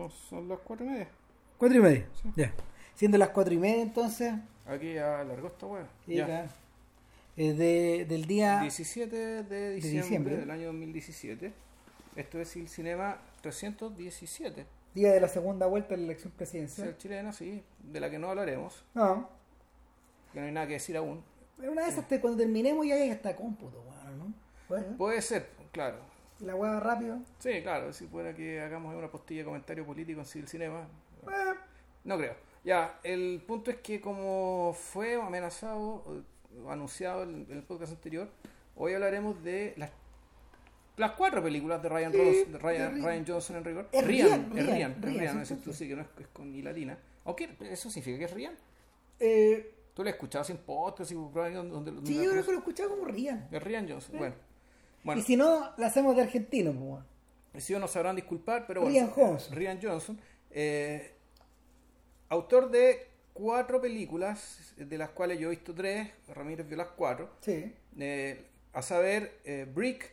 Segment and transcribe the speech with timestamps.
[0.00, 1.08] No, son las cuatro y media.
[1.58, 2.06] Cuatro y media.
[2.22, 2.30] Sí.
[2.36, 2.52] Ya.
[2.94, 4.32] Siendo las cuatro y media entonces.
[4.66, 5.86] Aquí ya largó esta weá.
[6.06, 6.48] Ya.
[7.36, 10.36] eh, de- del día 17 de diciembre, diciembre.
[10.38, 11.52] del año 2017.
[12.16, 14.66] Esto es el cinema 317.
[14.94, 16.96] día de la segunda vuelta de la elección presidencial.
[16.98, 19.28] chilena, sí, de la que no hablaremos, No.
[20.32, 21.22] que no hay nada que decir aún.
[21.58, 24.34] Una de esas te- cuando terminemos ya hasta cómputo, weón, ¿no?
[24.68, 25.98] Bueno, Puede ser, claro.
[26.40, 27.18] La hueá rápido.
[27.38, 30.86] Sí, claro, si fuera que hagamos una postilla de comentario político en Civil Cinema.
[31.26, 31.54] Eh,
[32.04, 32.34] No creo.
[32.64, 36.04] Ya, el punto es que como fue amenazado
[36.64, 38.28] o anunciado en en el podcast anterior,
[38.76, 39.90] hoy hablaremos de las,
[40.96, 43.00] las cuatro películas de Ryan, de Ryan, de.
[43.02, 43.88] Ryan Johnson en rigor.
[43.92, 46.98] Es Rian, es Rian, Rian, es tú sí que no es, es con I latina.
[47.24, 48.54] Aunque eso significa que es Rian.
[49.18, 52.56] eh, Tú lo has escuchado sin podcast y donde, donde sí, yo creo que lo
[52.58, 53.48] he escuchado como Rian.
[53.50, 54.16] es Rian Johnson.
[54.18, 54.34] Bueno,
[55.04, 57.04] bueno Y si no, la hacemos de argentino,
[57.52, 58.94] pues, si no sabrán disculpar, pero bueno.
[58.94, 59.56] Rian Johnson.
[59.56, 61.14] Rian Johnson, eh,
[62.28, 67.30] autor de cuatro películas, de las cuales yo he visto tres, Ramírez vio las cuatro,
[67.40, 67.72] Sí.
[67.98, 70.12] eh, a saber, eh, Brick,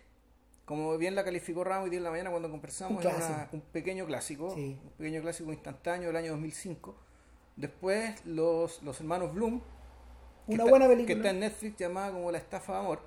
[0.65, 3.39] como bien la calificó Ramos hoy día en la mañana cuando conversamos, Un clásico.
[3.53, 4.77] un pequeño clásico, Sí.
[4.83, 6.95] un pequeño clásico instantáneo del año 2005.
[7.55, 9.61] Después, los, los hermanos Bloom,
[10.47, 11.15] que Una está- buena que película.
[11.17, 13.01] está en Netflix llamada como La Estafa de Amor,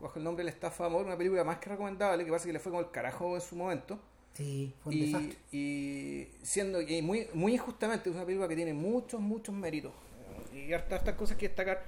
[0.00, 2.46] bajo el nombre de La Estafa de Amor, una película más que recomendable, que pasa
[2.46, 3.98] que le fue como el carajo en su momento.
[4.34, 5.36] Sí, fue un Y, desastre.
[5.52, 9.92] y siendo y muy muy injustamente es una película que tiene muchos muchos méritos
[10.54, 11.82] y hartas hartas cosas que destacar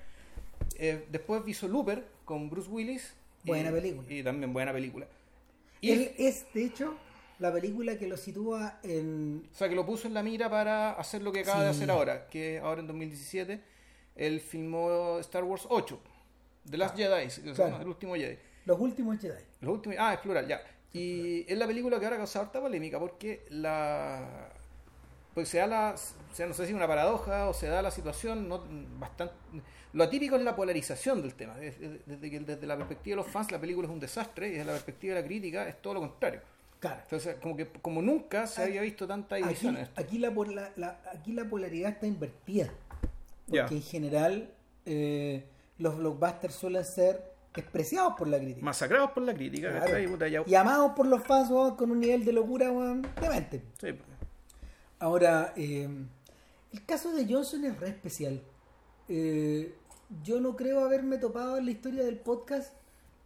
[0.80, 3.12] Eh, después hizo Looper con Bruce Willis
[3.44, 4.06] y- Buena película.
[4.12, 5.06] y también buena película
[5.80, 6.94] y Él es, de hecho,
[7.38, 9.46] la película que lo sitúa en.
[9.52, 11.90] o sea que lo puso en la mira para hacer lo que acaba de hacer
[11.90, 13.60] ahora que ahora en 2017
[14.16, 16.00] él filmó Star Wars 8
[16.70, 17.64] The Last Jedi se Claro.
[17.70, 19.42] llama, el último Jedi Los últimos Jedi.
[19.60, 20.60] Los últimos, ah, es plural, ya.
[20.92, 24.50] Y es la película que ahora causa harta polémica porque la.
[25.34, 25.94] Pues se da la.
[26.30, 28.64] O sea, no sé si una paradoja o se da la situación no
[28.98, 29.34] bastante.
[29.92, 31.58] Lo atípico es la polarización del tema.
[31.60, 34.48] Es- es- Desde, que, desde la perspectiva de los fans, la película es un desastre
[34.48, 36.40] y desde la perspectiva de la crítica es todo lo contrario.
[36.80, 37.00] Claro.
[37.02, 40.00] Entonces, como que como nunca se había visto tanta Aquí, división en esto.
[40.00, 42.70] aquí, la, la- la- aquí la polaridad está invertida.
[43.48, 44.50] Porque en general
[44.86, 45.44] eh,
[45.78, 48.64] los blockbusters suelen ser despreciados por la crítica.
[48.64, 49.86] Masacrados por la crítica, Claro.
[49.86, 50.06] ¿cachai?
[50.06, 52.66] Puta, ya- Y amados por los fans con un nivel de locura
[53.20, 53.62] demente.
[53.80, 53.88] Sí.
[55.00, 55.88] Ahora, eh,
[56.72, 58.42] el caso de Johnson es re especial.
[59.08, 59.74] Eh,
[60.22, 62.72] yo no creo haberme topado en la historia del podcast,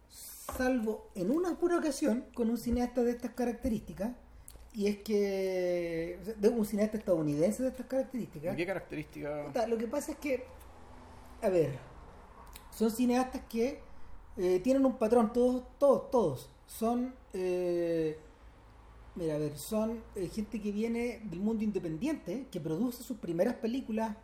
[0.09, 4.11] salvo en una pura ocasión, con un cineasta de estas características.
[4.75, 6.17] Y es que.
[6.37, 8.55] de un cineasta estadounidense de estas características.
[8.55, 9.45] ¿Qué característica?
[9.45, 10.43] Puta, Lo que pasa es que.
[11.43, 11.92] A ver.
[12.75, 13.79] Son cineastas que
[14.37, 16.49] eh, tienen un patrón, todos, todos, todos.
[16.67, 17.13] Son.
[17.33, 18.17] eh,
[19.15, 23.55] mira, a ver, son eh, gente que viene del mundo independiente, que produce sus primeras
[23.55, 24.15] películas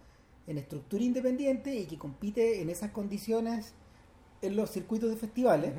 [0.48, 3.74] en estructura independiente y que compite en esas condiciones
[4.42, 5.74] en los circuitos de festivales.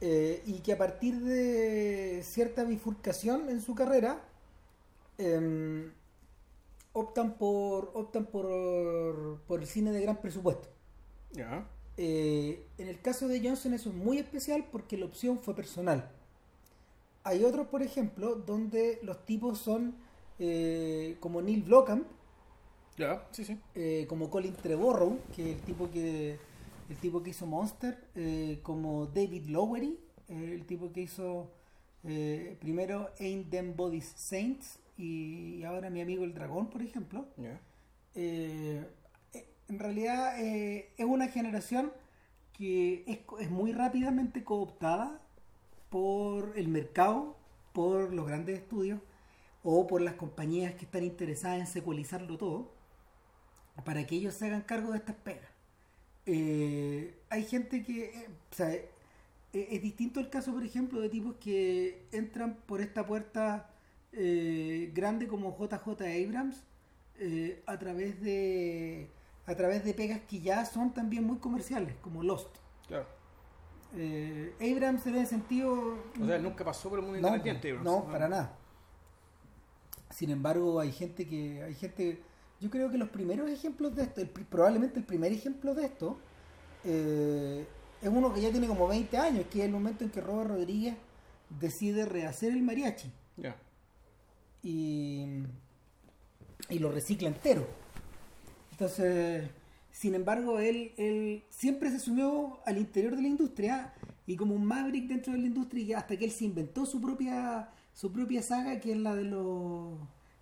[0.00, 4.22] Eh, y que a partir de cierta bifurcación en su carrera
[5.18, 5.92] em,
[6.92, 10.68] optan por optan por, por el cine de gran presupuesto.
[11.96, 16.10] Eh, en el caso de Johnson eso es muy especial porque la opción fue personal.
[17.22, 19.94] Hay otros, por ejemplo, donde los tipos son
[20.38, 21.64] eh, como Neil
[23.30, 23.58] sí, sí.
[23.74, 26.38] eh, como Colin Trevorrow, que es el tipo que
[26.90, 27.98] el tipo que hizo Monster,
[28.62, 31.50] como David Lowery, el tipo que hizo
[32.60, 37.26] primero Ain't Them Bodies Saints y ahora mi amigo el dragón, por ejemplo.
[37.38, 37.58] Ya.
[39.68, 41.92] En realidad eh, es una generación
[42.52, 45.20] que es, es muy rápidamente cooptada
[45.90, 47.36] por el mercado,
[47.72, 49.00] por los grandes estudios
[49.62, 52.72] o por las compañías que están interesadas en secualizarlo todo
[53.84, 55.48] para que ellos se hagan cargo de estas pegas.
[56.26, 58.88] Eh, hay gente que, sea, eh,
[59.52, 63.70] es distinto el caso, por ejemplo, de tipos que entran por esta puerta
[64.12, 66.62] grande como JJ Abrams
[67.66, 69.08] a través de
[69.46, 72.56] a través de pegas que ya son también muy comerciales, como Lost.
[72.88, 73.06] Claro.
[73.96, 77.70] Eh, Abrams en ese sentido O sea, nunca pasó por el mundo no, independiente.
[77.70, 77.84] Abrams.
[77.84, 78.56] no, para nada.
[80.10, 82.22] Sin embargo, hay gente que hay gente
[82.60, 86.16] yo creo que los primeros ejemplos de esto, el probablemente el primer ejemplo de esto
[86.84, 87.66] eh,
[88.00, 90.50] es uno que ya tiene como 20 años, que es el momento en que Robert
[90.50, 90.96] Rodríguez
[91.60, 93.56] decide rehacer el mariachi Ya.
[94.62, 95.26] y,
[96.70, 97.66] y lo recicla entero.
[98.74, 99.48] Entonces,
[99.92, 103.94] sin embargo, él, él siempre se subió al interior de la industria
[104.26, 107.00] y como un maverick dentro de la industria y hasta que él se inventó su
[107.00, 109.96] propia su propia saga que es la de los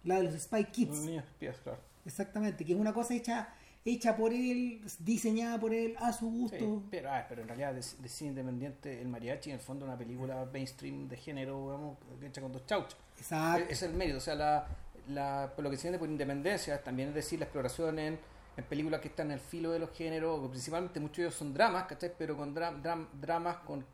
[0.05, 0.97] la de los Spy Kids.
[0.97, 1.79] Los niños espías, claro.
[2.07, 3.53] Exactamente, que es una cosa hecha
[3.85, 6.57] hecha por él, diseñada por él a su gusto.
[6.57, 9.85] Sí, pero, ah, pero en realidad de, de cine independiente, el mariachi en el fondo
[9.85, 12.97] es una película mainstream de género, vamos, hecha con dos chauchas.
[13.19, 13.65] Exacto.
[13.65, 14.67] Es, es el mérito, o sea, la,
[15.09, 18.19] la, por lo que se entiende por independencia, también es decir, la exploración en,
[18.57, 21.53] en películas que están en el filo de los géneros, principalmente muchos de ellos son
[21.55, 22.13] dramas, ¿cachai?
[22.17, 23.85] Pero con dra- dram- dramas con,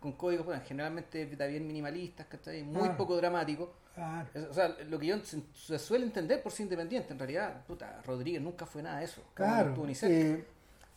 [0.00, 2.62] con códigos, bueno, generalmente bien minimalistas, ¿cachai?
[2.62, 3.14] Muy poco.
[4.34, 7.64] Es- O sea, lo que yo se, se suele entender por ser independiente, en realidad,
[7.66, 9.20] puta, Rodríguez nunca fue nada de eso.
[9.20, 9.74] No Claro.
[9.94, 10.14] cerca.
[10.16, 10.44] eh,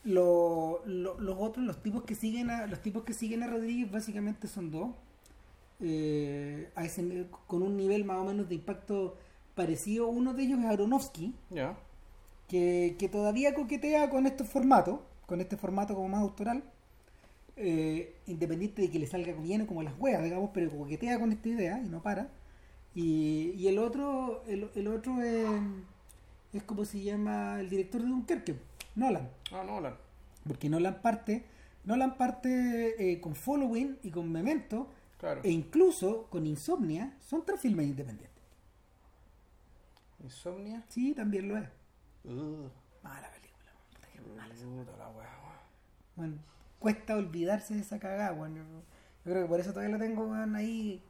[0.04, 3.92] lo- lo- los otros, los tipos que siguen a, los tipos que siguen a Rodríguez
[3.92, 4.90] básicamente son dos.
[5.80, 9.16] eh, a ese con un nivel más o menos de impacto
[9.57, 10.07] parecido.
[10.07, 11.36] Uno de ellos es Aronofsky,
[12.48, 16.63] que, que todavía coquetea con estos formatos, con este formato como más autoral,
[17.57, 21.31] eh, independiente de que le salga bien o como las huevas, digamos, pero coquetea con
[21.33, 22.30] esta idea y no para.
[22.95, 25.45] Y, y el otro, el, el otro es,
[26.54, 28.56] es como se llama el director de Dunkerque,
[28.95, 29.95] Nolan, Ah, Nolan.
[30.48, 31.44] porque Nolan parte,
[31.83, 34.88] Nolan parte eh, con Following y con Memento,
[35.19, 35.42] Claro.
[35.44, 38.37] e incluso con Insomnia, son tres filmes independientes.
[40.24, 40.84] Insomnia.
[40.90, 41.68] Sí, también lo es.
[42.24, 42.68] Uh,
[43.04, 43.72] Mala película.
[43.94, 44.54] puta que mala.
[44.98, 45.62] la wea, wea.
[46.16, 46.38] Bueno,
[46.80, 48.56] cuesta olvidarse de esa cagada, weón.
[48.56, 51.02] Yo, yo creo que por eso todavía la tengo weón, ahí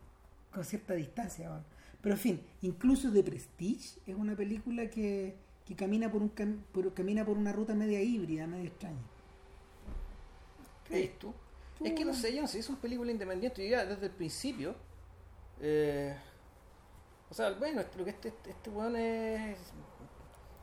[0.52, 1.50] con cierta distancia.
[1.50, 1.64] weón.
[2.02, 6.62] Pero en fin, incluso The Prestige es una película que, que camina por un cam-
[6.72, 9.02] por- camina por una ruta media híbrida, medio extraña.
[10.88, 11.34] ¿Crees tú?
[11.78, 13.64] Tú, Es que no sé, yo no sé, es una película independiente.
[13.64, 14.76] Yo ya desde el principio.
[15.60, 16.16] eh,
[17.30, 19.58] o sea, bueno, lo que este, este, este weón es.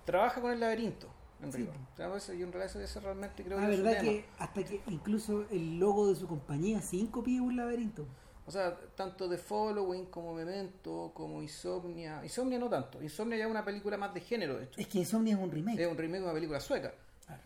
[0.05, 1.09] Trabaja con el laberinto,
[1.43, 1.59] en Sí.
[1.59, 1.75] rigor.
[1.93, 4.13] O sea, eso- yo en realidad eso, realmente creo La que es su verdad tema.
[4.13, 8.07] que hasta que incluso el logo de su compañía, cinco pide un laberinto.
[8.47, 12.21] O sea, tanto The Following como Memento, como Insomnia.
[12.23, 13.03] Insomnia no tanto.
[13.03, 14.79] Insomnia ya es una película más de género, de hecho.
[14.79, 15.81] Es que Insomnia es un remake.
[15.81, 16.93] Es un remake de una película sueca,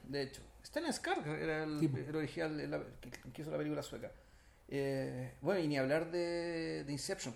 [0.02, 0.42] de hecho.
[0.64, 4.10] Stellan Skarsgård era el, Sí, el original la- que, que hizo la película sueca.
[4.66, 7.32] Eh, bueno, y ni hablar de, de Inception,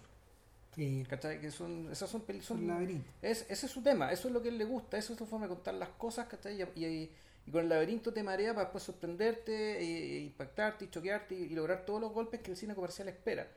[1.08, 1.40] ¿cachai?
[1.40, 2.78] Que son, esas son películas...
[3.20, 5.26] Es, ese es su tema, eso es lo que él le gusta, eso es su
[5.26, 6.60] forma de contar las cosas, ¿cachai?
[6.76, 7.12] Y, y-
[7.44, 9.52] y con el laberinto te marea para después sorprenderte,
[9.82, 13.08] e, e impactarte y choquearte y, y lograr todos los golpes que el cine comercial
[13.08, 13.48] espera,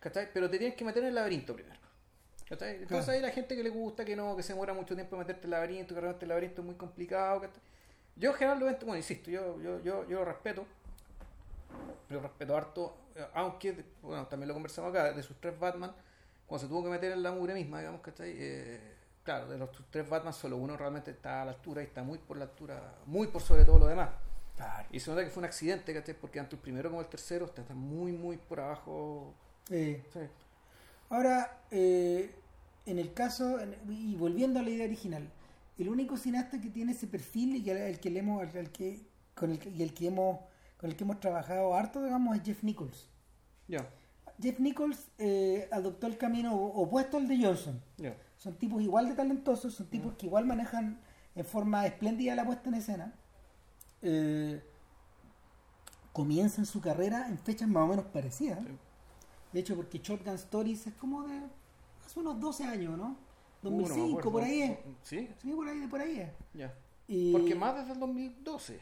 [0.00, 0.28] ¿cachai?
[0.32, 1.78] Pero te tienes que meter en el laberinto primero.
[2.48, 2.70] ¿cachai?
[2.82, 3.12] Entonces Claro.
[3.16, 5.42] hay la gente que le gusta, que no, que se demora mucho tiempo en meterte
[5.42, 7.42] en el laberinto, que realmente el laberinto es muy complicado.
[7.42, 7.60] ¿cachai?
[8.16, 10.66] Yo generalmente, bueno, insisto, yo, yo, yo, yo lo respeto,
[12.10, 15.92] lo respeto harto, eh, aunque, bueno, también lo conversamos acá, de sus tres Batman,
[16.48, 18.34] cuando se tuvo que meter en la mugre misma, digamos, ¿cachai?
[18.34, 22.02] Eh, claro, de los tres Batman, solo uno realmente está a la altura y está
[22.02, 24.08] muy por la altura, muy por sobre todo lo demás.
[24.56, 24.88] Claro.
[24.90, 26.14] Y se nota que fue un accidente, ¿cachai?
[26.18, 29.34] Porque tanto el primero como el tercero están muy, muy por abajo.
[29.68, 30.02] Sí.
[31.10, 32.34] Ahora, eh,
[32.86, 35.30] en el caso, y volviendo a la idea original,
[35.76, 38.42] el único cineasta que tiene ese perfil y que el que le hemos,
[38.72, 40.40] que, con el y el que hemos,
[40.78, 43.06] con el que hemos trabajado harto, digamos, es Jeff Nichols.
[43.68, 43.86] Ya,
[44.40, 47.80] Jeff Nichols eh, adoptó el camino opuesto al de Johnson.
[47.96, 48.16] ya.
[48.36, 51.00] Son tipos igual de talentosos, son tipos que igual manejan
[51.34, 53.14] en forma espléndida la puesta en escena.
[54.02, 54.62] Eh,
[56.12, 58.60] comienzan su carrera en fechas más o menos parecidas.
[58.60, 58.72] Sí.
[59.52, 61.40] De hecho, porque Shotgun Stories es como de
[62.04, 63.16] hace unos 12 años, ¿no?
[63.62, 64.30] Uh, no 2005, acuerdo.
[64.32, 64.78] por ahí es.
[65.02, 66.30] Sí, Sí, por ahí, por ahí es.
[66.54, 66.74] ya.
[67.08, 68.78] Y, Porque más desde el 2012,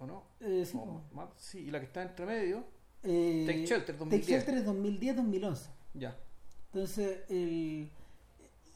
[0.00, 0.22] ¿o no?
[0.40, 1.02] eh, sí, O po.
[1.14, 2.64] más- sí, y la que está entre medio,
[3.10, 4.26] Eh, Take Shelter, Take 2010.
[4.28, 5.58] Shelter es 2010-2011.
[5.94, 6.16] ya.
[6.72, 7.88] Entonces, el,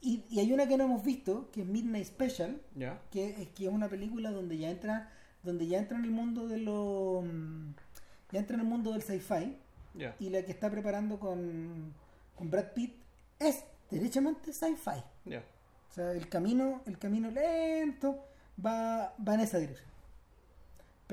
[0.00, 3.48] y, y hay una que no hemos visto, que es Midnight Special, Ya, que es
[3.48, 5.10] que es una película donde ya entra
[5.42, 7.22] donde ya entra en el mundo de lo
[8.30, 9.56] ya entra en el mundo del sci-fi
[9.94, 10.14] ya.
[10.20, 11.92] y la que está preparando con,
[12.36, 12.94] con Brad Pitt
[13.40, 15.42] es derechamente sci-fi Ya.
[15.90, 18.24] o sea el camino el camino lento
[18.64, 19.90] va va en esa dirección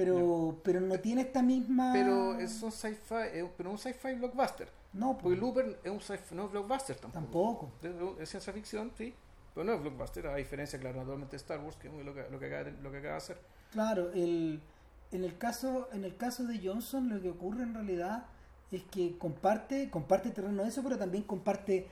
[0.05, 4.69] pero pero no tiene esta misma Pero es un sci-fi, pero un sci-fi blockbuster.
[4.93, 7.69] no Porque Looper es un sci-fi, no es blockbuster tampoco.
[7.81, 9.13] tampoco Es, ciencia ficción, sí,
[9.53, 12.29] pero no es blockbuster, a diferencia, claro, naturalmente de Star Wars, que es lo que,
[12.29, 13.37] lo que, acaba, de- lo que acaba de hacer.
[13.71, 14.61] Claro, el,
[15.11, 18.25] en el caso en el caso de Johnson lo que ocurre en realidad
[18.71, 21.87] es que comparte comparte terreno de eso, pero también comparte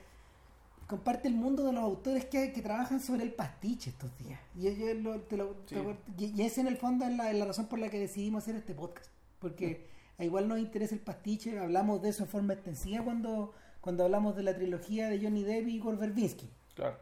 [0.88, 4.40] comparte el mundo de los autores que, que trabajan sobre el pastiche estos días.
[4.56, 5.76] Y, yo lo- te lo- Sí.
[5.76, 8.00] te- y- y ese en el fondo es la, es la razón por la que
[8.00, 9.10] decidimos hacer este podcast.
[9.40, 14.04] Porque a igual nos interesa el pastiche, hablamos de eso en forma extensiva cuando, cuando
[14.06, 16.50] hablamos de la trilogía de Johnny Depp y Igor Verbinski.
[16.74, 16.98] Claro.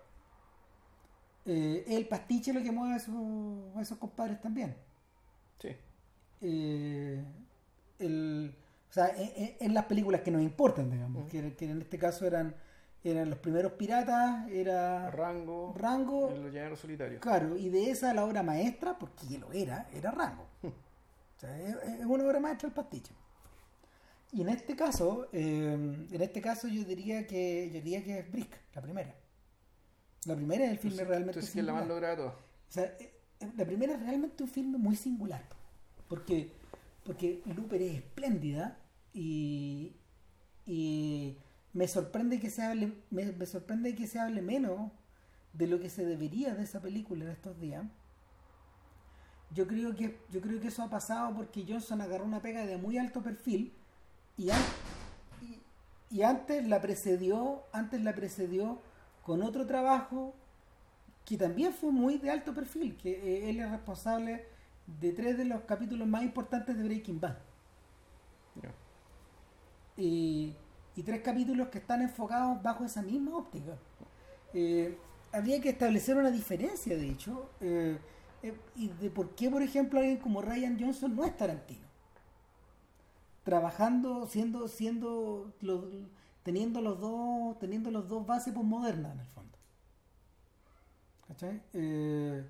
[1.45, 3.15] Eh, el pastiche lo que mueve a esos,
[3.75, 4.75] a esos compadres también.
[5.59, 5.69] Sí.
[6.41, 7.23] eh,
[7.99, 8.53] el,
[8.89, 11.97] o sea, en, en- en las películas que nos importan, digamos, que, que en este
[11.97, 12.55] caso eran
[13.05, 17.21] eran los primeros piratas, era Rango, Rango, en los llaneros solitarios.
[17.21, 20.47] claro, y de esa la obra maestra, porque lo era, era Rango.
[21.37, 23.11] O sea, es, una obra maestra el pastiche.
[24.31, 25.73] Y en este caso, eh,
[26.09, 29.13] en este caso yo diría que yo diría que es Brick, la primera.
[30.25, 32.17] La primera es el filme realmente Entonces, que es la más singular.
[32.17, 32.29] lograda.
[32.29, 35.43] O sea, eh, eh, la primera es realmente un filme muy singular.
[36.07, 36.51] Porque,
[37.03, 38.77] porque Looper es espléndida
[39.13, 39.93] y,
[40.65, 41.37] y
[41.75, 44.91] me sorprende que se hable, me, me sorprende que se hable menos
[45.53, 47.85] de lo que se debería de esa película en estos días.
[49.51, 52.77] Yo creo que, yo creo que eso ha pasado porque Johnson agarró una pega de
[52.77, 53.71] muy alto perfil
[54.37, 54.71] y, an-
[55.41, 58.81] y, y antes la precedió, antes la precedió
[59.23, 60.33] con otro trabajo
[61.25, 64.45] que también fue muy de alto perfil, que eh, él es responsable
[65.01, 67.37] de tres de los capítulos más importantes de Breaking Bad.
[69.97, 70.53] Y,
[70.95, 73.77] y tres capítulos que están enfocados bajo esa misma óptica.
[74.53, 74.97] Eh,
[75.31, 77.97] habría que establecer una diferencia, de hecho, eh,
[78.41, 81.85] eh, y de por qué, por ejemplo, alguien como Ryan Johnson no es Tarantino.
[83.43, 85.53] Trabajando, siendo, siendo,
[86.43, 89.57] teniendo los dos, teniendo los dos bases postmodernas en el fondo.
[91.27, 91.61] ¿Cachai?
[91.73, 92.45] Eh,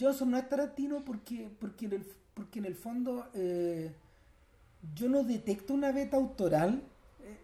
[0.00, 3.30] Johnson no es Tarantino porque, porque, en, el, porque en el fondo
[4.94, 6.82] yo no detecto una beta autoral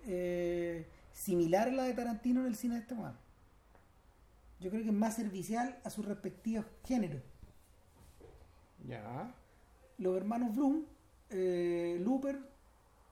[0.07, 3.21] eh, similar a la de Tarantino en el cine de este momento.
[4.61, 7.23] Yo creo que es más servicial a sus respectivos géneros.
[8.87, 9.35] Ya.
[9.99, 10.85] Los hermanos Bloom,
[11.31, 12.38] eh, Looper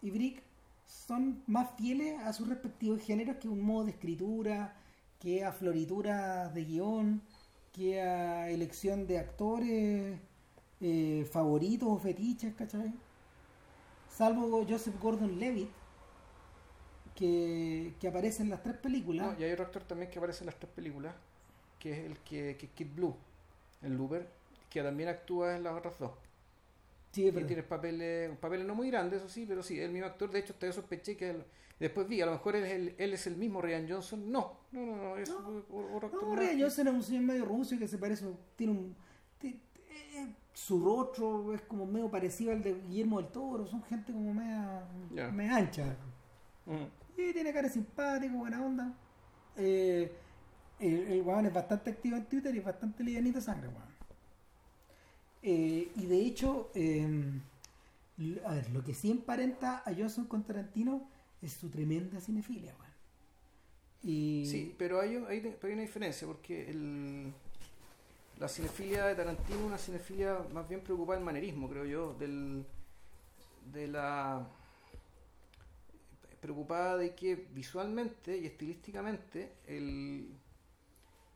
[0.00, 0.43] y Brick
[0.87, 4.76] son más fieles a sus respectivos géneros que un modo de escritura,
[5.19, 7.23] que a florituras de guion,
[7.73, 10.19] que a elección de actores
[10.81, 12.93] eh, favoritos o fetiches, ¿cachai?
[14.09, 15.71] Salvo Joseph Gordon Levitt,
[17.14, 19.26] que, que aparece en las tres películas.
[19.35, 21.14] No, y hay otro actor también que aparece en las tres películas,
[21.78, 23.14] que es el que, que Kid Blue,
[23.83, 24.28] el Looper,
[24.71, 26.12] que también actúa en las otras dos.
[27.12, 30.31] Sí, es tiene papeles, papeles no muy grandes, eso sí, pero sí, el mismo actor.
[30.31, 31.45] De hecho, hasta yo sospeché que él-
[31.78, 34.33] después vi, a lo mejor él es el, él es el mismo Ryan Johnson.
[34.33, 35.62] No, no, no, no, es No.
[35.69, 36.25] otro actor.
[36.25, 36.37] No.
[36.37, 38.25] Ryan Johnson es un señor medio ruso que se parece,
[38.57, 38.97] tiene un...
[39.42, 44.33] eh, su rostro es como medio parecido al de Guillermo del Toro, son gente como
[44.33, 44.83] media,
[45.14, 45.28] Ya.
[45.31, 45.97] media ancha.
[46.64, 47.01] Mm.
[47.16, 48.95] Y tiene cara simpático, buena onda.
[49.57, 50.11] Eh,
[50.81, 53.92] el, el es bastante activo en Twitter y es bastante livianito sangre, weón.
[55.42, 56.71] Eh, y de hecho,
[58.19, 61.09] l- a ver, lo que sí emparenta a Johnson con Tarantino
[61.40, 62.92] es su tremenda cinefilia, weón.
[64.47, 66.66] Sí, pero hay, una diferencia, porque
[68.40, 72.64] la cinefilia de Tarantino es una cinefilia más bien preocupada del manerismo, creo yo, del,
[73.73, 74.45] de la
[76.42, 80.28] preocupada de que visualmente y estilísticamente el,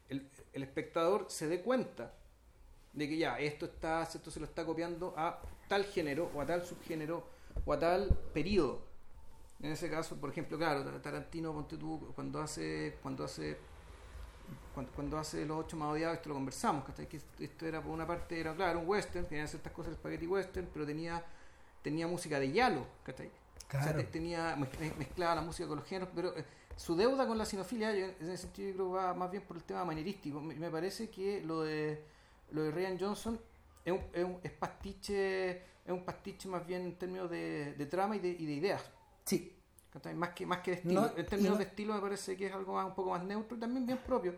[0.09, 2.13] el, el espectador se dé cuenta
[2.93, 6.47] de que ya esto está esto se lo está copiando a tal género o a
[6.47, 7.25] tal subgénero
[7.65, 8.83] o a tal periodo
[9.63, 11.53] en ese caso por ejemplo claro Tarantino
[12.15, 13.57] cuando hace cuando hace
[14.95, 17.09] cuando, hace los ocho más odiados esto lo conversamos ¿cachai?
[17.09, 20.27] que esto era por una parte era claro un western tenía ciertas cosas de spaghetti
[20.27, 21.25] western pero tenía
[21.83, 23.31] tenía música de Yalo ¿cachai?
[23.69, 26.45] O sea, tenía mezc- mezclaba la música con los géneros, pero eh,
[26.77, 29.43] su deuda con la sinofilia, yo, en ese sentido, yo creo que va más bien
[29.43, 30.41] por el tema manierístico.
[30.41, 32.05] Me, parece que lo de
[32.53, 33.41] lo de Ryan Johnson
[33.85, 35.51] es un, es un- es pastiche,
[35.85, 38.83] es un pastiche más bien en términos de, de trama y de, y de ideas.
[39.25, 39.53] sí.
[40.15, 41.01] Más que, más que de estilo.
[41.01, 43.25] No, en términos no- de estilo me parece que es algo más, un poco más
[43.25, 44.37] neutro y también bien propio.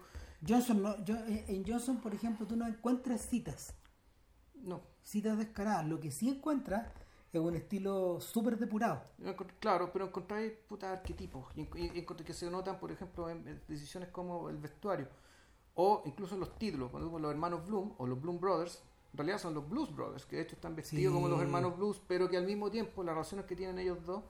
[0.49, 3.75] Johnson no, yo, eh, en Johnson, por ejemplo, tú no encuentras citas,
[4.55, 5.85] No, citas descaradas.
[5.89, 6.87] Lo que sí encuentras
[7.33, 9.03] es un estilo súper depurado.
[9.61, 14.09] Claro, pero encontráis puta arquetipos y, y que se notan, por ejemplo, en, en decisiones
[14.11, 15.09] como el vestuario
[15.75, 18.83] o incluso en los títulos, cuando vemos los hermanos Bloom o los Bloom Brothers,
[19.13, 21.15] en realidad son los Blues Brothers, que de hecho están vestidos Sí.
[21.15, 24.23] como los hermanos Blues, pero que al mismo tiempo las relaciones que tienen ellos dos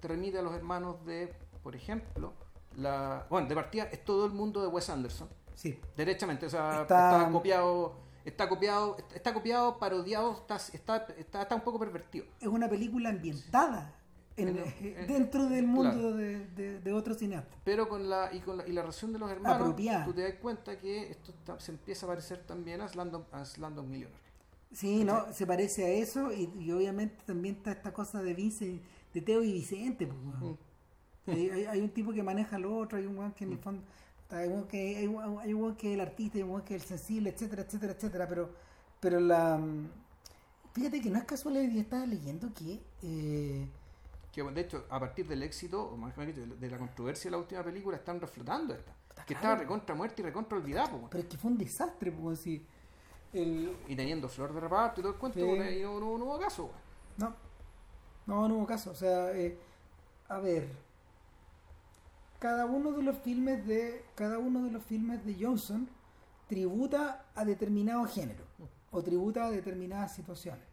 [0.00, 1.32] te remite a los hermanos de,
[1.62, 2.32] por ejemplo,
[2.76, 6.82] la bueno, de partida es todo el mundo de Wes Anderson, Sí, derechamente, o sea,
[6.82, 7.94] Está- está, copiado,
[8.26, 12.26] está copiado, está copiado, parodiado, está, está, está, está un poco pervertido.
[12.40, 13.94] es una película ambientada
[14.36, 16.16] en- En- eh, en- dentro del mundo claro.
[16.16, 17.56] de, de, de otro cineasta.
[17.64, 20.04] Pero con la y con la, y la relación de los hermanos, Apropiada.
[20.04, 23.86] tú te das cuenta que esto se empieza a parecer también a Slumdog, a Slumdog
[23.86, 24.20] Millionaire.
[24.72, 28.80] Sí, no, se parece a eso y, y obviamente también está esta cosa de Vince,
[29.14, 30.06] de Teo y Vicente.
[30.06, 30.18] pues.
[30.40, 31.30] Mm.
[31.30, 33.58] Hay, hay- hay un tipo que maneja al otro, hay un weón que en el
[33.58, 33.82] fondo,
[34.30, 36.82] hay un que, hay un, hay un que es el artista, hay un que es
[36.82, 38.50] el sensible, etcétera, etcétera, etcétera, pero,
[39.00, 39.60] pero la...
[40.72, 43.66] Fíjate que no es casual, yo estaba leyendo que, eh,
[44.30, 47.32] Que de hecho, a partir del éxito, o más bien dicho, de la controversia de
[47.32, 48.92] la última película, están reflotando esta.
[48.92, 49.38] que claro.
[49.38, 51.08] estaba recontra muerta y recontra olvidada, weón.
[51.08, 52.46] Pero es que fue un desastre, pues
[53.32, 56.38] el, Y teniendo flor de reparto y todo el cuento, y no, no, no hubo
[56.38, 56.70] caso.
[57.16, 57.34] No,
[58.26, 58.90] no, no hubo caso.
[58.90, 59.58] O sea, eh,
[60.28, 60.68] a ver,
[62.38, 65.88] cada uno de los filmes de cada uno de los filmes de Johnson
[66.48, 68.44] tributa a determinado género
[68.90, 70.64] o tributa a determinadas situaciones.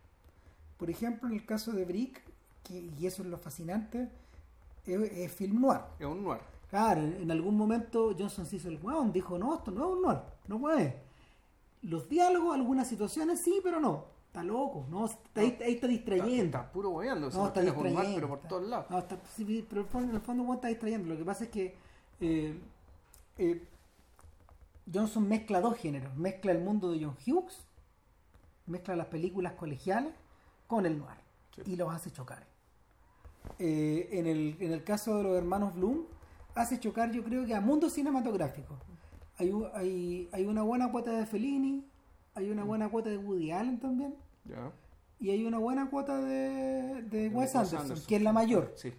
[0.77, 2.21] Por ejemplo, en el caso de Brick,
[2.63, 4.09] que, y eso es lo fascinante,
[4.85, 5.81] es, es film noir.
[5.99, 6.41] Es un noir.
[6.69, 10.01] Claro, en algún momento Johnson se hizo el weón, dijo, no, esto no es un
[10.01, 11.01] noir, no puede.
[11.83, 14.05] Los diálogos, algunas situaciones sí, pero no.
[14.33, 16.57] Está loco, no, está, ahí, ahí está distrayendo.
[16.57, 18.15] Está puro weando, No, está distrayendo.
[18.15, 18.85] pero por está- todos lados.
[18.89, 21.07] No, está- sí, pero en el fondo- está distrayendo.
[21.09, 21.75] Lo que pasa es que
[22.19, 22.59] eh,
[23.37, 23.67] eh,
[24.91, 26.15] Johnson mezcla dos géneros.
[26.15, 27.63] Mezcla el mundo de John Hughes,
[28.65, 30.13] mezcla las películas colegiales
[30.65, 31.17] con el noir
[31.55, 31.61] Sí.
[31.67, 32.47] y los hace chocar.
[33.59, 36.05] Eh, en, el, en el caso de los hermanos Bloom,
[36.55, 38.77] hace chocar yo creo que a mundo cinematográfico.
[39.37, 41.85] Hay, hay, hay una buena cuota de Fellini,
[42.35, 44.15] hay una buena cuota de Woody Allen también.
[44.45, 44.71] Ya.
[45.19, 48.05] Y hay una buena cuota de, de Wes Anderson, Anderson.
[48.07, 48.93] que es la mayor Sí.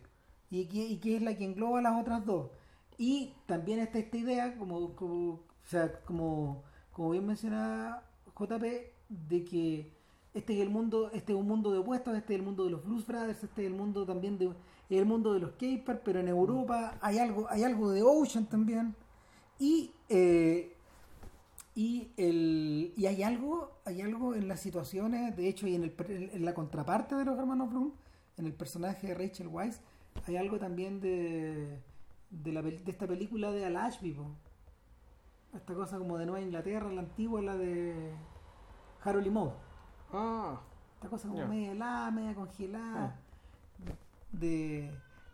[0.50, 2.50] y que, y que es la que engloba las otras dos.
[2.96, 6.62] Y también está esta idea, como, como, o sea, como,
[6.92, 8.04] como bien mencionaba
[8.38, 8.62] JP,
[9.08, 9.92] de que
[10.32, 12.70] este es el mundo, este es un mundo de opuestos, este es el mundo de
[12.70, 14.50] los Blues Brothers, este es el mundo también de
[14.90, 18.94] el mundo de los Caper, pero en Europa hay algo, hay algo de Ocean también.
[19.58, 20.73] Y eh,
[21.74, 25.94] y el y hay algo hay algo en las situaciones de hecho y en, el,
[26.32, 27.92] en la contraparte de los hermanos Bloom
[28.36, 29.80] en el personaje de Rachel Weisz
[30.26, 31.78] hay algo también de
[32.30, 34.16] de, la, de esta película de Al Ashby
[35.54, 38.12] esta cosa como de Nueva Inglaterra la antigua la de
[39.02, 39.52] Harold y Maude
[40.12, 40.60] Ah,
[40.96, 43.20] esta cosa como media helada media congelada Ah.
[44.32, 44.90] de,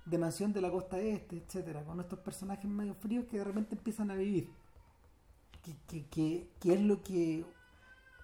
[0.06, 3.74] de mansión de la costa este etcétera con estos personajes medio fríos que de repente
[3.74, 4.50] empiezan a vivir
[5.62, 7.44] que, que, que, que es lo que,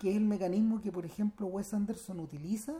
[0.00, 2.74] que es el mecanismo que por ejemplo Wes Anderson utiliza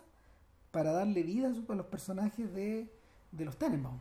[0.70, 2.90] para darle vida a, los personajes de,
[3.32, 3.98] de los Tenenbaum.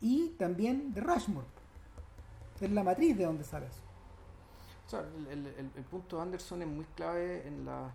[0.00, 1.46] Y también de Rushmore.
[2.60, 3.80] Es la matriz de donde sale eso.
[4.86, 7.92] O sea, el, el- el- punto de Anderson es muy clave en la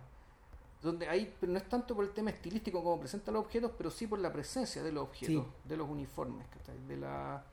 [0.82, 3.88] donde hay, pero no es tanto por el tema estilístico como presenta los objetos, pero
[3.90, 6.44] sí por la presencia de los objetos, de los uniformes,
[6.88, 7.44] de la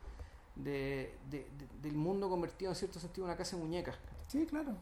[0.56, 3.96] de, de- de- del mundo convertido en cierto sentido en una casa de muñecas.
[4.28, 4.74] sí claro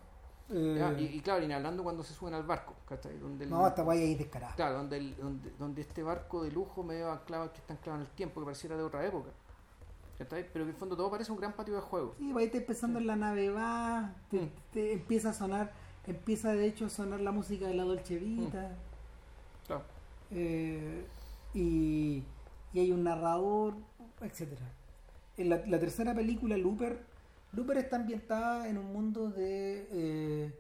[0.51, 2.75] Eh, y, y claro, y hablando cuando se suben al barco.
[3.21, 6.51] Donde el- no esta guay ahí descarada Claro, donde, el- donde, donde este barco de
[6.51, 9.29] lujo medio anclado, que está anclado en el tiempo, que pareciera de otra época.
[10.17, 12.15] Pero que en el fondo todo parece un gran patio de juego.
[12.19, 14.51] Sí, va a estar empezando en la nave va, te, Mm.
[14.73, 15.71] te empieza a sonar,
[16.07, 18.75] empieza de hecho a sonar la música de la Dolce Vita,
[19.67, 19.83] Claro.
[20.33, 21.07] eh,
[21.55, 22.25] y,
[22.73, 23.75] y hay un narrador,
[24.23, 24.67] etcétera.
[25.39, 26.99] En la, la tercera película, Looper,
[27.53, 30.53] Looper está ambientada en un mundo de eh,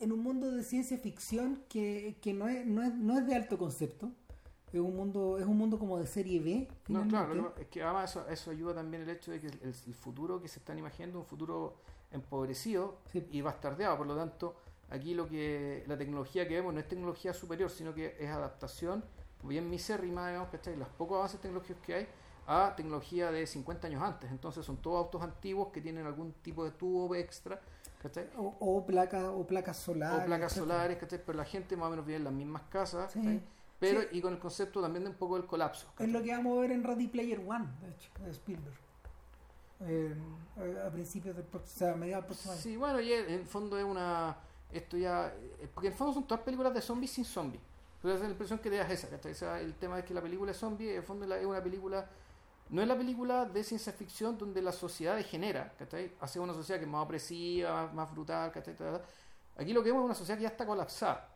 [0.00, 3.34] en un mundo de ciencia ficción que, que no, es, no, es, no es de
[3.36, 4.10] alto concepto.
[4.72, 6.68] Es un mundo, es un mundo como de serie B.
[6.88, 9.94] No, claro, es que además eso, eso ayuda también el hecho de que el, el
[9.94, 11.76] futuro que se están imaginando es un futuro
[12.10, 13.24] empobrecido Sí.
[13.30, 13.96] y bastardeado.
[13.96, 14.56] Por lo tanto,
[14.90, 19.04] aquí lo que la tecnología que vemos no es tecnología superior, sino que es adaptación
[19.44, 20.76] bien misérrima, digamos, ¿cachai?
[20.76, 22.06] Los pocos avances tecnológicos que hay
[22.46, 24.30] a tecnología de 50 años antes.
[24.30, 27.60] Entonces son todos autos antiguos que tienen algún tipo de tubo extra.
[28.36, 30.22] O, o placas o placas solares.
[30.22, 30.74] o placas etcétera.
[30.74, 31.20] solares, ¿cachai?
[31.24, 33.14] Pero la gente más o menos vive en las mismas casas,
[33.80, 34.08] pero sí.
[34.12, 35.86] y con el concepto también de un poco del colapso.
[35.98, 38.74] Es lo que vamos a ver en Ready Player One, de hecho, de Spielberg.
[39.80, 40.14] Eh,
[40.86, 42.60] a, principios del o sea, a mediados del próximo año.
[42.62, 44.36] Sí, bueno, y en el fondo es una.
[44.70, 45.28] Esto ya.
[45.60, 47.62] eh, Porque en el fondo son todas películas de zombies sin zombies.
[48.02, 49.32] Pero esa es la impresión que te das esa, ¿cachai?
[49.32, 51.62] O sea, el tema es que la película es zombie, en el fondo es una
[51.62, 52.06] película.
[52.70, 56.12] No es la película de ciencia ficción donde la sociedad degenera, ¿cachai?
[56.20, 58.74] Hace una sociedad que es más opresiva, más, brutal, ¿cachai?
[59.56, 61.28] Aquí lo que vemos es una sociedad que ya está colapsada.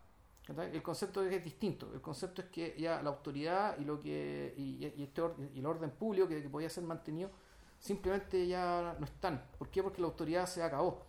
[0.47, 0.75] ¿cachai?
[0.75, 1.93] El concepto es distinto.
[1.95, 5.23] El concepto es que ya la autoridad y lo que y, este
[5.55, 7.31] el orden público que, podía ser mantenido
[7.79, 9.45] simplemente ya no están.
[9.59, 9.83] ¿Por qué?
[9.83, 11.03] Porque la autoridad se acabó.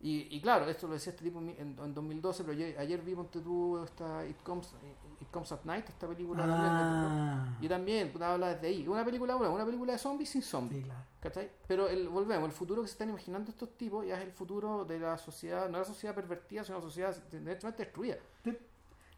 [0.00, 3.14] Y, claro, esto lo decía este tipo en, en- en 2012, pero ayer, ayer vi
[3.14, 5.05] Ponte tú esta It Comes, It
[5.36, 6.72] Comes at Night, esta película también.
[6.72, 8.88] Ah, Y también, puta, habla desde ahí.
[8.88, 10.82] Una película, una película de zombies sin zombies.
[10.82, 11.04] sí, claro.
[11.20, 11.50] ¿Cachai?
[11.66, 14.84] Pero el, volvemos, el futuro que se están imaginando estos tipos ya es el futuro
[14.84, 18.16] de la sociedad, no la sociedad pervertida, sino la sociedad directamente destruida.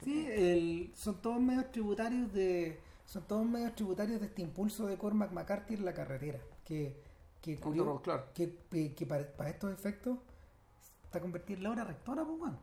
[0.04, 4.96] Sí, el- son todos medios tributarios de son todos medios tributarios de este impulso de
[4.98, 6.94] Cormac McCarthy en la carretera, que
[7.40, 7.56] que,
[8.02, 8.24] claro.
[8.34, 8.58] que,
[8.94, 10.18] que para, para estos efectos
[11.04, 12.58] está convertida en la hora rectora, pues bueno.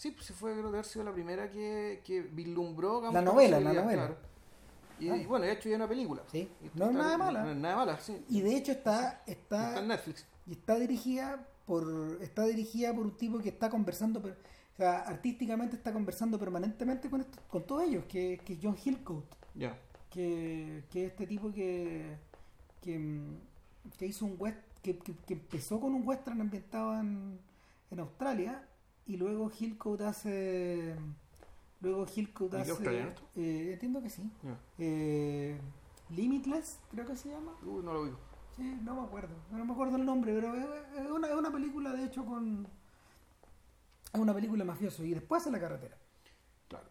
[0.00, 3.02] Sí, pues sí fue, creo que haber sido la primera que, que vislumbró.
[3.12, 3.92] La novela, la novela.
[4.06, 4.16] claro.
[4.98, 5.16] Y, Ah.
[5.18, 6.22] y bueno, de hecho ya una película.
[6.32, 6.48] Sí.
[6.74, 7.42] No es nada mala.
[7.44, 8.16] No es nada mala, sí.
[8.30, 10.24] Y de hecho está, Está está, en Netflix.
[10.46, 11.84] y está dirigida por
[12.22, 17.20] está dirigida por un tipo que está conversando o sea, artísticamente está conversando permanentemente con
[17.20, 19.78] esto- con todos ellos que, que es John Hillcoat Ya.
[20.08, 22.16] que, que este tipo que
[22.80, 23.20] que,
[23.98, 27.38] que hizo un west que, que- que empezó con un western ambientado en,
[27.90, 28.66] en Australia
[29.10, 30.94] y luego Hillcoat hace
[31.80, 33.22] luego Hillcoat ¿Y qué hace australiano esto?
[33.36, 34.30] eh, entiendo que sí
[34.78, 35.60] eh,
[36.10, 38.18] Limitless creo que se llama Uy, no lo digo.
[38.56, 39.34] Sí, no me acuerdo.
[39.52, 42.66] No me acuerdo el nombre, pero es, una, es una película, de hecho, con.
[44.12, 45.96] Es una película mafioso y después en la carretera.
[46.68, 46.86] Claro.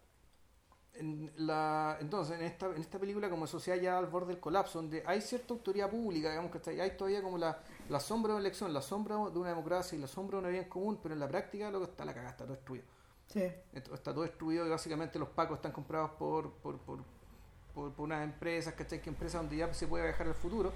[0.94, 4.80] En la, entonces, en esta, en esta película, como sociedad ya al borde del colapso,
[4.80, 8.38] donde hay cierta autoridad pública, digamos que está, hay todavía como la, la sombra de
[8.40, 11.00] una elección, la sombra de una democracia y la sombra de una vida en común,
[11.02, 12.86] pero en la práctica lo que está la cagada, está todo destruido.
[13.28, 13.44] Sí.
[13.74, 17.00] Está todo destruido y básicamente los pacos están comprados por, por, por,
[17.74, 19.02] por, por unas empresas, ¿cachai?
[19.02, 20.72] Que empresas donde ya se puede viajar al futuro.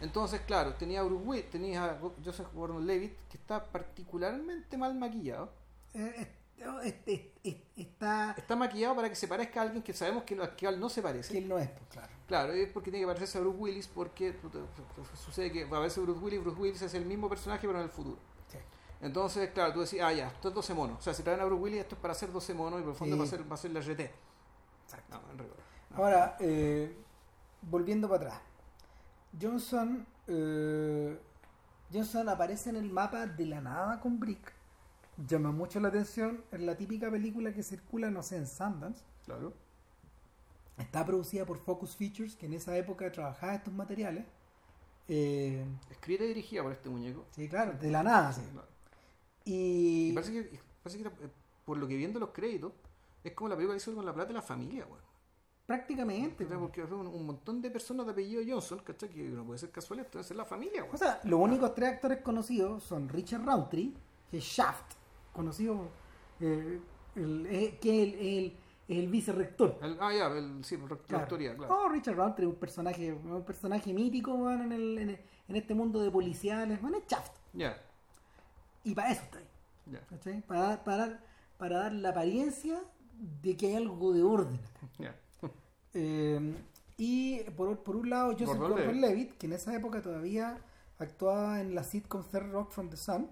[0.00, 5.52] Entonces, claro, tenía a Willis, tenía a Joseph Gordon-Levitt, que está particularmente mal maquillado.
[5.92, 6.26] Eh,
[7.42, 8.34] es- está.
[8.36, 11.02] Está maquillado para que se parezca a alguien que sabemos que, que él no se
[11.02, 11.32] parece.
[11.32, 12.12] Que él no es, pues, claro.
[12.30, 14.36] Claro, es porque tiene que parecerse a Bruce Willis, porque
[15.16, 17.86] sucede que va a verse Bruce Willis, Bruce Willis es el mismo personaje, pero en
[17.86, 18.18] el futuro.
[18.46, 18.58] Sí.
[19.00, 20.98] Entonces, claro, tú decís, ah, ya, esto es 12 monos.
[21.00, 22.92] O sea, si traen a Bruce Willis, esto es para hacer 12 monos y por
[22.92, 23.18] el fondo Sí.
[23.20, 24.00] va, a ser, va a ser la RT.
[24.84, 25.20] Exacto.
[25.20, 25.56] No, en rigor.
[25.90, 25.96] No.
[25.96, 26.96] Ahora, eh,
[27.62, 28.40] volviendo para atrás.
[29.42, 30.06] Johnson.
[30.28, 31.18] eh,
[31.92, 34.52] Johnson aparece en el mapa de la nada con Brick.
[35.26, 36.44] Llama mucho la atención.
[36.52, 39.02] Es la típica película que circula, no sé, en Sundance.
[39.24, 39.52] Claro.
[40.80, 44.24] Está producida por Focus Features, que en esa época trabajaba estos materiales.
[45.08, 47.24] Eh, Escrita y dirigida por este muñeco.
[47.32, 48.32] sí, claro, de la nada.
[48.32, 48.42] sí.
[48.52, 48.68] Claro.
[49.44, 51.30] Y, Y parece que, parece que eh,
[51.64, 52.72] por lo que viendo los créditos,
[53.24, 55.00] es como la película que hizo con la plata de la familia, weón.
[55.66, 56.44] prácticamente.
[56.46, 59.08] Porque fue un, un montón de personas de apellido Johnson, ¿cachai?
[59.08, 60.98] Que no puede ser casual, esto es la familia, O weón.
[60.98, 63.92] sea, los únicos tres actores conocidos son Richard Roundtree,
[64.30, 64.94] que es Shaft,
[65.32, 65.88] conocido,
[66.40, 66.80] eh,
[67.16, 68.56] el- eh, que es el, el,
[68.98, 69.78] el vicerrector.
[69.82, 71.24] El- ah, ya, el, sí, la Claro.
[71.70, 75.74] Oh, Richard Roundtree es un personaje, un personaje mítico en, el, en, el- en este
[75.74, 76.80] mundo de policiales.
[76.82, 77.32] Bueno, es Shaft.
[77.52, 77.76] Ya,
[78.84, 79.48] Y para eso está ahí.
[79.92, 80.40] ya, ¿cachai?
[80.42, 81.20] Para, dar- para,
[81.58, 82.80] para dar la apariencia
[83.42, 84.88] de que hay algo de orden acá.
[84.98, 85.14] ya.
[85.94, 86.54] Eh,
[86.96, 90.58] y por, por un lado, Joseph Gordon Levitt, que en esa época todavía
[90.98, 93.28] actuaba en la sitcom Third Rock from the Sun.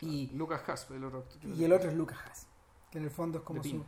[0.00, 1.24] Y, Lucas Hasp, el otro.
[1.42, 2.46] y el otro es Lucas Haas,
[2.90, 3.70] que en el fondo es como su.
[3.70, 3.84] Pin.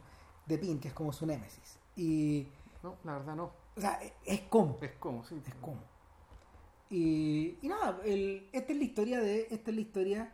[0.49, 1.79] De Pin, que es como su némesis.
[1.97, 2.47] Y.
[2.83, 3.51] No, la verdad no.
[3.77, 4.79] O sea, es- como.
[4.81, 5.41] Es como, sí.
[5.47, 5.79] Es como.
[6.91, 9.47] Y, y nada, el, esta es la historia de.
[9.51, 10.33] Esta es la historia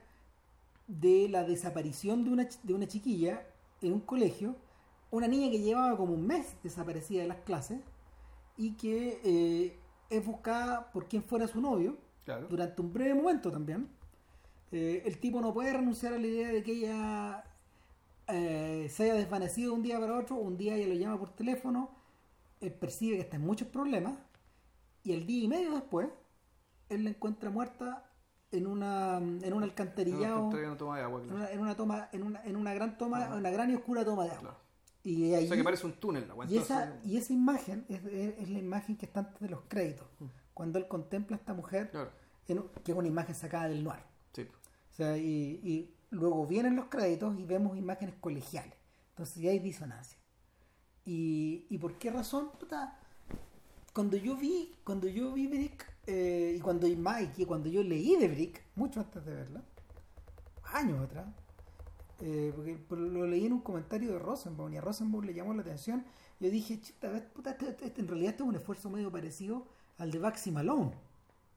[0.86, 3.46] de la desaparición de una, de una chiquilla
[3.82, 4.54] en un colegio.
[5.10, 7.80] Una niña que llevaba como un mes desaparecida de las clases
[8.56, 9.78] y que eh,
[10.10, 12.46] es buscada por quien fuera su novio Claro.
[12.48, 13.88] durante un breve momento también.
[14.72, 17.44] Eh, el tipo no puede renunciar a la idea de que ella
[18.28, 20.36] eh, se haya desvanecido de un día para otro.
[20.36, 21.90] Un día ella lo llama por teléfono,
[22.60, 24.14] él percibe que está en muchos problemas
[25.02, 26.08] y el día y medio después
[26.88, 28.10] él la encuentra muerta
[28.52, 32.08] en una en un alcantarillado, Todavía no toma de agua, en una, en una toma,
[32.12, 33.34] en una, en una gran toma, Ajá.
[33.36, 34.40] una gran y oscura toma de agua.
[34.42, 34.64] Claro.
[35.02, 38.02] Y ahí, O sea que parece un túnel, la y esa, y esa imagen es,
[38.06, 40.06] es- es la imagen que está antes de los créditos.
[40.20, 40.24] Mm.
[40.54, 42.10] Cuando él contempla a esta mujer, Claro,
[42.48, 44.00] en que es una imagen sacada del noir.
[44.32, 44.42] sí.
[44.42, 48.74] O sea, y, y luego vienen los créditos y vemos imágenes colegiales.
[49.10, 50.18] Entonces ya hay disonancia.
[51.04, 52.50] ¿Y, y por qué razón?
[52.58, 52.98] Puta,
[53.92, 57.82] cuando yo vi, cuando yo vi Brick, eh, y cuando y Mike, y cuando yo
[57.82, 59.62] leí de Brick, mucho antes de verla,
[60.72, 61.26] años atrás,
[62.20, 65.52] eh, porque por- lo leí en un comentario de Rosenbaum y a Rosenbaum le llamó
[65.54, 66.04] la atención.
[66.40, 69.66] Yo dije, chuta, puta, este- este- este- en realidad esto es un esfuerzo medio parecido
[69.98, 70.92] al de Baxi Malone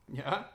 [0.07, 0.51] Ya.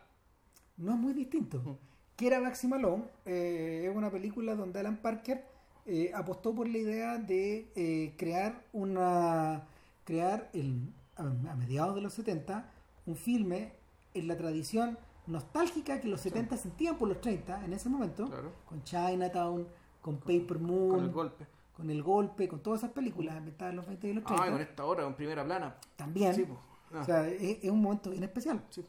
[0.76, 1.78] no es muy distinto.
[2.16, 5.44] Que era Malone, eh, es una película donde Alan Parker
[5.86, 9.64] eh, apostó por la idea de eh, crear una
[10.04, 12.68] crear el, a, a mediados de los 70
[13.06, 13.72] un filme
[14.14, 18.52] en la tradición nostálgica que los 70 sentían por los 30 en ese momento, Claro.
[18.68, 19.66] con Chinatown,
[20.00, 21.46] con Paper Moon, Con el golpe.
[21.76, 24.44] con El Golpe, con todas esas películas ambientadas en los 20 y los 30.
[24.44, 25.76] Ah, con esta hora, en primera plana.
[25.96, 26.34] También.
[26.34, 26.58] Sí, pues.
[26.92, 28.62] Ah, O sea, es, es un momento bien especial.
[28.70, 28.84] sí.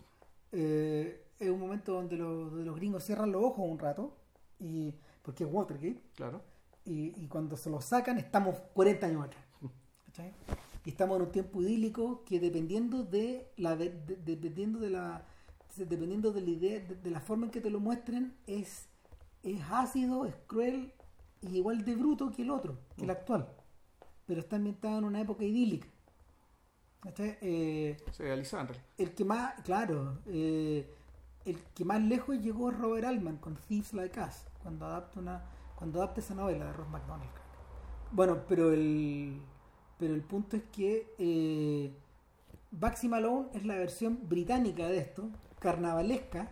[0.52, 4.16] Eh, es un momento donde los, donde los gringos cierran los ojos un rato,
[4.60, 6.42] y porque es Watergate, Claro.
[6.86, 9.44] y, y cuando se lo sacan estamos 40 años atrás.
[10.06, 10.32] ¿cachai?
[10.86, 15.26] Y estamos en un tiempo idílico que dependiendo de la de- de- dependiendo de la
[15.78, 18.88] dependiendo de la idea de, de la forma en que te lo muestren es
[19.44, 20.94] es ácido, es cruel
[21.42, 23.50] es igual de bruto que el otro, que el actual.
[24.26, 25.88] Pero está ambientado en una época idílica.
[27.02, 27.38] ¿Cachai?
[27.42, 28.88] Eh, Se realizaba en realidad.
[28.98, 30.90] el que más, claro, eh,
[31.46, 35.44] el que más lejos llegó es Robert Altman con Thieves Like Us, cuando adapta una,
[35.76, 37.30] cuando adapta esa novela de Ross McDonald.
[38.12, 39.42] Bueno, pero el,
[39.98, 41.92] pero el punto es que eh,
[42.72, 45.30] Baxi Malone es la versión británica de esto,
[45.60, 46.52] carnavalesca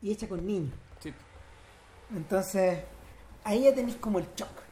[0.00, 0.74] y hecha con niños.
[1.00, 1.12] Sí.
[2.14, 2.84] Entonces,
[3.44, 4.62] ahí ya tenéis como el shock.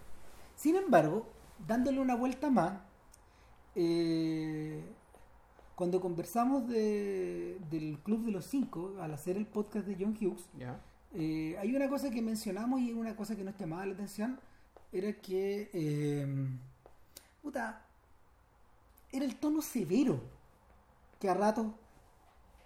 [0.57, 1.27] Sin embargo,
[1.67, 2.79] dándole una vuelta más,
[3.75, 4.85] eh,
[5.81, 10.45] cuando conversamos de- del Club de los Cinco, al hacer el podcast de John Hughes,
[10.59, 10.79] Ya.
[11.15, 14.39] eh, hay una cosa que mencionamos y una cosa que nos llamaba la atención,
[14.93, 16.27] era que, eh,
[17.41, 17.83] puta,
[19.11, 20.21] era el tono severo
[21.19, 21.69] que a ratos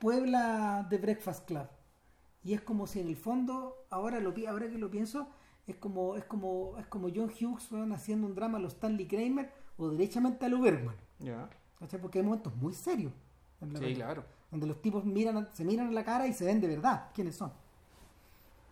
[0.00, 1.68] puebla The Breakfast Club.
[2.42, 5.28] Y es como si en el fondo, ahora, lo, ahora que lo pienso,
[5.68, 9.52] es como, es como, es como John Hughes haciendo un drama a los Stanley Kramer
[9.76, 10.96] o derechamente a.
[11.20, 11.48] Ya.
[11.84, 12.00] ¿Cachai?
[12.00, 13.12] Porque hay momentos muy serios.
[13.60, 14.24] en la Sí, película claro.
[14.50, 17.36] donde los tipos miran, se miran a la cara y se ven de verdad quiénes
[17.36, 17.52] son.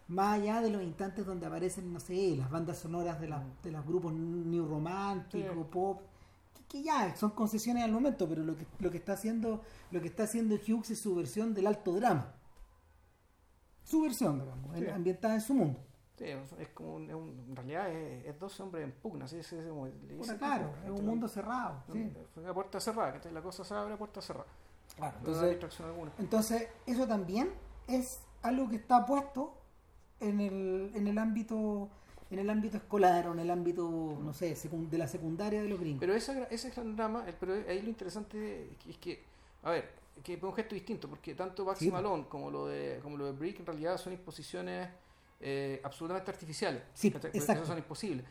[0.08, 3.70] Más allá de los instantes donde aparecen, no sé, las bandas sonoras de, las- de
[3.70, 5.60] los grupos new romántico, Sí.
[5.70, 6.00] pop,
[6.54, 10.00] que, que ya son concesiones al momento, pero lo que, lo que está haciendo, lo
[10.02, 12.34] que está haciendo Hughes es su versión del alto drama.
[13.84, 14.86] Su versión, digamos, Sí.
[14.88, 15.80] ambientada en su mundo.
[16.18, 16.26] Sí,
[16.58, 17.16] es como un, es
[17.48, 20.90] en realidad es, es dos hombres en pugna, así se- se- como dicen, claro, es
[20.90, 21.82] un mundo cerrado.
[21.92, 22.12] sí.
[22.36, 24.46] Una puerta cerrada, que la cosa se abre a puerta cerrada.
[24.96, 26.12] Claro, No entonces, distracción alguna.
[26.18, 27.50] Entonces, eso también
[27.88, 29.54] es algo que está puesto
[30.20, 31.88] en el, en el ámbito
[32.30, 35.78] en el ámbito escolar o en el ámbito, no sé, de la secundaria de los
[35.78, 36.00] gringos.
[36.00, 39.24] Pero esa, ese gran drama, el- pero ahí lo interesante es que, es que,
[39.62, 39.90] a ver,
[40.22, 41.90] que es un gesto distinto, porque tanto Baxi Sí.
[41.90, 44.88] Malone como lo de como lo de Brick en realidad son imposiciones
[45.42, 46.82] eh, absolutamente artificiales.
[46.94, 47.30] Sí, ¿cachai?
[47.30, 47.62] Porque exacto.
[47.62, 48.24] Eso son imposibles.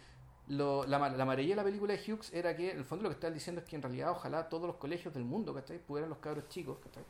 [0.47, 3.09] Lo- la, la maravilla de la película de Hughes era que, en el fondo, lo
[3.09, 5.77] que estaba diciendo es que en realidad, ojalá todos los colegios del mundo, ¿cachai?
[5.79, 7.03] Pudieran los cabros chicos, ¿cachai?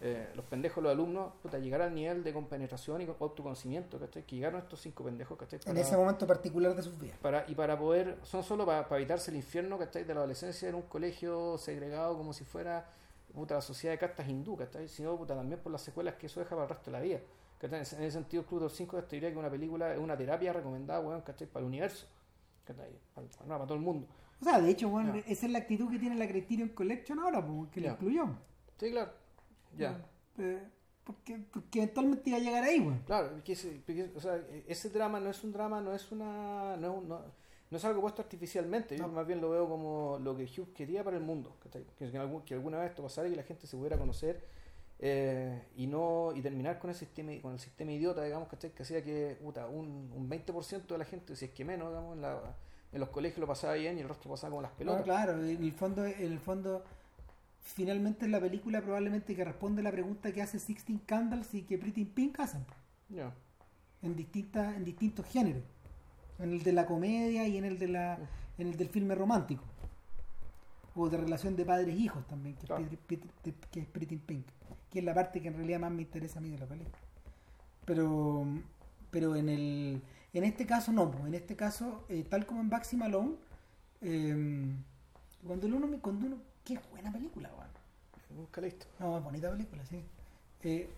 [0.00, 4.22] Eh, los pendejos, los alumnos, puta, llegar al nivel de compenetración y con- autoconocimiento, ¿cachai?
[4.24, 5.58] Que llegaron estos cinco pendejos, ¿cachai?
[5.58, 7.18] en Para- ese momento particular de sus vidas.
[7.18, 10.04] para, y para poder, son solo para, para evitarse el infierno, ¿cachai?
[10.04, 12.86] De la adolescencia en un colegio segregado como si fuera
[13.34, 14.88] puta, la sociedad de castas hindú, ¿cachai?
[14.88, 17.18] Sino puta, también por las secuelas que eso deja para el resto de la vida.
[17.60, 19.98] En ese en ese sentido, Club de los 5 te diría que una película es
[19.98, 21.46] una terapia recomendada, weón, ¿cachai?
[21.48, 22.06] Para el universo,
[22.64, 22.90] ¿cachai?
[23.14, 24.06] Para, para- no, para todo el mundo.
[24.40, 25.16] O sea, de hecho, Ya.
[25.26, 27.92] esa es la actitud que tiene la Criterion Collection ahora, pues, que lo Ya.
[27.94, 28.26] incluyó.
[28.78, 29.10] Sí, claro.
[29.76, 30.00] Ya.
[30.38, 30.62] Eh,
[31.02, 33.00] porque, porque eventualmente iba a llegar ahí, bueno.
[33.06, 36.76] Claro, porque ese, porque, o sea, ese drama no es un drama, no es una
[36.76, 37.20] no es, un- no,
[37.70, 39.12] no es algo puesto artificialmente, yo No.
[39.14, 41.84] más bien lo veo como lo que Hughes quería para el mundo, ¿cachai?
[41.98, 42.10] que,
[42.44, 44.44] que alguna vez esto pasara y que la gente se pudiera conocer
[45.00, 48.70] eh, y no y terminar con el sistema con el sistema idiota, digamos, ¿cachai?
[48.72, 52.16] que hacía que puta, un, un 20% de la gente, si es que menos, digamos,
[52.16, 52.56] en, la-
[52.92, 55.02] en los colegios lo pasaba bien y el resto lo pasaba como las pelotas.
[55.04, 56.82] claro, en el fondo, en el fondo,
[57.60, 61.76] finalmente en la película probablemente que responde la pregunta que hace Sixteen Candles y que
[61.78, 62.64] Pretty in Pink hacen,
[64.02, 65.62] en distintas, en distintos géneros.
[66.38, 68.18] En el de la comedia y en el de la,
[68.58, 69.62] en el del filme romántico.
[71.00, 72.82] O de relación de padres e también, que, Claro.
[72.84, 74.46] es, Pretty, Pretty- que es Pretty in Pink.
[74.90, 76.98] Que es la parte que en realidad más me interesa a mí de la película.
[77.84, 78.44] Pero,
[79.10, 82.96] pero en el, en este caso no, en este caso, eh, tal como en Baxi
[82.96, 83.36] Malone,
[84.00, 84.66] eh,
[85.46, 87.68] cuando uno, me- cuando uno, qué buena película, weón.
[88.36, 88.86] Nunca listo.
[88.98, 90.02] No, bonita película, sí.
[90.62, 90.90] Eh,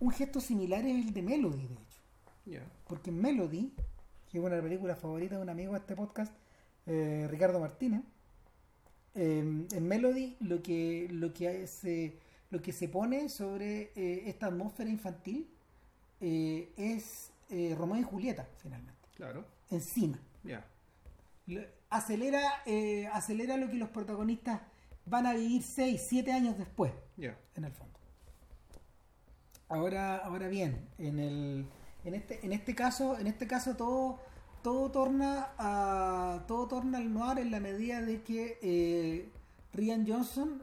[0.00, 2.00] un gesto similar es el de Melody, de hecho.
[2.44, 2.62] Ya.
[2.86, 3.72] Porque Melody,
[4.30, 6.32] que es una de las películas favoritas de un amigo de este podcast,
[6.86, 8.02] eh, Ricardo Martínez,
[9.14, 9.38] eh,
[9.70, 12.16] en Melody lo que, lo que se,
[12.50, 15.48] lo que se pone sobre eh, esta atmósfera infantil
[16.20, 19.44] eh, es eh, Romeo y Julieta, finalmente, Claro.
[19.70, 20.18] encima.
[20.44, 20.64] Ya.
[21.46, 22.40] Le- Acelera,
[23.12, 24.62] acelera lo que los protagonistas
[25.04, 27.36] van a vivir 6, 7 años después Ya.
[27.54, 27.92] en el fondo.
[29.68, 31.66] Ahora, ahora bien, en el,
[32.04, 34.20] en este, en este caso, en este caso todo,
[34.62, 39.28] todo torna a, todo torna al noir en la medida de que eh,
[39.72, 40.62] Rian Johnson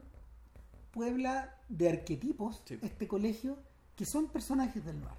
[0.92, 2.78] puebla de arquetipos Sí.
[2.82, 3.56] este colegio
[3.96, 5.14] que son personajes del noir.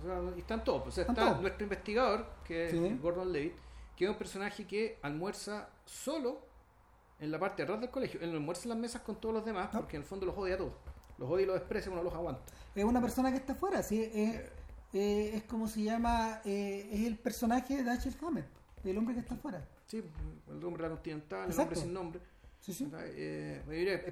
[0.00, 0.86] O sea, y están todos.
[0.86, 1.42] O sea, Están está todos.
[1.42, 3.02] nuestro investigador, que es.
[3.02, 3.54] Gordon Levitt,
[3.96, 6.38] que es un personaje que almuerza solo
[7.18, 8.20] en la parte de atrás del colegio.
[8.22, 9.80] Él no almuerza en las mesas con todos los demás, No.
[9.80, 10.72] porque en el fondo los odia a todos.
[11.18, 12.40] Los odia y los desprecia, uno los aguanta.
[12.76, 14.00] Es una persona que está afuera, ¿sí?
[14.04, 14.52] es, eh,
[14.92, 18.46] es como se llama, eh, es el personaje de Dashiell Hammett,
[18.84, 19.66] el hombre que está afuera.
[19.86, 20.02] Sí,
[20.48, 22.20] el hombre de la continental, el hombre sin nombre.
[22.60, 22.90] Sí, sí.
[22.94, 23.62] Eh,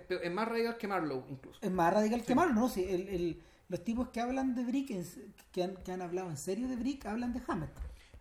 [0.08, 1.58] es, es más radical que Marlowe, incluso.
[1.62, 2.68] Es más radical que Marlowe, ¿no?
[2.68, 4.92] Sí, el, el- los tipos que hablan de Brick,
[5.50, 7.72] que, han, que han hablado en serio de Brick, hablan de Hammett.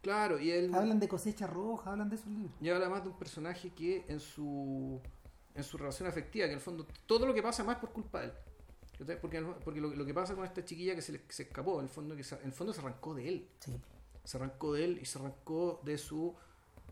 [0.02, 2.52] Claro, y él Hablan de cosecha roja, hablan de esos libros.
[2.62, 5.00] y habla más de un personaje que en su
[5.54, 8.22] en su relación afectiva, que en el fondo todo lo que pasa más por culpa
[8.22, 8.34] de él.
[9.22, 11.84] Porque, porque lo, lo que pasa con esta chiquilla que se, le, se escapó, en
[11.86, 13.48] el fondo que se, en el fondo se arrancó de él.
[13.60, 13.76] Sí.
[14.24, 16.34] Se arrancó de él y se arrancó de su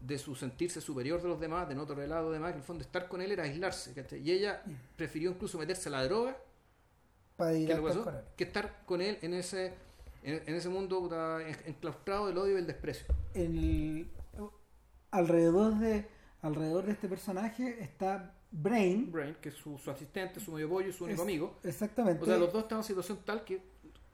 [0.01, 2.59] de su sentirse superior de los demás, de no tolerar a los demás, que en
[2.59, 3.93] el fondo estar con él era aislarse.
[3.93, 4.19] ¿cachai?
[4.19, 4.61] Y ella
[4.97, 6.35] prefirió incluso meterse a la droga
[7.37, 8.21] Para ir que, a estar pasó, con él.
[8.35, 9.73] que estar con él en ese
[10.23, 13.05] en, en ese mundo enclaustrado del odio y el desprecio.
[13.33, 14.09] El-
[15.11, 16.05] alrededor de
[16.41, 19.11] alrededor de este personaje está Brain.
[19.11, 21.55] Brain, que es su, su asistente, su medio pollo, su único Es- amigo.
[21.63, 22.21] Exactamente.
[22.21, 23.61] O sea, los dos están en una situación tal que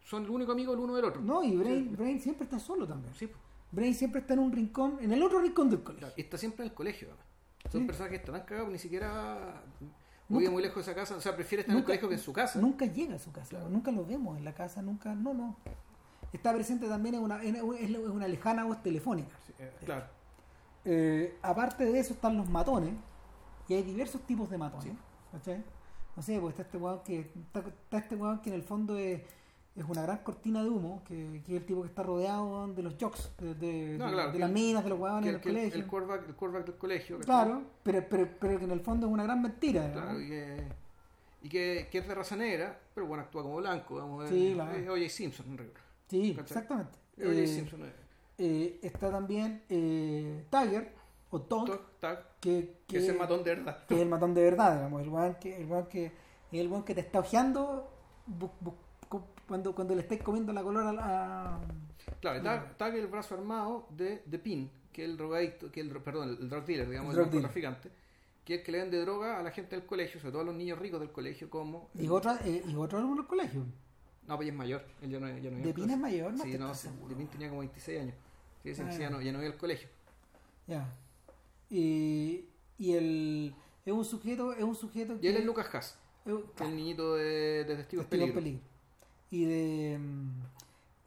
[0.06, 1.22] son el único amigo el uno del otro.
[1.22, 1.96] No, y Brain, Sí.
[1.96, 3.14] Brain siempre está solo también.
[3.16, 3.30] Sí.
[3.72, 6.00] Brain siempre está en un rincón, en el otro rincón del colegio.
[6.08, 7.10] Claro, está siempre en el colegio.
[7.10, 7.26] además.
[7.72, 7.88] Son Sí.
[7.88, 9.62] personas que están tan cagados que ni siquiera
[10.30, 11.16] vive muy lejos de esa casa.
[11.18, 12.60] O sea, prefiere estar en el colegio que en su casa.
[12.62, 13.70] Nunca llega a su casa, Claro.
[13.70, 15.58] nunca lo vemos en la casa, nunca, no, no.
[16.32, 19.36] Está presente también en una, en en una lejana voz telefónica.
[19.46, 20.06] Sí, eh, claro.
[20.86, 22.94] Eh, aparte de eso están los matones,
[23.70, 24.86] y hay diversos tipos de matones.
[24.94, 24.98] Sí.
[25.32, 25.64] ¿cachai?
[26.16, 28.98] No sé, pues está este weón que, está, está este weón que en el fondo
[28.98, 29.22] es,
[29.76, 32.84] es una gran cortina de humo, que, que es el tipo que está rodeado de
[32.84, 35.50] los jocks, de, de, No, de- claro, de que las minas, de los weones Que
[35.50, 35.82] en el, el el- colegio.
[35.82, 37.18] el quarterback, el quarterback del colegio.
[37.20, 37.26] ¿cachai?
[37.46, 39.92] Claro, pero, pero, pero que en el fondo es una gran mentira.
[39.94, 40.20] Claro, ¿no?
[40.20, 40.64] y que,
[41.44, 43.96] y que, que es de raza negra, pero bueno, actúa como blanco.
[43.96, 44.34] Vamos a ver.
[44.34, 44.76] Sí, claro.
[44.76, 45.10] Es O.J.
[45.10, 45.74] Simpson, en rigor.
[46.10, 46.44] Sí, ¿cachai?
[46.44, 46.98] exactamente.
[47.16, 47.40] Es O.J.
[47.40, 47.82] Eh, Simpson.
[47.86, 47.94] eh,
[48.40, 50.94] eh, está también eh, Tiger,
[51.32, 51.70] o Tonk,
[52.40, 53.86] que, que es el matón de verdad.
[53.88, 56.12] que es el matón de verdad, digamos, el weón que, el weón que,
[56.52, 57.92] el weón que te está ojeando
[58.28, 58.74] bu- bu-
[59.08, 61.60] cu- cuando, cuando le estáis comiendo la color a la...
[62.22, 65.82] Claro, Tag, Tag es el brazo armado de, de Pin, que es el drogadicto, que
[65.82, 67.92] el, perdón, el drug dealer, digamos, El el, narcotraficante,
[68.44, 70.46] que es el que le vende droga a la gente del colegio, sobre todo a
[70.46, 71.90] los niños ricos del colegio, como...
[71.94, 73.64] Y otra, eh, y otro en el colegio.
[74.28, 76.34] No, pues ya es mayor, él ya no, ya no ¿De Pin es mayor?
[76.34, 78.16] No Sí, no, de Pin tenía como 26 años.
[78.64, 79.90] Sí, Ah, ya, no, ya no iba al colegio.
[80.68, 80.88] Ya.
[81.70, 82.46] Y,
[82.78, 83.56] y el...
[83.86, 87.16] Es un sujeto, es un sujeto Y él es Lucas Haas, es- que el niñito
[87.16, 88.36] de, de Testigos Peligro.
[88.36, 88.62] Peligro.
[89.32, 90.00] Y de...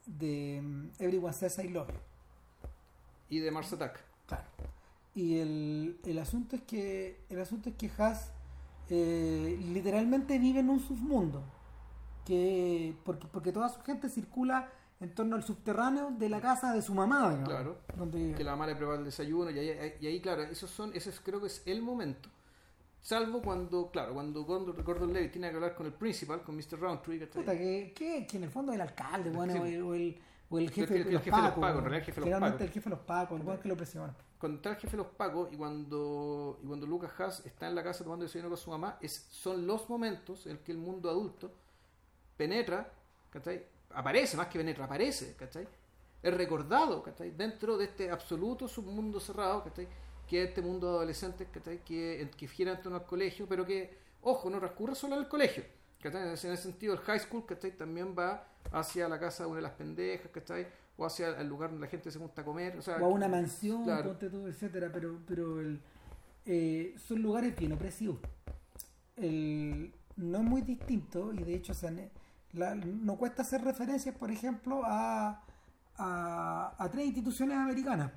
[0.06, 0.56] De
[0.98, 1.90] Everyone Says I Love.
[3.28, 4.00] Y de Mars Attack.
[4.26, 4.44] Claro.
[5.14, 8.32] Y el, el asunto es que el asunto es que Haas
[8.90, 11.42] eh, literalmente vive en un submundo.
[12.24, 14.70] Que porque, porque toda su gente circula
[15.02, 17.78] en torno al subterráneo de la casa de su mamá, digamos, Claro.
[17.96, 20.90] donde que la mamá le prepara el desayuno y ahí, y ahí, claro, esos son,
[20.94, 22.28] ese es- creo que es el momento.
[23.00, 26.78] Salvo cuando, claro, cuando Gordon, Gordon Levy tiene que hablar con el principal, con Mr.
[26.78, 27.42] Roundtree, ¿cachai?
[27.42, 29.58] puta, que, que, que en el fondo es el alcalde, bueno, Sí.
[29.58, 31.60] o, el, o el- o el jefe, El- el de los jefe de los pacos,
[31.62, 32.68] pacos, en realidad el jefe de los Generalmente pacos.
[32.68, 34.14] el jefe de los pacos, el que lo presiona.
[34.38, 37.74] Cuando está el jefe de los pacos y cuando, y cuando Lucas Haas está en
[37.74, 41.08] la casa tomando desayuno con su mamá, es, son los momentos en que el mundo
[41.10, 41.50] adulto
[42.36, 42.88] penetra,
[43.30, 43.64] ¿cachai?
[43.94, 45.66] Aparece, más que penetra, aparece, ¿cachai?
[46.22, 47.30] Es recordado, ¿cachai?
[47.32, 49.88] Dentro de este absoluto submundo cerrado, ¿cachai?
[50.28, 51.82] Que es este mundo de adolescentes, ¿cachai?
[51.84, 55.28] Que, que gira en torno al colegio, pero que, ojo, no transcurre solo en el
[55.28, 55.64] colegio,
[56.00, 56.22] ¿cachai?
[56.28, 57.76] En ese, en ese sentido, el high school, ¿cachai?
[57.76, 60.66] También va hacia la casa de una de las pendejas, ¿cachai?
[60.96, 62.96] O hacia el lugar donde la gente se junta a comer, o sea...
[62.98, 64.10] o a una mansión, claro.
[64.10, 65.80] ponte tú, etcétera, pero, pero el,
[66.46, 68.18] eh, son lugares bien opresivos.
[69.16, 72.10] El, no es muy distinto, y de hecho se han-
[72.52, 75.40] la- no cuesta hacer referencias, por ejemplo, a,
[75.96, 78.12] a, a tres instituciones americanas.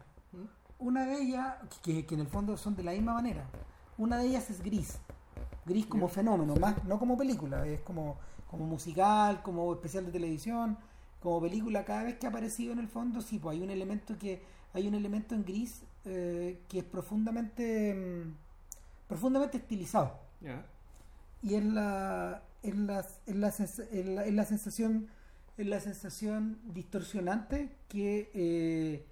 [0.78, 3.45] Una de ellas, que, que en el fondo son de la misma manera,
[3.98, 5.00] una de ellas es Gris.
[5.65, 8.17] Gris como fenómeno, más no como película, es como,
[8.52, 10.78] como musical, como especial de televisión,
[11.21, 14.17] como película, cada vez que ha aparecido en el fondo, sí, pues hay un elemento
[14.19, 14.43] que,
[14.74, 18.36] hay un elemento en gris eh, que es profundamente mm,
[19.08, 20.19] profundamente estilizado.
[21.41, 25.08] Y es la, es la, es la, es la- es la sensación,
[25.58, 29.06] es la sensación distorsionante que eh,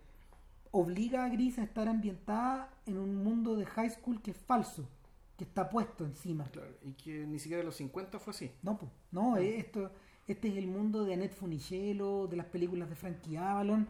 [0.72, 4.88] obliga a Gris a estar ambientada en un mundo de high school que es falso,
[5.38, 6.46] que está puesto encima.
[6.52, 8.52] Claro, y que ni siquiera en los 50 fue así.
[8.62, 9.92] No, pues, no, eh, esto,
[10.28, 13.88] este es el mundo de Annette Funicello, de las películas de Frankie Avalon,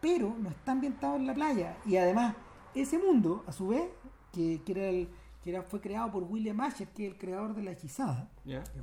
[0.00, 1.76] pero no está ambientado en la playa.
[1.86, 2.34] Y además,
[2.74, 3.88] ese mundo, a su vez,
[4.32, 5.08] que, que era el,
[5.48, 8.28] que era, fue creado por William Asher, que es el creador de La Hechizada,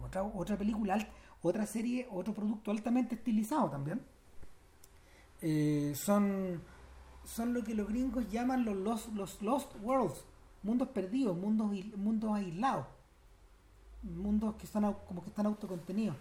[0.03, 0.97] otra, otra película,
[1.43, 4.01] otra serie, otro producto altamente estilizado también.
[5.43, 6.59] Eh, son,
[7.23, 10.25] son lo que los gringos llaman los lost, los lost worlds,
[10.63, 12.87] mundos perdidos, mundos, mundos aislados,
[14.01, 16.15] mundos que están como que están autocontenidos.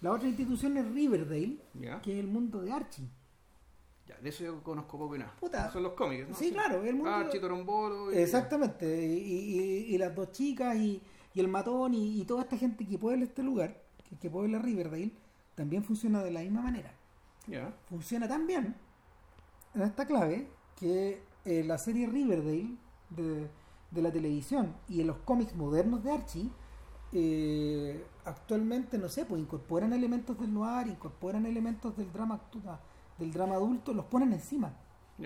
[0.00, 1.58] La otra institución es Riverdale,
[2.02, 3.08] que es el mundo de Archie.
[4.08, 5.34] Ya, de eso yo conozco poco y nada.
[5.38, 5.70] Puta.
[5.70, 6.34] Son los cómics, ¿no?
[6.34, 8.10] Sí, claro, el mundo- Archie, Torombolo.
[8.12, 11.02] y- Exactamente, y, y- y las dos chicas y,
[11.34, 14.58] y el matón y, y toda esta gente que puebla este lugar, que, que puebla
[14.58, 15.12] Riverdale,
[15.54, 16.92] también funciona de la misma manera.
[17.46, 17.74] Ya.
[17.86, 18.74] Funciona tan bien
[19.74, 22.76] en esta clave que eh, la serie Riverdale
[23.10, 23.48] de,
[23.90, 26.50] de la televisión y en los cómics modernos de Archie
[27.12, 32.78] eh, actualmente no sé pues incorporan elementos del noir incorporan elementos del drama actu-
[33.18, 34.72] del drama adulto los ponen encima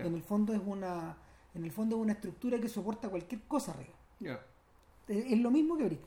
[0.07, 1.17] en el fondo es una
[1.55, 3.95] en el fondo es una estructura que soporta cualquier cosa arriba
[5.09, 6.01] es, es lo mismo que Brick.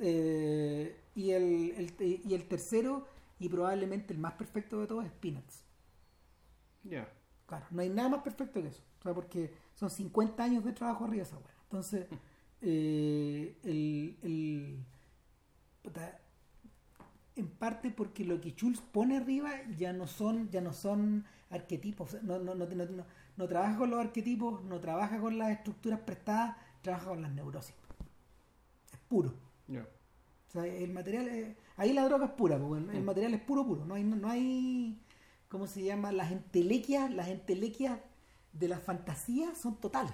[0.00, 3.06] Eh, y, el, el- y el tercero
[3.40, 5.64] y probablemente el más perfecto de todos es Peanuts
[6.84, 7.08] Ya.
[7.46, 8.82] Claro, no hay nada más perfecto que eso.
[9.00, 11.54] O sea, porque son 50 años de trabajo arriba esa weá.
[11.64, 12.06] Entonces,
[12.60, 14.84] eh, el, el-
[17.40, 22.22] en parte porque lo que Schulz pone arriba ya no son, ya no son arquetipos.
[22.22, 23.04] No, no, no, no, no-
[23.36, 27.74] no trabaja con los arquetipos, no trabaja con las estructuras prestadas, trabaja con las neurosis.
[28.92, 29.34] Es puro.
[29.68, 29.82] Ya.
[29.82, 33.04] O sea, el material, es- ahí la droga es pura, pues, el, el Mm.
[33.04, 33.84] material es puro, puro.
[33.84, 35.00] No hay, no hay,
[35.48, 36.10] ¿cómo se llama?
[36.12, 38.00] Las entelequias, las entelequias
[38.52, 40.12] de las fantasías son totales.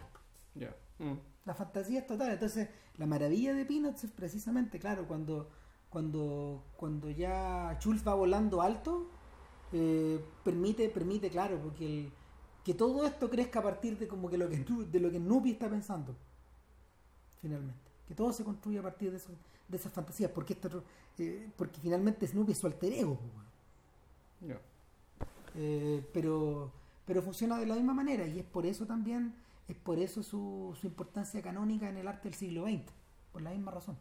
[0.54, 0.74] Ya.
[0.98, 1.14] Mm.
[1.46, 2.32] La fantasía es total.
[2.32, 5.50] Entonces, la maravilla de Peanuts es precisamente, claro, cuando,
[5.94, 9.06] cuando, cuando ya Schultz va volando alto,
[9.72, 12.12] eh, permite, permite, claro, porque el,
[12.64, 15.52] que todo esto crezca a partir de como que lo que de lo que Nupi
[15.52, 16.16] está pensando.
[17.40, 17.78] Finalmente.
[18.08, 19.30] Que todo se construye a partir de, eso,
[19.68, 20.32] de esas fantasías.
[20.32, 20.82] Porque esto,
[21.18, 23.16] eh, porque finalmente Snoopy es su alter ego.
[25.54, 26.72] Eh, pero
[27.06, 29.32] pero funciona de la misma manera y es por eso también
[29.68, 32.82] es por eso su, su importancia canónica en el arte del siglo XX
[33.32, 33.96] por la misma razón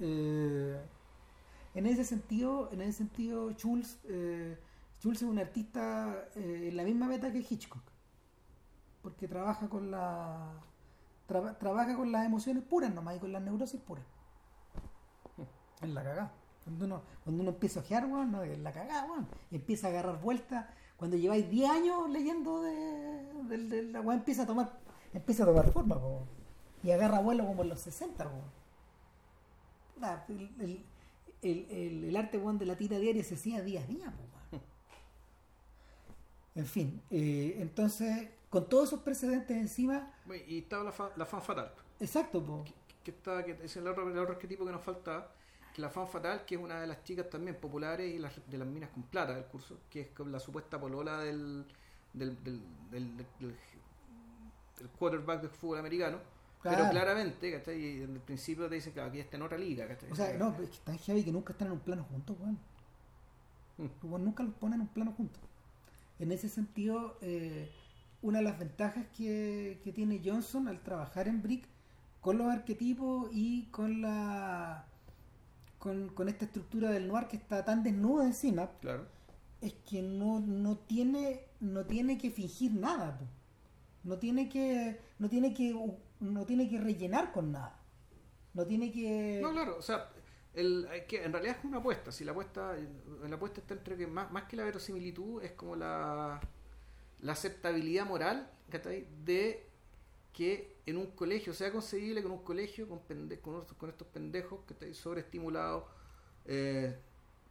[0.00, 0.80] Eh,
[1.74, 4.58] en ese sentido en ese sentido Schulz eh,
[5.04, 7.82] es un artista eh, en la misma meta que Hitchcock
[9.02, 10.52] porque trabaja con la
[11.28, 14.04] traba- trabaja con las emociones puras nomás y con las neurosis puras
[15.82, 16.32] es la cagada.
[16.64, 19.26] Cuando uno, cuando uno empieza a ojear, weón, no, es la cagada.
[19.50, 20.64] Y empieza a agarrar vueltas.
[20.96, 24.72] Cuando lleváis 10 años leyendo de, de- de empieza a tomar,
[25.12, 26.22] empieza a tomar forma, po.
[26.82, 28.30] Y agarra vuelo como en los 60, po.
[29.96, 30.84] Nah, el,
[31.42, 34.12] el, el, arte weón, de la tira diaria se hacía día a día.
[36.54, 41.26] En fin, eh, entonces, con todos esos precedentes encima, Bueno, Y estaba la, fa- la
[41.26, 41.72] fan fatal.
[41.98, 42.64] exacto, po.
[43.02, 45.30] que está que es el otro, el otro arquetipo que nos faltaba
[45.74, 48.56] que la fan fatal que es una de las chicas también populares y las, de
[48.58, 51.66] las minas con plata del curso que es la supuesta polola del
[52.12, 52.60] del, del,
[52.92, 53.56] del, del- del-
[54.78, 56.18] del quarterback del fútbol americano
[56.70, 57.78] pero claramente ¿cachai?
[57.78, 60.10] Y en el principio te dicen que aquí está en otra liga ¿cachai?
[60.10, 62.58] O sea, no, es que están heavy que nunca están en un plano juntos, weón.
[63.76, 64.06] Mm.
[64.06, 65.42] Weón nunca los ponen en un plano juntos.
[66.18, 67.70] En ese sentido, eh,
[68.22, 71.66] una de las ventajas que, que tiene Johnson al trabajar en Brick
[72.22, 74.86] con los arquetipos y con la
[75.78, 79.06] con, con esta estructura del noir que está tan desnuda encima claro
[79.60, 83.26] es que no, no tiene no tiene que fingir nada po.
[84.04, 85.74] no tiene que no tiene que
[86.20, 87.80] no tiene que rellenar con nada.
[88.54, 90.10] No tiene que no claro o sea
[90.54, 92.12] el, que en realidad es una apuesta.
[92.12, 92.76] Si la apuesta
[93.28, 96.40] la apuesta está entre que más, más que la verosimilitud es como la
[97.20, 98.50] la aceptabilidad moral
[99.24, 99.66] de
[100.32, 103.92] que en un colegio sea concebible que en un colegio con, pende- con, estos, con
[104.12, 105.84] pendejos que están sobreestimulados
[106.44, 106.98] eh,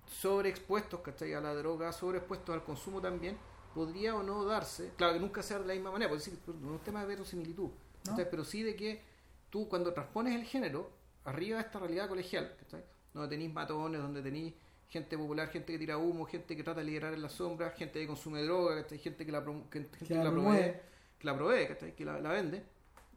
[0.06, 1.34] sobreexpuestos ¿cachai?
[1.34, 3.38] a la droga sobreexpuestos al consumo también
[3.74, 6.72] podría o no darse claro que nunca sea de la misma manera pues, no es
[6.74, 7.70] un tema de verosimilitud
[8.06, 8.12] No.
[8.12, 8.30] ¿cachai?
[8.30, 9.02] pero sí de que
[9.50, 10.90] tú cuando transpones el género
[11.26, 12.84] arriba de esta realidad colegial ¿cachai?
[13.14, 14.54] donde tenéis matones donde tenéis
[14.90, 18.00] gente popular, gente que tira humo, gente que trata de liderar en la sombra, gente
[18.00, 19.00] que consume droga, ¿cachai?
[19.00, 20.74] gente que la, que, gente que la provee,
[21.18, 21.96] que la provee, ¿cachai?
[21.96, 22.64] que la, la vende.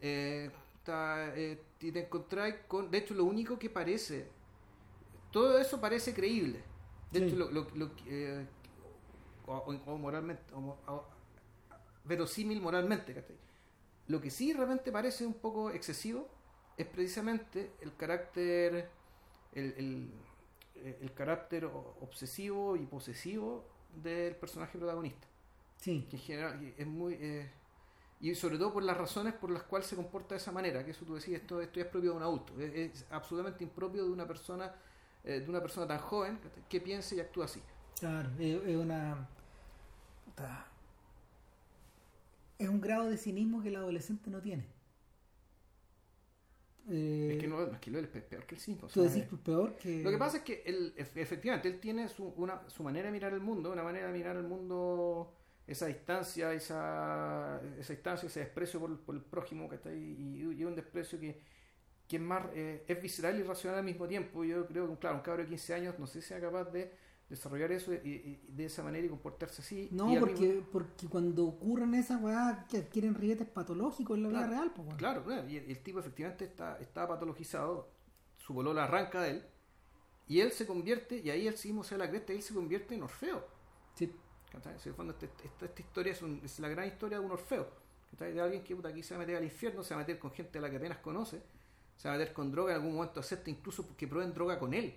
[0.00, 0.50] Eh,
[0.88, 4.26] eh, y te encontráis con, de hecho, lo único que parece,
[5.30, 6.62] todo eso parece creíble.
[7.10, 7.24] De Sí.
[7.26, 8.46] hecho, lo, lo, eh,
[9.46, 11.04] o, moralmente, o mo- o-
[12.04, 13.36] verosímil moralmente, ¿cachai?
[14.08, 16.28] Lo que sí realmente parece un poco excesivo
[16.76, 18.88] es precisamente el carácter,
[19.52, 20.10] el, el,
[21.00, 23.64] el carácter obsesivo y posesivo
[24.02, 25.26] del personaje protagonista
[25.78, 27.50] sí que en general es muy eh,
[28.20, 30.90] y sobre todo por las razones por las cuales se comporta de esa manera que
[30.90, 34.04] eso tú decías esto esto ya es propio de un adulto es, es absolutamente impropio
[34.04, 34.74] de una persona
[35.24, 36.38] eh, de una persona tan joven
[36.68, 37.62] que, piense y actúa así
[37.98, 39.26] Claro, es una.
[42.58, 44.66] Es un grado de cinismo que el adolescente no tiene.
[46.88, 49.28] Eh, es que no es que lo es peor que el cinismo tú decís eh,
[49.44, 50.04] peor que.
[50.04, 53.12] lo que pasa es que él, ef- efectivamente él tiene su, una, su manera de
[53.12, 55.32] mirar el mundo una manera de mirar el mundo
[55.66, 60.60] esa distancia esa, esa distancia ese desprecio por, por el prójimo que está ahí y,
[60.60, 61.40] y un desprecio que
[62.08, 65.16] que es más eh, es visceral y racional al mismo tiempo yo creo que claro
[65.16, 66.92] un cabro de 15 años no sé si sea capaz de
[67.28, 69.88] desarrollar eso y, y- y de esa manera y comportarse así.
[69.90, 74.28] No, y porque, mismo- porque cuando ocurren esas weas que adquieren rietes patológicos en la
[74.28, 74.94] vida real, pues.
[74.96, 77.88] Claro, claro, y el, el tipo efectivamente está, está patologizado,
[78.36, 79.42] su polola arranca de él,
[80.28, 82.94] y él se convierte, y ahí él sí se la cresta, y él se convierte
[82.94, 83.44] en Orfeo.
[83.94, 84.12] Sí.
[84.96, 87.68] fondo este- esta, esta historia es, un- es la gran historia de un Orfeo,
[88.18, 90.18] de alguien que puta, aquí se va a meter al infierno, se va a meter
[90.18, 91.42] con gente a la que apenas conoce,
[91.96, 94.72] se va a meter con droga, en algún momento acepta incluso que prueben droga con
[94.74, 94.94] él,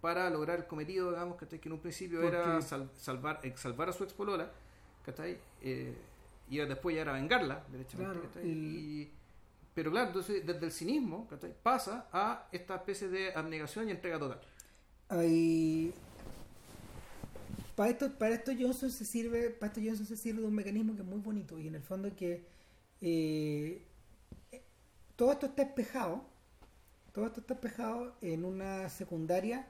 [0.00, 1.58] Para lograr el cometido, digamos, ¿cachai?
[1.60, 4.50] que en un principio era sal- salvar, salvar a su expolola,
[5.04, 5.38] ¿cachai?
[5.62, 5.94] Eh,
[6.50, 8.30] y después ya era vengarla, derechamente, Claro,
[9.74, 11.52] pero claro, entonces desde el cinismo ¿cachai?
[11.62, 14.40] pasa a esta especie de abnegación y entrega total.
[15.08, 15.92] Hay...
[17.74, 20.94] Para esto, para esto Johnson se sirve, para esto Johnson se sirve de un mecanismo
[20.94, 22.44] que es muy bonito y en el fondo que
[23.00, 23.82] eh,
[25.16, 26.24] todo esto está espejado,
[27.14, 29.66] todo esto está espejado en una secundaria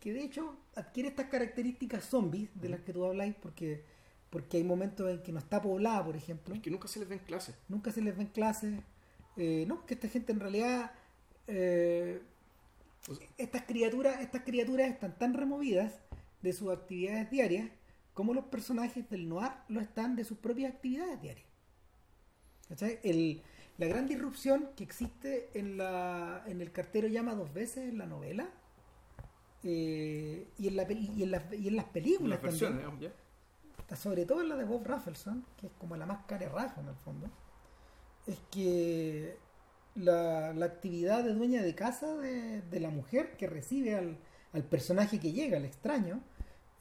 [0.00, 3.84] que de hecho adquiere estas características zombies de las que tú habláis porque
[4.30, 6.56] porque hay momentos en que no está poblada, por ejemplo.
[6.56, 7.54] Es que nunca se les ve en clase.
[7.68, 8.80] nunca se les ven clases.
[9.36, 10.90] Eh, no, que esta gente en realidad,
[11.46, 12.20] eh,
[13.08, 15.92] O sea- estas criaturas, estas criaturas están tan removidas
[16.42, 17.70] de sus actividades diarias
[18.12, 21.46] como los personajes del noir lo están de sus propias actividades diarias.
[22.68, 22.98] ¿Cachai?
[23.04, 23.40] El-
[23.78, 28.06] la gran disrupción que existe en, la, en el cartero llama dos veces en la
[28.06, 28.48] novela
[29.62, 33.12] eh, y, en la, y, en las, y en las películas Las también
[33.96, 36.88] sobre todo en la de Bob Rafelson, que es como la más cara raja en
[36.88, 37.28] el fondo,
[38.26, 39.36] es que
[39.94, 44.18] la, la actividad de dueña de casa de, de la mujer que recibe al,
[44.52, 46.20] al personaje que llega, al extraño,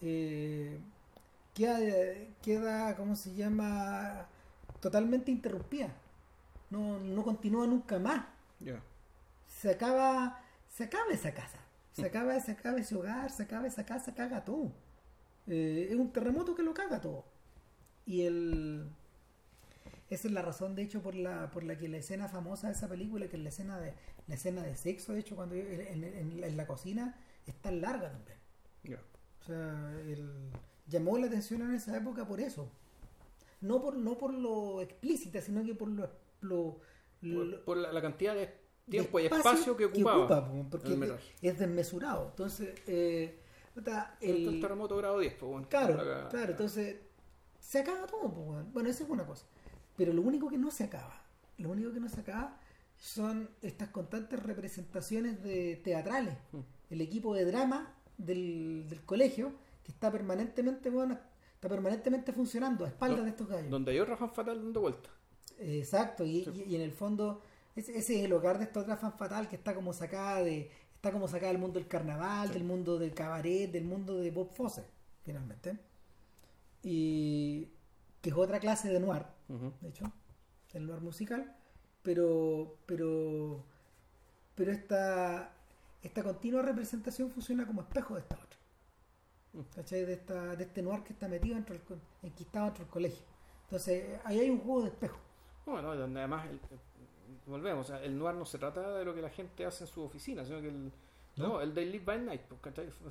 [0.01, 0.79] eh,
[1.53, 1.79] queda,
[2.41, 4.27] queda, ¿cómo se llama?,
[4.79, 5.93] totalmente interrumpida.
[6.73, 8.25] No, no continúa nunca más.
[9.47, 10.39] Se acaba,
[10.75, 11.59] se acaba esa casa.
[11.93, 14.71] Se acaba, se acaba ese hogar, se acaba esa casa, caga todo.
[15.47, 17.25] Eh, es un terremoto que lo caga todo.
[18.05, 18.87] Y el
[20.09, 22.73] esa es la razón, de hecho, por la, por la que la escena famosa de
[22.73, 23.93] esa película, que es la escena de,
[24.27, 27.15] la escena de sexo, de hecho, cuando en, en- en la- cocina,
[27.47, 28.37] es tan larga también.
[29.41, 30.51] O sea, el-
[30.87, 32.69] llamó la atención en esa época por eso.
[33.61, 36.09] No por, no por lo explícita, sino que por lo,
[36.43, 36.79] lo-
[37.21, 38.41] Por, lo- por la, la cantidad de
[38.85, 40.17] de tiempo y espacio que ocupaba.
[40.17, 42.27] ocupa, po, porque es, desmesurado.
[42.31, 43.39] Entonces, eh,
[44.19, 45.67] El, el, terremoto grado 10, pues bueno.
[45.69, 46.97] Claro, Acá- claro, entonces
[47.59, 48.73] se acaba todo, pues, weón.
[48.73, 49.45] bueno, esa es una cosa.
[49.95, 51.21] Pero lo único que no se acaba,
[51.59, 52.59] lo único que no se acaba
[52.97, 56.35] son estas constantes representaciones de teatrales.
[56.51, 56.59] Mm.
[56.89, 61.17] El equipo de drama del, del colegio que está permanentemente, bueno,
[61.55, 63.69] está permanentemente funcionando a espaldas de estos gallos.
[63.69, 65.09] Donde hay otra fan fatal dando vuelta.
[65.59, 67.41] Exacto, y, y- y en el fondo
[67.75, 70.71] ese, ese es el hogar de esta otra fan fatal que está como sacada de
[70.95, 74.49] está como sacada del mundo del carnaval, del mundo del cabaret, del mundo de Bob
[74.49, 74.85] Fosse,
[75.23, 75.77] finalmente.
[76.81, 77.67] Y
[78.21, 79.23] que es otra clase de noir,
[79.81, 80.11] de hecho,
[80.73, 81.55] el noir musical,
[82.01, 83.63] pero pero
[84.55, 85.53] pero esta
[86.01, 88.59] esta continua representación funciona como espejo de esta otra.
[89.53, 89.61] Mm.
[89.75, 90.05] ¿Cachai?
[90.05, 91.57] De, esta, de este noir que está metido
[92.23, 93.23] enquistado dentro del colegio.
[93.65, 95.17] Entonces, ahí hay un juego de espejo.
[95.65, 96.59] Bueno, donde además, el-
[97.45, 99.87] volvemos, o sea, el noir no se trata de lo que la gente hace en
[99.89, 100.91] su oficina, sino que el,
[101.37, 101.61] no, No.
[101.61, 102.41] el they live by night,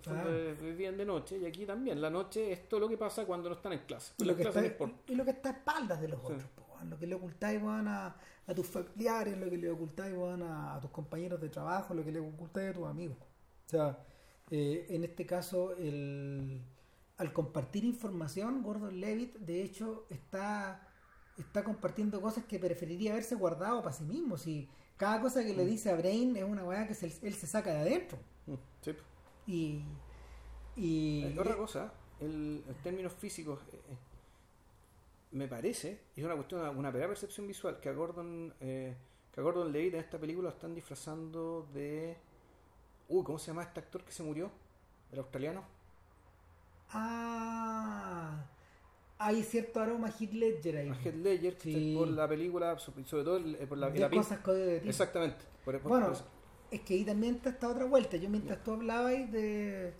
[0.02, 0.32] Claro.
[0.32, 2.00] es- vivían de noche y aquí también.
[2.00, 4.14] La noche es todo lo que pasa cuando no están en clase.
[4.18, 4.62] Y lo, que está,
[5.08, 6.26] y lo que está a espaldas de los Sí.
[6.26, 10.14] otros, po, lo que le ocultáis weón, a, a tus familiares, lo que le ocultáis
[10.16, 13.16] weón, a, a tus compañeros de trabajo, lo que le ocultáis a tus amigos.
[13.66, 13.98] O sea,
[14.50, 16.60] eh, en este caso, el,
[17.18, 20.88] al compartir información, Gordon Levitt, de hecho, está,
[21.38, 24.36] está compartiendo cosas que preferiría haberse guardado para sí mismo.
[24.36, 27.46] Si cada cosa que le dice a Brain es una weá que se- él se
[27.46, 28.18] saca de adentro.
[28.46, 28.92] Mm, sí.
[29.46, 29.84] Y.
[30.76, 33.96] y Otra cosa, el, en términos físicos, eh, eh,
[35.32, 38.94] me parece, y es una cuestión, una, pegada percepción visual, que a Gordon, eh,
[39.32, 42.16] que a Gordon Levitt en esta película lo están disfrazando de.
[43.08, 44.50] Uy, ¿cómo se llama este actor que se murió?
[45.10, 45.64] El australiano.
[46.90, 48.44] Ah,
[49.26, 50.88] hay cierto aroma Heath Ledger ahí.
[50.88, 51.94] A Heath Ledger, Sí.
[51.96, 54.88] por la película, sobre todo eh, por la, de la pin- cosas código de ti.
[54.88, 55.44] Exactamente.
[55.64, 56.16] por- por- Bueno, por
[56.70, 58.16] es que ahí también está esta otra vuelta.
[58.16, 59.92] Yo mientras tú hablabas de...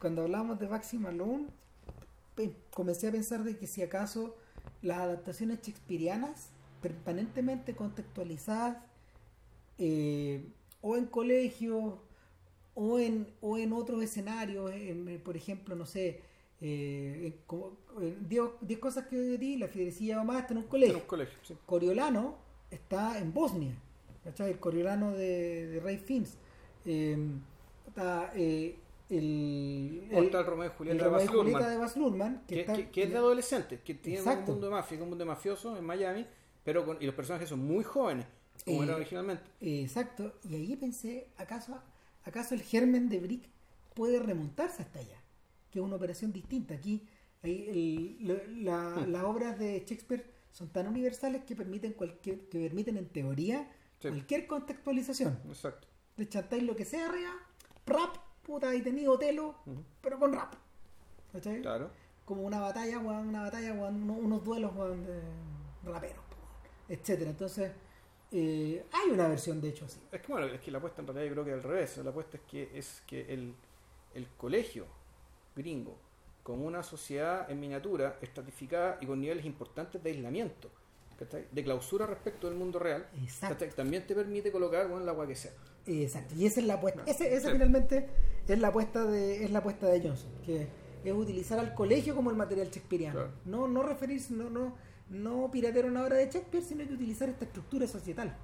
[0.00, 1.46] Cuando hablábamos de Baxi Malone,
[2.72, 4.34] comencé a pensar de que si acaso
[4.82, 6.50] las adaptaciones shakespearianas,
[6.82, 8.78] permanentemente contextualizadas,
[9.78, 10.48] eh,
[10.80, 11.94] o en colegios,
[12.74, 16.22] o en, o en otros escenarios, en- en, por ejemplo, no sé,
[16.60, 20.68] eh, en como- en 10 cosas que di, la Fidelicilla Mamá está en un En
[20.70, 20.96] colegio.
[20.96, 21.56] un colegio, sí.
[21.66, 22.36] Coriolano
[22.70, 23.74] está en Bosnia,
[24.24, 24.50] ¿cachai?
[24.52, 26.36] El Coriolano de, de Ray Fiennes.
[26.84, 27.16] Eh,
[27.88, 28.76] está, eh,
[29.08, 32.90] el, el Romeo y Julieta el de Julieta de Baz Luhrmann, que, que, está- que-
[32.90, 34.52] que es de adolescentes, que tiene Exacto.
[34.52, 36.26] un mundo de mafia, un mundo de mafiosos en Miami,
[36.64, 38.26] pero con, y los personajes son muy jóvenes,
[38.64, 39.44] como Eh, era originalmente.
[39.60, 41.78] Eh, Exacto, y ahí pensé, ¿acaso,
[42.24, 43.44] ¿acaso el germen de Brick
[43.94, 45.20] puede remontarse hasta allá?
[45.70, 46.74] Que es una operación distinta.
[46.74, 47.06] Aquí
[47.42, 49.10] ahí el- la- Hmm.
[49.12, 54.08] las obras de Shakespeare son tan universales que permiten cualquier, que permiten en teoría Sí.
[54.08, 55.38] cualquier contextualización.
[55.48, 55.86] Exacto.
[56.16, 57.30] Le chantáis lo que sea arriba,
[57.86, 59.56] rap, puta, y tenido Otelo,
[60.00, 60.54] pero con rap.
[61.32, 61.60] ¿Cachai?
[61.60, 61.90] Claro.
[62.24, 65.20] Como una batalla, una batalla, unos duelos de
[65.84, 66.24] raperos,
[66.88, 67.30] etcétera.
[67.30, 67.70] Entonces,
[68.32, 70.00] eh, hay una versión de hecho así.
[70.10, 71.96] Es que bueno, es que la apuesta en realidad yo creo que al revés.
[71.98, 73.54] La apuesta es que es que el,
[74.14, 74.86] el colegio
[75.56, 75.98] gringo,
[76.42, 80.70] como una sociedad en miniatura, estratificada y con niveles importantes de aislamiento,
[81.50, 83.64] de clausura respecto del mundo real, Exacto.
[83.74, 85.52] también te permite colocar bueno, el agua que sea.
[85.86, 87.02] Exacto, y esa es la apuesta.
[87.02, 87.52] No, Ese, esa sí.
[87.52, 88.08] finalmente
[88.46, 90.68] es la apuesta de es la apuesta de Johnson, que
[91.04, 93.14] es utilizar al colegio como el material shakespeariano.
[93.14, 93.32] Claro.
[93.44, 94.76] No no referirse, no no
[95.08, 98.36] no piratear una obra de Shakespeare, sino que utilizar esta estructura societal.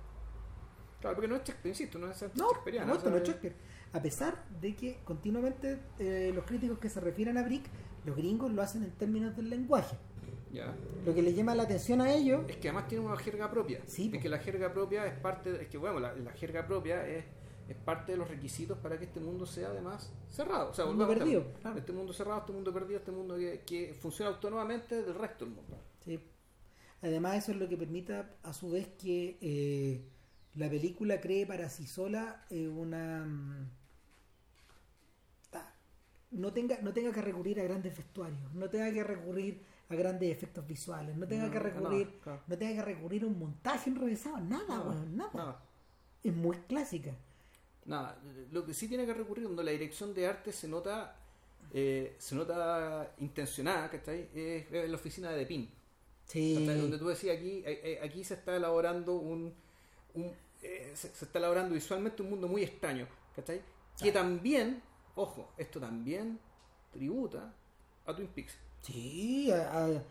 [1.00, 3.56] Claro, porque no es Shakespeare, insisto, no es No, Shakespeareano, no, esto no es Shakespeare.
[3.92, 7.64] A pesar de que continuamente eh, los críticos que se refieren a Brick,
[8.04, 9.96] los gringos lo hacen en términos del lenguaje.
[10.50, 10.74] Ya.
[11.06, 13.80] Lo que les llama la atención a ellos Es que además tiene una jerga propia.
[13.86, 17.06] Sí, es que la jerga propia es parte, es que bueno, la, la jerga propia
[17.06, 17.24] es,
[17.68, 20.70] es parte de los requisitos para que este mundo sea además cerrado.
[20.70, 21.78] O sea, Mundo perdido, claro.
[21.78, 25.54] Este mundo cerrado, este mundo perdido, este mundo que, que funciona autónomamente del resto del
[25.54, 25.78] mundo.
[26.04, 26.20] Sí.
[27.02, 30.04] Además, eso es lo que permita, a su vez, que eh,
[30.54, 33.70] la película cree para sí sola eh, una.
[36.32, 40.30] No tenga, no tenga que recurrir a grandes vestuarios, no tenga que recurrir a grandes
[40.30, 42.40] efectos visuales, no tenga No, que recurrir, claro.
[42.46, 45.30] no tenga que recurrir a un montaje enrevesado, nada, Nada, weón, nada.
[45.34, 45.62] nada.
[46.24, 47.14] Es muy clásica.
[47.84, 48.18] Nada,
[48.52, 51.16] lo que sí tiene que recurrir cuando la dirección de arte se nota
[51.74, 54.28] eh, se nota intencionada, ¿cachai?
[54.34, 55.70] Es, la oficina de Depin.
[56.26, 56.64] Sí.
[56.66, 59.52] Donde tú decías aquí, eh, eh, aquí se está elaborando un,
[60.14, 63.60] un, eh, se, se está elaborando visualmente un mundo muy extraño, ¿cachai?
[64.00, 64.82] Que también,
[65.14, 66.38] ojo, esto también
[66.92, 67.52] tributa
[68.06, 68.54] a Twin Peaks.
[68.82, 70.02] Sí, a- a-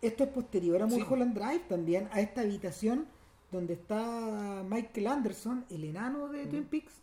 [0.00, 0.94] esto es posterior a Sí.
[0.96, 3.06] Mulholland Drive también, a esta habitación
[3.50, 6.94] donde está Michael Anderson, el enano de Twin Peaks,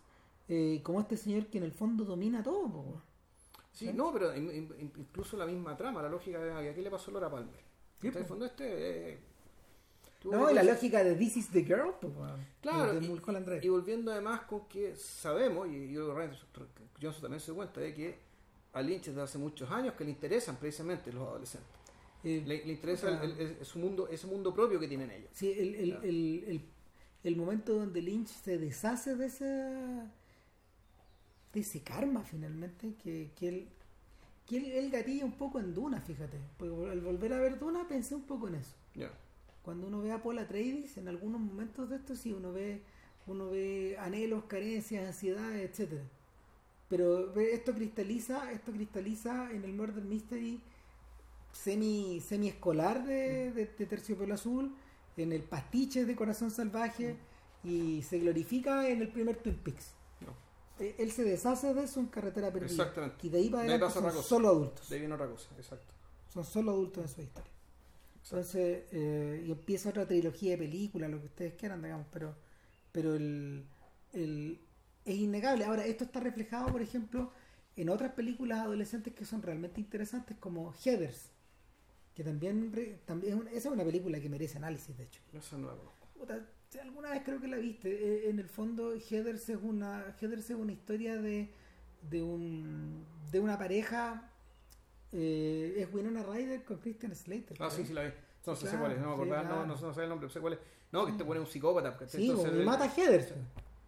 [0.48, 2.68] eh, como este señor que en el fondo domina todo.
[2.70, 3.02] po.
[3.72, 6.90] Sí, no, pero in- in- incluso la misma trama, la lógica de ¿a qué le
[6.90, 7.62] pasó Laura Palmer?
[8.02, 8.08] Sí.
[8.08, 9.14] En el fondo este...
[9.14, 9.20] eh,
[10.26, 12.12] No, y la lógica de This is the Girl, po,
[12.62, 16.14] Claro, de y, y volviendo además con que sabemos, y yo
[17.02, 18.20] Johnson también se cuenta de que
[18.74, 21.70] a Lynch desde hace muchos años que le interesan precisamente los adolescentes.
[22.24, 25.30] Eh, Le, le interesa el, el- el- su mundo, ese mundo propio que tienen ellos.
[25.34, 26.04] Sí, el, el, Claro.
[26.04, 26.62] el, el,
[27.24, 30.12] el momento donde Lynch se deshace de esa
[31.54, 33.68] de ese karma finalmente que, que él
[34.46, 36.38] que él, él gatilla un poco en Duna, fíjate.
[36.58, 38.74] Porque al volver a ver Duna pensé un poco en eso.
[38.96, 39.12] Ya.
[39.62, 42.82] Cuando uno ve a Paul Atreides, en algunos momentos de esto sí, uno ve,
[43.28, 46.02] uno ve anhelos, carencias, ansiedades, etcétera.
[46.90, 50.60] Pero esto cristaliza, esto cristaliza en el Murder Mystery
[51.52, 54.74] semi, semi escolar de, de, de Terciopelo Azul,
[55.18, 57.16] en el pastiche de Corazón Salvaje,
[57.64, 59.92] y se glorifica en el primer Twin Peaks.
[60.22, 60.34] No.
[60.84, 62.72] Eh, Él se deshace de eso en carretera perdida.
[62.72, 63.28] Exactamente.
[63.28, 64.30] Y de ahí para De adelante pasa son otra cosa.
[64.30, 65.94] solo adultos De ahí viene otra cosa, exacto.
[66.34, 67.52] son solo adultos en su historia.
[68.24, 72.36] Entonces, eh, y empieza otra trilogía de películas, lo que ustedes quieran, digamos, pero,
[72.92, 73.66] pero el,
[74.14, 74.60] el-
[75.14, 75.66] es innegable.
[75.66, 77.32] Ahora, esto está reflejado, por ejemplo,
[77.76, 81.30] en otras películas adolescentes que son realmente interesantes, como Heathers,
[82.16, 85.22] que también, también esa es una película que merece análisis, de hecho.
[85.34, 86.08] Esa no la conozco.
[86.18, 87.90] Puta, si alguna vez creo que la viste.
[87.90, 91.50] Eh, en el fondo, Heathers es una, Heathers es una historia de,
[92.10, 94.30] de, un, de una pareja.
[95.12, 97.58] eh, es Winona Ryder con Christian Slater.
[97.60, 98.12] Ah, sí, sí la vi.
[98.46, 100.54] No sé cuál es, no me acordaba, no, no, no sé el nombre, sé cuál
[100.54, 100.60] es.
[100.92, 101.98] No, que te pone un psicópata.
[102.08, 102.32] Sí,
[102.66, 103.34] mata a Heathers.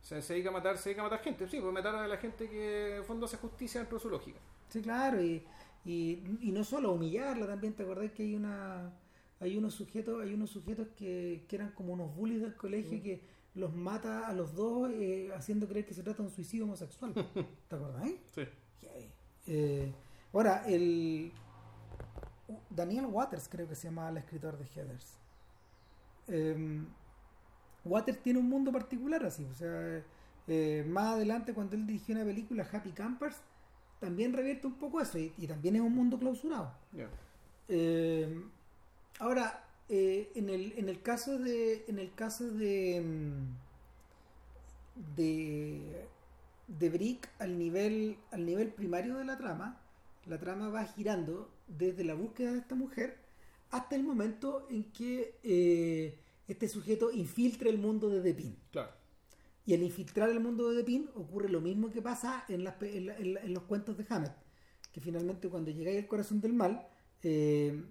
[0.01, 2.17] Se, se dedica a matar, se dedica a matar gente, sí, pues matar a la
[2.17, 4.39] gente que en fondo hace justicia dentro de su lógica.
[4.69, 5.45] Sí, claro, y,
[5.85, 8.93] y, y no solo humillarla, también te acordás que hay una
[9.39, 13.01] hay unos sujetos, hay unos sujetos que, que eran como unos bullies del colegio Mm.
[13.01, 13.21] que
[13.55, 17.13] los mata a los dos eh, haciendo creer que se trata de un suicidio homosexual.
[17.67, 18.09] ¿Te acordás?
[18.35, 18.43] Sí.
[19.47, 19.91] Eh,
[20.31, 21.31] ahora, el
[22.69, 25.17] Daniel Waters creo que se llamaba el escritor de Heathers.
[27.83, 30.03] Waters tiene un mundo particular así, o sea,
[30.47, 33.37] eh, más adelante cuando él dirigió una película Happy Campers,
[33.99, 36.73] también revierte un poco eso y, y también es un mundo clausurado.
[36.91, 37.07] Ya.
[37.67, 38.43] Eh,
[39.19, 39.63] ahora,
[39.93, 41.83] eh, en, el, en el caso de.
[41.87, 43.01] En el caso de.
[43.01, 43.55] mm,
[45.17, 46.07] de.
[46.67, 49.81] de Brick al nivel, al nivel primario de la trama,
[50.25, 53.17] la trama va girando desde la búsqueda de esta mujer
[53.69, 56.17] hasta el momento en que eh,
[56.51, 58.55] este sujeto infiltra el mundo de Depin.
[58.71, 58.91] Claro.
[59.65, 63.05] Y al infiltrar el mundo de Depin ocurre lo mismo que pasa en, las en
[63.05, 64.33] la- en la- en los cuentos de Hammett.
[64.91, 66.87] Que finalmente cuando llegáis al corazón del mal,
[67.23, 67.83] eh,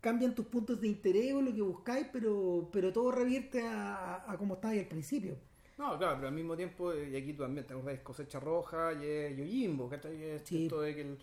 [0.00, 4.36] cambian tus puntos de interés o lo que buscáis, pero, pero todo revierte a, a,
[4.38, 5.36] como estabais al principio.
[5.78, 8.92] No, claro, pero al mismo tiempo, eh, y aquí tú también te acordás, cosecha roja
[8.94, 10.22] y es Yojimbo, ¿cachai?
[10.22, 10.64] Es Sí.
[10.64, 11.18] Esto de que, el-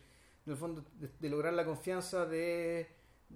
[0.46, 2.88] en el fondo, de, de lograr la confianza de,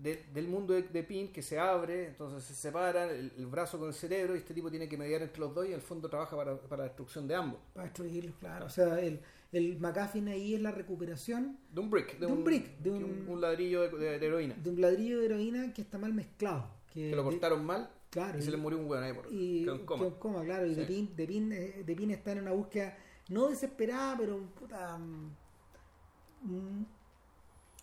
[0.02, 3.78] de- del mundo de, de Pin que se abre, entonces se separan el, el brazo
[3.80, 6.10] con el cerebro y este tipo tiene que mediar entre los dos y al fondo
[6.10, 7.60] trabaja para, para la destrucción de ambos.
[7.74, 8.66] Para destruirlos, claro.
[8.66, 9.20] O sea, el,
[9.52, 13.42] el McGuffin ahí es la recuperación De un brick, De un brick, de un- un
[13.42, 14.56] ladrillo de, de- de heroína.
[14.56, 16.70] de un ladrillo de heroína que está mal mezclado.
[16.94, 19.32] Que, Que lo de- cortaron mal claro, y se le murió un hueón ahí por
[19.32, 20.06] y en coma.
[20.06, 20.80] en coma, claro, y Sí.
[20.82, 22.98] Depin, Depin, eh, Depin está en una búsqueda
[23.30, 26.84] no desesperada, pero puta, mm,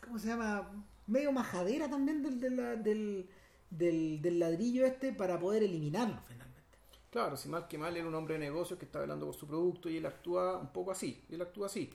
[0.05, 0.85] ¿cómo se llama?
[1.07, 2.41] Medio majadera también del,
[2.83, 3.29] del,
[3.71, 6.55] del, ladrillo este para poder eliminarlo finalmente.
[7.11, 9.47] Claro, si mal que mal era un hombre de negocios que está velando por su
[9.47, 11.91] producto y él actúa un poco así, él actúa así.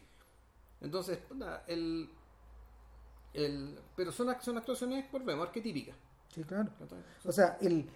[0.82, 1.20] Entonces,
[1.68, 2.10] el,
[3.34, 5.95] el, pero son, son actuaciones, volvemos, arquetípicas.
[6.34, 6.70] Sí, claro.
[7.26, 7.89] O sea, el,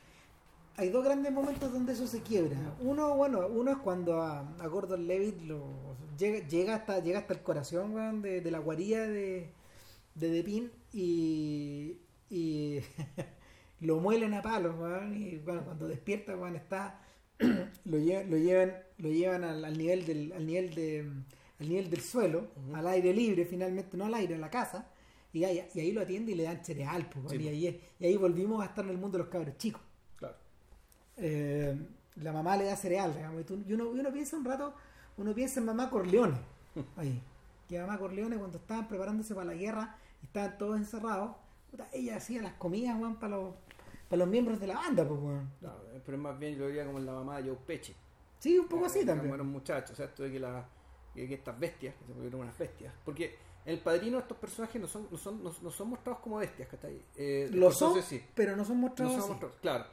[0.75, 2.57] hay dos grandes momentos donde eso se quiebra.
[2.79, 5.63] Uno, bueno, uno es cuando a, a Gordon Levitt lo,
[6.17, 9.51] llega, llega hasta llega hasta el corazón weón, de, de la guarida de,
[10.15, 11.97] de Depin y,
[12.29, 12.79] y
[13.81, 17.01] lo muelen a palos, weón, y bueno, cuando despierta, weón, está
[17.39, 21.11] lo, lle- lo llevan lo llevan al, al nivel del al nivel de
[21.59, 24.89] al nivel del suelo, al aire libre finalmente, no al aire, a la casa.
[25.31, 27.49] Y ahí, y ahí lo atiende y le dan cereal, pues, Sí, y, pues.
[27.49, 29.81] ahí, y ahí volvimos a estar en el mundo de los cabros chicos.
[30.17, 30.35] Claro.
[31.17, 31.75] Eh,
[32.17, 34.75] la mamá le da cereal, digamos, y, tú- y uno, y uno piensa un rato,
[35.17, 36.37] uno piensa en mamá Corleone,
[36.97, 37.19] ahí,
[37.67, 41.35] que mamá Corleone cuando estaban preparándose para la guerra y estaban todos encerrados,
[41.69, 43.53] puta, ella hacía las comidas, weón, para los,
[44.09, 45.51] para los miembros de la banda, pues, weón.
[45.59, 47.95] Claro, pero más bien, yo lo diría como en la mamá de Joe Pesci.
[48.39, 49.33] Sí, un poco Eh, así Como también.
[49.35, 50.65] eran muchachos, o sea, esto de que, la,
[51.13, 52.93] que, que estas bestias, que se volvieron unas bestias.
[53.05, 56.67] Porque el padrino estos personajes no son, no son, no, no son mostrados como bestias,
[56.67, 57.01] ¿cachai?
[57.15, 58.21] Eh, Lo son, sí.
[58.35, 59.29] pero no son No mostrados son así.
[59.31, 59.85] mostrados, claro.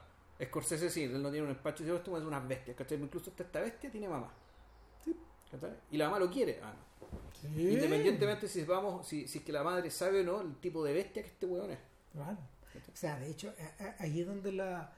[0.43, 3.01] Scorsese sí, él no tiene un despacho y dice, esto es unas bestias, ¿cachai?
[3.01, 4.33] Incluso esta, esta bestia tiene mamá.
[5.05, 5.15] Sí.
[5.51, 5.71] ¿cachai?
[5.93, 6.59] Y la mamá lo quiere.
[6.63, 6.90] Ah, no.
[7.41, 7.49] Sí.
[7.73, 10.93] Independientemente si vamos, si, si es que la madre sabe o no el tipo de
[10.93, 11.79] bestia que este weón es.
[12.13, 12.39] Claro.
[12.93, 13.53] O sea, de hecho,
[13.99, 14.93] ahí es donde la...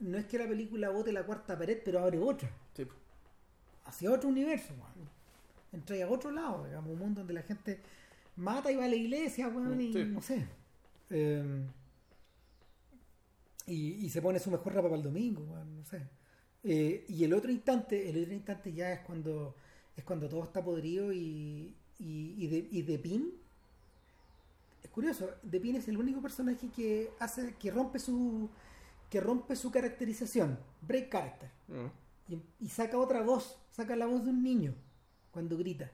[0.00, 2.50] No es que la película bote la cuarta pared, pero abre otra.
[2.74, 2.86] Sí.
[3.84, 5.08] hacia otro universo, weón.
[5.72, 7.80] Entra a otro lado, digamos, un mundo donde la gente
[8.36, 10.46] mata y va a la iglesia, weón, y no sé.
[11.10, 11.66] Eh,
[13.66, 16.02] y, y se pone su mejor ropa para el domingo, weón, no sé.
[16.64, 19.54] Eh, y el otro instante, el otro instante ya es cuando
[20.00, 23.32] es cuando todo está podrido y, y, y, de, y Depin
[24.82, 28.48] es curioso, Depin es el único personaje que hace, que rompe su
[29.10, 32.32] que rompe su caracterización, break character Mm.
[32.32, 34.74] y, y saca otra voz, saca la voz de un niño
[35.30, 35.90] cuando grita.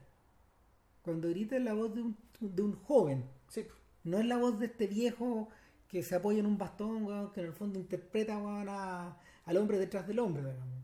[1.01, 3.65] Cuando grita es la voz de un, de un joven, Sí.
[4.03, 5.47] no es la voz de este viejo
[5.87, 10.07] que se apoya en un bastón, que en el fondo interpreta a- al hombre detrás
[10.07, 10.43] del hombre.
[10.43, 10.83] digamos.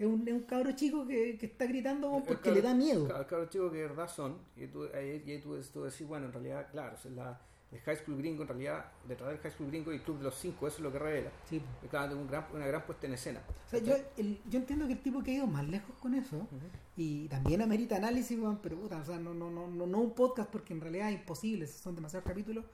[0.00, 3.04] Es un, es un cabro chico que, que está gritando porque cabro- le da miedo.
[3.18, 4.38] El cabro chico que de verdad son.
[4.56, 7.38] Y tú, ahí, y tú, tú decís, bueno, en realidad, claro, es la,
[7.70, 10.24] el High School Gringo, en realidad, detrás del High School Gringo y el Club de
[10.24, 11.30] los Cinco, eso es lo que revela.
[11.48, 11.60] Sí.
[11.90, 13.40] Claro, un gran, una gran puesta en escena.
[13.66, 16.14] O sea, yo, el- yo entiendo que el tipo que ha ido más lejos con
[16.14, 16.48] eso
[16.96, 20.48] y también amerita análisis, pero puta, o sea, no, no, no, no, no un podcast
[20.50, 22.64] porque en realidad es imposible, son demasiados capítulos.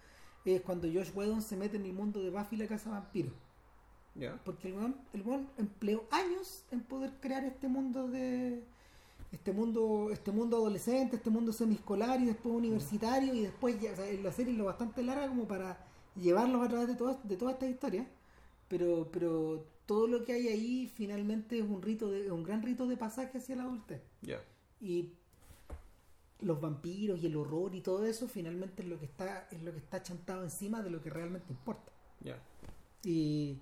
[0.45, 3.31] Es cuando Josh Whedon se mete en el mundo de Buffy la casa vampiro.
[4.19, 4.41] ¿Ya?
[4.45, 8.63] Porque el weón, el weón empleó años en poder crear este mundo de.
[9.33, 13.97] Este mundo, este mundo adolescente, este mundo semiescolar y después universitario y después ya, o
[13.97, 17.37] sea, la serie es lo bastante larga como para llevarlos a través de todas de
[17.37, 18.07] toda esta historia.
[18.69, 22.87] Pero, pero todo lo que hay ahí finalmente es un rito de, un gran rito
[22.87, 24.03] de pasaje hacia la adultez.
[24.23, 24.43] Ya.
[24.81, 25.13] Y
[26.41, 29.73] los vampiros y el horror y todo eso finalmente es lo que está, es lo
[29.73, 31.93] que está chantado encima de lo que realmente importa.
[32.21, 32.39] Ya.
[33.05, 33.59] Y,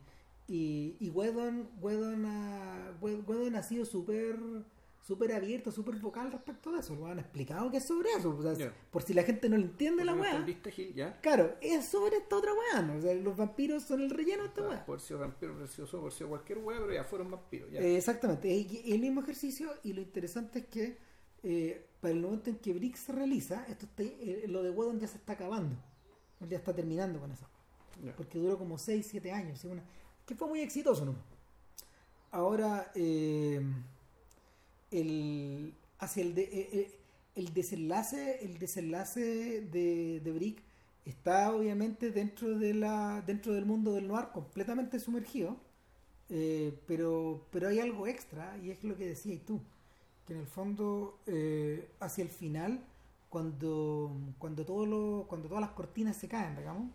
[0.46, 2.88] y, y Whedon, Whedon ha,
[3.58, 4.38] ha sido súper
[5.00, 6.94] súper abierto, súper vocal respecto de eso.
[6.96, 8.30] Lo han explicado que es sobre eso.
[8.36, 8.54] o sea.
[8.90, 10.32] Por si la gente no le entiende la ¿No weá.
[11.20, 12.80] Claro, es sobre esta otra weá.
[12.82, 12.96] ¿no?
[12.96, 14.86] O sea, los vampiros son el relleno de esta weá.
[14.86, 17.70] Por ser vampiro, precioso, por ser cualquier hueá, pero ya fueron vampiros.
[17.70, 17.80] Ya.
[17.80, 20.96] Eh, exactamente, es el mismo ejercicio y lo interesante es que
[21.42, 24.98] eh, para el momento en que Brick se realiza, esto está- eh, lo de Whedon
[25.00, 25.76] ya se está acabando.
[26.48, 27.46] Ya está terminando con eso.
[28.16, 29.66] Porque duró como 6, 7 años, ¿sí?
[29.68, 29.84] Una-
[30.26, 31.14] que fue muy exitoso, ¿no?
[32.34, 33.62] Ahora, eh,
[34.90, 36.98] el hacia el, eh, eh,
[37.36, 40.60] el desenlace el desenlace de, de Brick
[41.04, 45.56] está obviamente dentro de la dentro del mundo del noir completamente sumergido
[46.86, 49.60] pero pero hay algo extra y es lo que decías tú
[50.26, 51.20] que en el fondo
[52.00, 52.80] hacia el final
[53.30, 56.90] cuando cuando todo lo, cuando todas las cortinas se caen digamos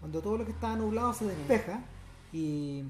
[0.00, 1.82] cuando todo lo que estaba nublado se despeja
[2.32, 2.84] y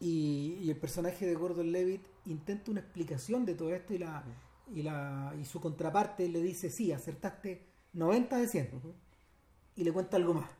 [0.00, 4.24] y, y el personaje de Gordon Levitt intenta una explicación de todo esto y la
[4.74, 8.70] y la y su contraparte le dice sí acertaste 90 de 100
[9.76, 10.50] y le cuenta algo más.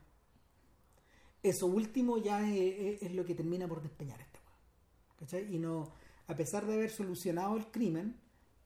[1.43, 5.18] Eso último ya es, es- es lo que termina por despeñar a este weón.
[5.20, 5.55] ¿Cachai?
[5.55, 5.93] y no
[6.28, 8.16] a pesar de haber solucionado el crimen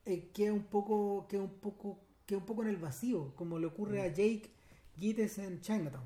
[0.05, 3.67] eh, queda un poco queda un poco queda un poco en el vacío como le
[3.67, 4.51] ocurre a Jake
[4.97, 6.03] Gittes en Chinatown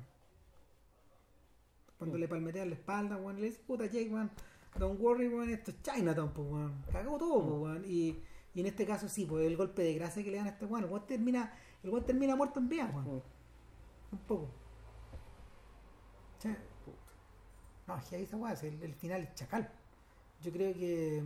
[1.98, 4.30] cuando le palmetean la espalda, weón, le dice, puta Jake, weón,
[4.78, 8.18] don't worry, weón, esto es Chinatown, pues, weón, cagó todo, pues, weón, y,
[8.54, 10.64] y en este caso sí, pues, el golpe de gracia que le dan a este
[10.66, 13.22] weón, el weón termina, el weón termina muerto en vida, weón,
[14.12, 14.48] un poco.
[17.86, 19.70] No, que ahí esa es el, el final es chacal.
[20.42, 21.24] Yo creo que,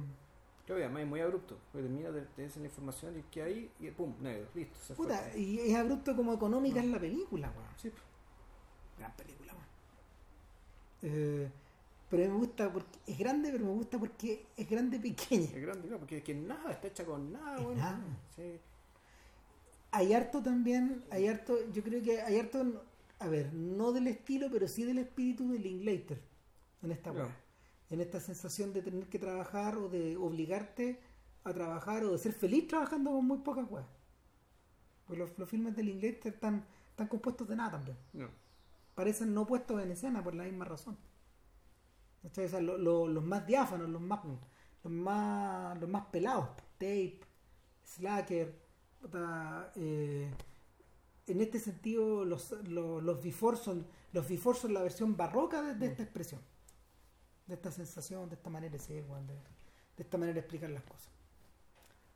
[0.64, 1.58] Creo que además es muy abrupto.
[1.72, 4.94] Porque termina de, de esa la información y que ahí y pum, negro, listo, se
[4.94, 5.40] puta, fue.
[5.40, 7.68] y es abrupto como económica en la película, weón.
[7.76, 7.90] Sí.
[8.96, 9.41] Gran película, weón.
[11.02, 11.48] Eh,
[12.08, 15.44] pero me gusta porque es grande, pero me gusta porque es grande pequeña.
[15.44, 17.78] es grande, claro, porque es que nada, está hecha con nada, weón.
[17.78, 18.00] nada.
[18.36, 18.58] Sí.
[19.92, 22.84] Hay harto también, hay harto, yo creo que hay harto,
[23.18, 26.20] a ver, no del estilo, pero sí del espíritu de Linklater
[26.82, 27.34] en esta weá.
[27.90, 30.98] En esta sensación de tener que trabajar o de obligarte
[31.44, 33.86] a trabajar o de ser feliz trabajando con muy pocas weas.
[35.06, 37.96] Pues los, los filmes de Linklater están, están compuestos de nada también.
[38.12, 38.28] No.
[38.94, 40.96] Parecen no puestos en escena por la misma razón.
[42.24, 44.20] O sea, lo- lo- los más diáfanos, los más,
[44.84, 47.20] los más, los más pelados, tape,
[47.84, 48.54] slacker,
[49.76, 50.30] eh,
[51.26, 55.74] en este sentido los, los, los before son los before son la versión barroca de,
[55.74, 56.40] de esta expresión,
[57.46, 59.34] de esta sensación, de esta manera de ser, de,
[59.96, 61.08] de esta manera de explicar las cosas.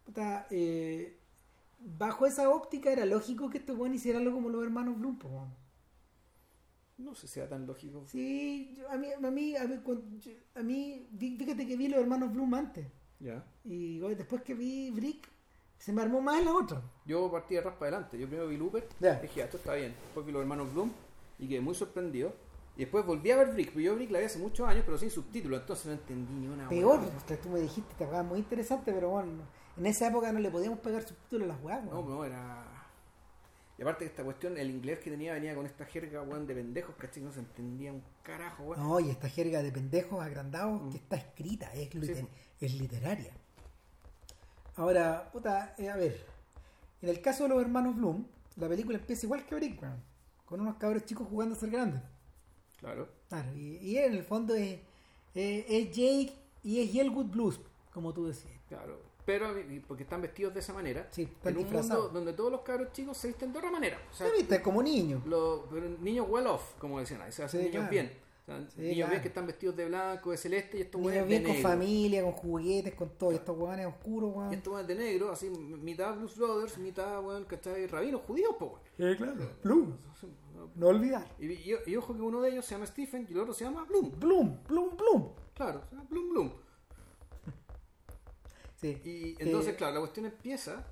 [0.04, 1.18] Puta, eh,
[1.80, 5.18] bajo esa óptica era lógico que este weón hiciera algo como los hermanos Bloom.
[6.98, 8.04] No sé si sea tan lógico.
[8.06, 9.80] Sí, yo- a mí, a mí, a mí,
[10.54, 12.86] a mí, fíjate que vi los hermanos Bloom antes.
[13.20, 13.44] Ya.
[13.64, 15.28] Y después que vi Brick,
[15.78, 16.82] se me armó más la otra.
[17.04, 18.18] Yo partí de raspa adelante.
[18.18, 19.14] Yo primero vi Looper, Ya.
[19.20, 19.94] dije, "Ah, esto está bien.
[20.04, 20.90] Después vi los hermanos Bloom
[21.38, 22.32] y quedé muy sorprendido.
[22.76, 24.98] Y después volví a ver Brick, pero yo Brick la vi hace muchos años, pero
[24.98, 28.92] sin subtítulos, entonces no entendí ni una Peor, porque tú me dijiste, te muy interesante,
[28.92, 29.32] pero bueno,
[29.78, 32.75] en esa época no le podíamos pegar subtítulos a las weas, No, no, era.
[33.78, 36.54] Y aparte que esta cuestión, el inglés que tenía venía con esta jerga, weón, de
[36.54, 37.22] pendejos, ¿cachai?
[37.22, 38.82] No se entendía un carajo, weón.
[38.82, 40.90] No, y esta jerga de pendejos agrandados Mm.
[40.90, 42.26] que está escrita, es, liter-
[42.60, 43.32] literaria.
[44.76, 46.24] Ahora, puta, eh, a ver,
[47.02, 50.02] en el caso de los hermanos Bloom, la película empieza igual que Brick, weón,
[50.44, 52.02] con unos cabros chicos jugando a ser grandes.
[52.78, 53.08] Claro.
[53.28, 54.78] Claro, y, y en el fondo es,
[55.34, 57.60] es, es Jake y es Yellwood Blues,
[57.92, 58.52] como tú decías.
[58.68, 59.00] Claro.
[59.26, 61.08] Pero y- porque están vestidos de esa manera.
[61.10, 63.98] Sí, están en un mundo donde todos los cabros chicos se visten de otra manera.
[64.10, 64.62] O sea, ¿Te viste?
[64.62, 65.20] Como niño.
[65.26, 67.30] los pero niños well off, como decían ahí.
[67.30, 67.90] O sea, Sí, niños claro.
[67.90, 68.12] bien.
[68.42, 69.10] O sea, Sí, niños claro.
[69.10, 71.56] bien que están vestidos de blanco, de celeste y estos Niños weones de bien con
[71.56, 71.68] negro.
[71.68, 73.32] familia, con juguetes, con todo.
[73.32, 74.54] Y estos hueones oscuros, Y weón.
[74.54, 77.86] estos weones de negro, así, mitad Blues Brothers, mitad, weón, ¿cachai?
[77.88, 79.12] Rabinos judíos, pues, weón.
[79.12, 79.50] Sí, claro.
[79.64, 79.96] Bloom.
[80.76, 81.26] No olvidar.
[81.40, 83.64] Y, y- y ojo que uno de ellos se llama Stephen y el otro se
[83.64, 84.12] llama Bloom.
[84.18, 85.28] Bloom, Bloom, Bloom.
[85.54, 86.52] Claro, Bloom Bloom.
[88.80, 89.00] Sí.
[89.04, 90.84] Y entonces, Eh, claro, la cuestión empieza.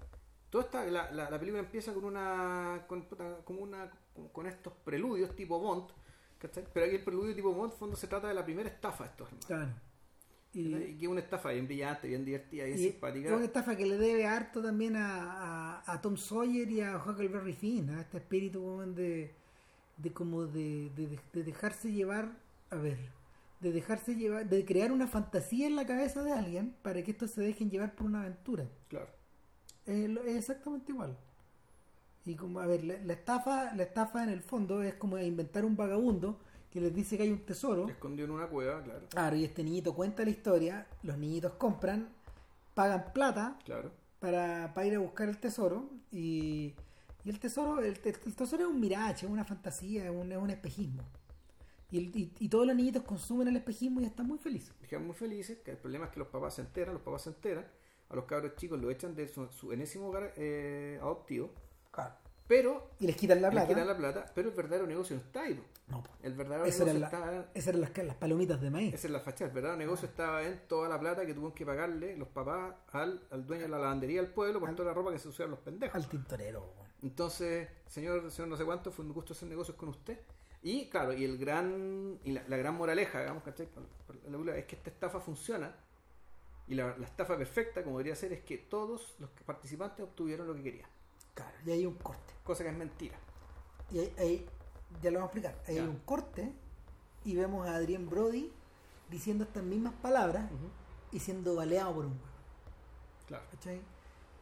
[0.51, 2.85] Toda esta, la, la, la película empieza con una.
[2.87, 3.07] con,
[3.45, 5.91] como una con, con estos preludios tipo Bond.
[6.39, 6.65] ¿cachai?
[6.73, 9.11] Pero aquí el preludio tipo Bond, en fondo, se trata de la primera estafa de
[9.11, 9.47] estos hermanos.
[9.47, 9.71] Claro.
[10.53, 13.29] Y, que es una estafa bien brillante, bien divertida, bien y simpática.
[13.29, 16.97] es una estafa que le debe harto también a, a, a Tom Sawyer y a
[16.97, 19.35] Huckleberry Finn, a este espíritu de,
[19.97, 22.31] de como de, de, de dejarse llevar,
[22.71, 22.99] a ver,
[23.65, 27.31] de dejarse llevar, de crear una fantasía en la cabeza de alguien para que estos
[27.33, 28.69] se dejen llevar por una aventura.
[28.89, 29.09] Claro.
[29.87, 31.17] Es, lo- es exactamente igual.
[32.27, 35.65] Y como, a ver, la, la estafa, la estafa en el fondo es como inventar
[35.65, 36.39] un vagabundo
[36.71, 37.89] que les dice que hay un tesoro.
[37.89, 39.07] Escondido en una cueva, claro.
[39.09, 42.09] Claro, y este niñito cuenta la historia, los niñitos compran,
[42.75, 43.91] pagan plata Claro.
[44.21, 46.75] para, para ir a buscar el tesoro y,
[47.25, 50.39] y el tesoro el, el tesoro es un mirache, es una fantasía, es un, es
[50.39, 51.03] un espejismo.
[51.95, 54.75] Y, el- y- y todos los niñitos consumen el espejismo y están muy felices.
[54.89, 57.29] Quedan muy felices, que el problema es que los papás se enteran, los papás se
[57.31, 57.65] enteran,
[58.09, 61.51] a los cabros chicos lo echan de su, su enésimo hogar eh, adoptivo,
[61.93, 62.15] Claro.
[62.47, 63.69] Pero Y les quitan la plata.
[63.69, 65.59] quitan la plata, pero el verdadero negocio no está ahí.
[65.89, 66.11] No, po.
[66.23, 68.93] El verdadero negocio la- está Esas eran las, las palomitas de maíz.
[68.93, 69.49] esa es la fachada.
[69.49, 73.23] El verdadero negocio estaba en toda la plata que tuvieron que pagarle los papás al,
[73.31, 75.53] al dueño de la lavandería del pueblo por Al- toda la ropa que se usaron
[75.53, 75.95] los pendejos.
[75.95, 76.75] Al tintorero.
[77.03, 80.19] Entonces, señor, señor no sé cuánto, fue un gusto hacer negocios con usted.
[80.65, 83.69] Y claro, y el gran y la, la gran moraleja, digamos, ¿cachai?
[84.57, 85.77] Es que esta estafa funciona.
[86.67, 90.55] Y la, la estafa perfecta, como debería ser, es que todos los participantes obtuvieron lo
[90.55, 90.89] que querían.
[91.35, 92.33] Claro, y hay un corte.
[92.43, 93.15] Cosa que es mentira.
[93.93, 94.47] Y ahí, ahí-
[95.03, 95.63] ya lo vamos a explicar.
[95.69, 96.51] Ahí hay un corte
[97.25, 98.51] y vemos a Adrián Brody
[99.11, 100.49] diciendo estas mismas palabras
[101.13, 102.25] y siendo baleado por un huevo.
[103.29, 103.45] Claro.
[103.51, 103.81] ¿cachai?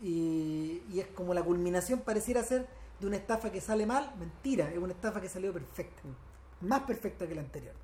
[0.01, 2.68] Y, y es como la culminación pareciera ser
[3.03, 6.03] de una estafa que sale mal, mentira, es una estafa que salió perfecta,
[6.61, 7.74] más perfecta que la anterior.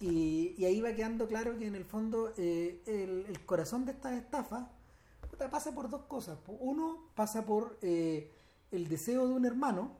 [0.00, 4.68] Y, ahí va quedando claro que en el fondo eh, el, corazón de estas estafas
[5.50, 6.38] pasa por dos cosas.
[6.46, 8.30] Uno pasa por eh,
[8.70, 9.96] el deseo de un hermano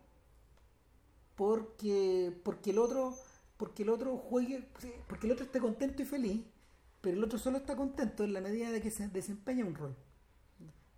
[1.36, 3.14] porque, porque el otro
[3.56, 4.68] porque el otro juegue,
[5.06, 6.42] porque el otro esté contento y feliz,
[7.00, 9.96] pero el otro solo está contento en la medida de que se desempeña un rol.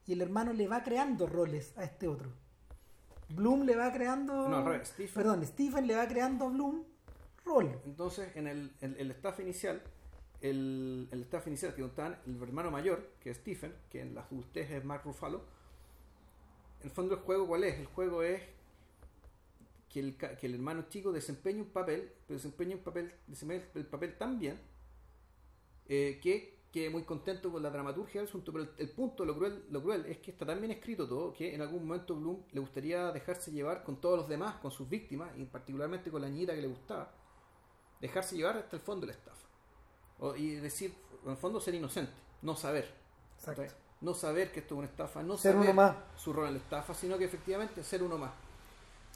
[0.07, 2.31] Y el hermano le va creando roles a este otro.
[3.29, 4.49] Bloom le va creando.
[4.49, 6.85] No, al revés, Stephen- Perdón, Stephen le va creando a Bloom
[7.45, 7.77] roles.
[7.85, 9.83] Entonces, en el, el, el staff inicial,
[10.41, 14.23] el, el staff inicial que contaban el hermano mayor, que es Stephen, que en la
[14.23, 15.43] adultez es Mark Ruffalo,
[16.81, 17.79] en el fondo el juego, ¿cuál es?
[17.79, 18.43] El juego es
[19.89, 23.87] que el, que el hermano chico desempeña un papel, pero desempeña un papel, desempeña el
[23.87, 24.59] papel tan bien,
[25.89, 29.35] eh, que quede muy contento con la dramaturgia del asunto, pero el, el punto, lo
[29.35, 32.43] cruel, lo cruel es que está tan bien escrito todo que en algún momento Bloom
[32.53, 36.29] le gustaría dejarse llevar con todos los demás, con sus víctimas, y particularmente con la
[36.29, 37.11] niñita que le gustaba,
[37.99, 39.47] dejarse llevar hasta el fondo de la estafa.
[40.19, 42.13] O- y decir, en el fondo ser inocente,
[42.43, 42.93] no saber.
[44.03, 45.97] No saber que esto es una estafa, no Ser saber uno más.
[46.17, 48.33] su rol en la estafa, sino que efectivamente ser uno más.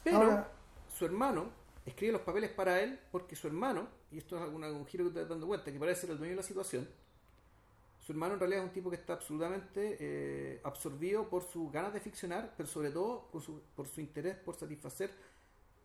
[0.03, 0.51] Pero Ahora-
[0.87, 1.45] su hermano
[1.85, 5.11] escribe los papeles para él porque su hermano, y esto es alguna- un giro que
[5.11, 6.89] te estás dando cuenta, que parece ser el dueño de la situación,
[8.01, 11.93] su hermano en realidad es un tipo que está absolutamente eh, absorbido por sus ganas
[11.93, 15.11] de ficcionar, pero sobre todo por su, por su interés por satisfacer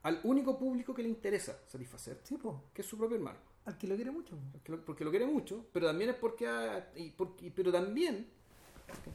[0.02, 2.38] al único público que le interesa satisfacer, Sí,
[2.72, 3.38] que es su propio hermano.
[3.66, 4.38] al que lo quiere mucho.
[4.52, 8.26] Porque lo, porque lo quiere mucho, pero también es porque, ha- y porque- pero también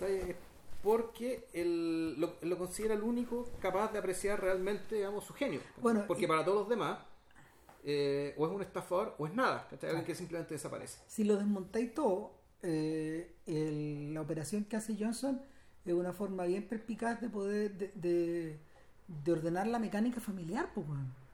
[0.02, 0.36] es
[0.84, 5.62] porque él lo, lo considera el único capaz de apreciar realmente digamos, su genio.
[5.82, 7.00] Bueno, porque y- para todos los demás
[7.84, 9.68] eh, o es un estafador o es nada,
[10.06, 11.00] que simplemente desaparece.
[11.08, 15.42] Si lo desmontáis todo, eh, el- la operación que hace Johnson
[15.86, 18.60] es una forma bien perspicaz de poder de, de-
[19.24, 20.88] de ordenar la mecánica familiar, pues,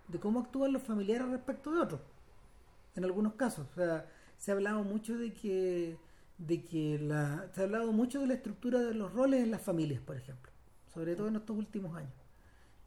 [0.07, 2.01] de cómo actúan los familiares respecto de otros.
[2.95, 4.05] En algunos casos, o sea,
[4.37, 5.97] se ha hablado mucho de que
[6.37, 9.61] de que la se ha hablado mucho de la estructura de los roles en las
[9.61, 10.51] familias, por ejemplo,
[10.93, 12.13] sobre todo en estos últimos años.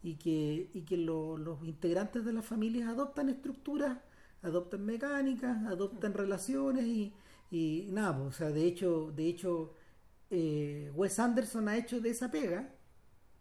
[0.02, 3.98] Y que, y que lo- los integrantes de las familias adoptan estructuras,
[4.42, 7.12] adoptan mecánicas, adoptan relaciones y,
[7.50, 9.74] y nada, pues, o sea, de hecho, de hecho
[10.30, 12.68] eh, Wes Anderson ha hecho de esa pega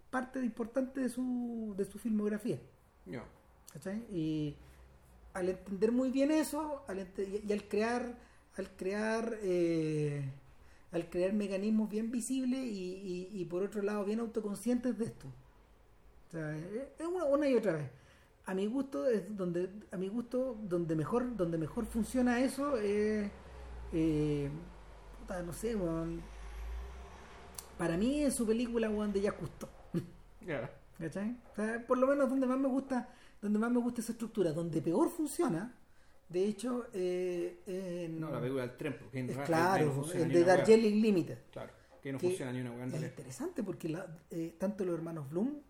[0.09, 2.59] parte de importante de su, de su filmografía.
[3.73, 4.03] ¿cachai?
[4.11, 4.55] Y
[5.33, 8.17] al entender muy bien eso, al ente- y, al crear,
[8.57, 10.23] al crear, eh,
[10.91, 15.27] al crear mecanismos bien visibles y, y- y por otro lado bien autoconscientes de esto.
[16.27, 16.63] O sea, es
[16.99, 17.89] es una, una y otra vez.
[18.45, 23.29] A mi gusto es donde, a mi gusto donde mejor, donde mejor funciona eso es,
[23.93, 24.49] eh,
[25.19, 26.21] puta, no sé, weón.
[27.77, 29.21] Para mí es su película, weón, de.
[30.45, 30.69] Ya.
[30.97, 31.37] ¿Cachai?
[31.53, 33.09] O sea, por lo menos donde más me gusta,
[33.41, 35.73] donde más me gusta esa estructura, donde peor funciona,
[36.27, 40.31] de hecho, eh, en- No, la película del tren, porque en es no claro, el
[40.33, 40.43] de.
[40.43, 41.37] Darjeeling Limited.
[41.51, 41.71] Claro,
[42.01, 45.29] que no que funciona ni una en Es interesante porque la- eh, tanto los hermanos
[45.29, 45.61] Bloom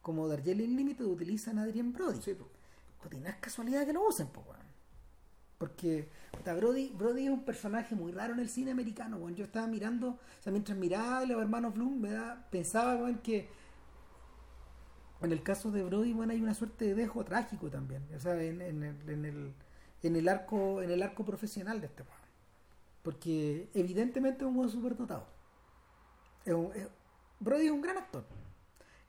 [0.00, 2.20] como Darjeeling Limited utilizan a Adrian Brody.
[2.22, 2.48] Sí, pues.
[3.20, 4.60] No es casualidad que lo usen, po, weón.
[5.60, 9.34] Porque puta, Brody, Brody es un personaje muy raro en el cine americano, weón.
[9.36, 13.18] Yo estaba mirando, o sea, mientras miraba a los hermanos Bloom, me da, pensaba, weón,
[13.18, 13.46] que
[15.20, 18.02] en el caso de Brody, weón, hay una suerte de dejo trágico también.
[18.16, 19.52] O sea, en, en el, en, el,
[20.02, 22.14] en el arco, en el arco profesional de este weón.
[23.02, 25.26] Porque evidentemente es un weón superdotado.
[26.46, 26.88] Es un- es-
[27.38, 28.24] Brody es un gran actor.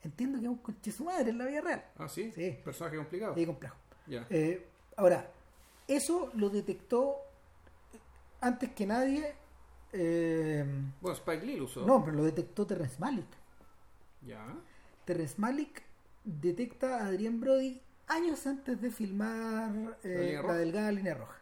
[0.03, 1.85] Entiendo que es un conche su madre en la vida real.
[1.97, 2.29] Ah, sí.
[2.35, 2.57] Sí.
[2.61, 3.35] Personaje complicado.
[3.37, 3.75] Es complejo.
[4.07, 4.27] Ya.
[4.29, 5.31] Eh, ahora,
[5.95, 7.15] eso lo detectó
[8.39, 9.35] antes que nadie.
[9.93, 10.65] eh,
[11.01, 11.85] Bueno, Spike Lee lo usó.
[11.85, 13.27] no, pero lo detectó Terrence Malick.
[14.25, 14.45] Ya.
[15.05, 15.83] Terrence Malick
[16.23, 20.53] detecta a Adrián Brody años antes de filmar eh, La roja.
[20.55, 21.39] delgada línea roja.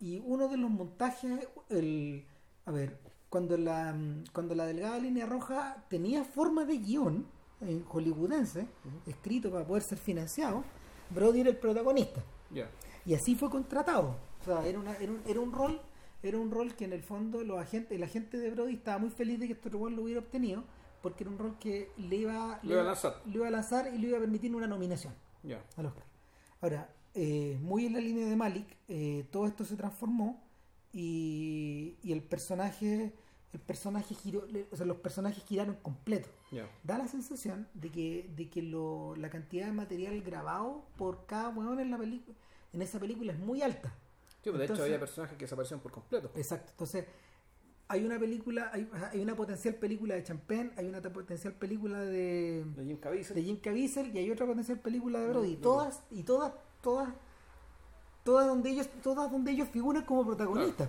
[0.00, 2.24] Y uno de los montajes, el,
[2.64, 3.94] a ver, cuando la,
[4.32, 7.26] cuando la delgada línea roja tenía forma de guion,
[7.60, 8.66] eh, hollywoodense,
[9.06, 10.64] escrito para poder ser financiado,
[11.10, 12.22] Brody era el protagonista.
[12.50, 12.68] Ya.
[13.06, 14.16] Y así fue contratado.
[14.40, 15.80] O sea, era, una, era, un, era un rol
[16.22, 19.08] era un rol que en el fondo los agentes, el agente de Brody estaba muy
[19.08, 20.64] feliz de que este rol lo hubiera obtenido,
[21.00, 23.22] porque era un rol que le iba, Lo iba a lanzar.
[23.24, 25.14] le iba a lanzar y le iba a permitir una nominación
[25.78, 26.04] al Oscar.
[26.60, 30.42] Ahora, eh, muy en la línea de Malik, eh, todo esto se transformó
[30.92, 33.14] y, y el personaje,
[33.54, 36.28] el personaje giró, le- o sea, los personajes giraron completo.
[36.84, 41.48] Da la sensación de que, de que lo, la cantidad de material grabado por cada
[41.48, 42.36] weón en la película,
[42.72, 43.92] en esa película es muy alta.
[44.42, 46.30] Sí, pues de hecho había personajes que desaparecieron por completo.
[46.34, 46.70] Exacto.
[46.72, 47.04] Entonces,
[47.88, 52.64] hay una película, hay, hay una potencial película de Champagne, hay una potencial película de,
[52.76, 53.34] De Jim Caviezel.
[53.36, 55.48] de Jim Caviezel y hay otra potencial película de Brody.
[55.50, 55.60] No, no.
[55.62, 56.52] todas, y todas,
[56.82, 57.12] todas,
[58.24, 60.88] todas donde ellos, todas donde ellos figuran como protagonistas.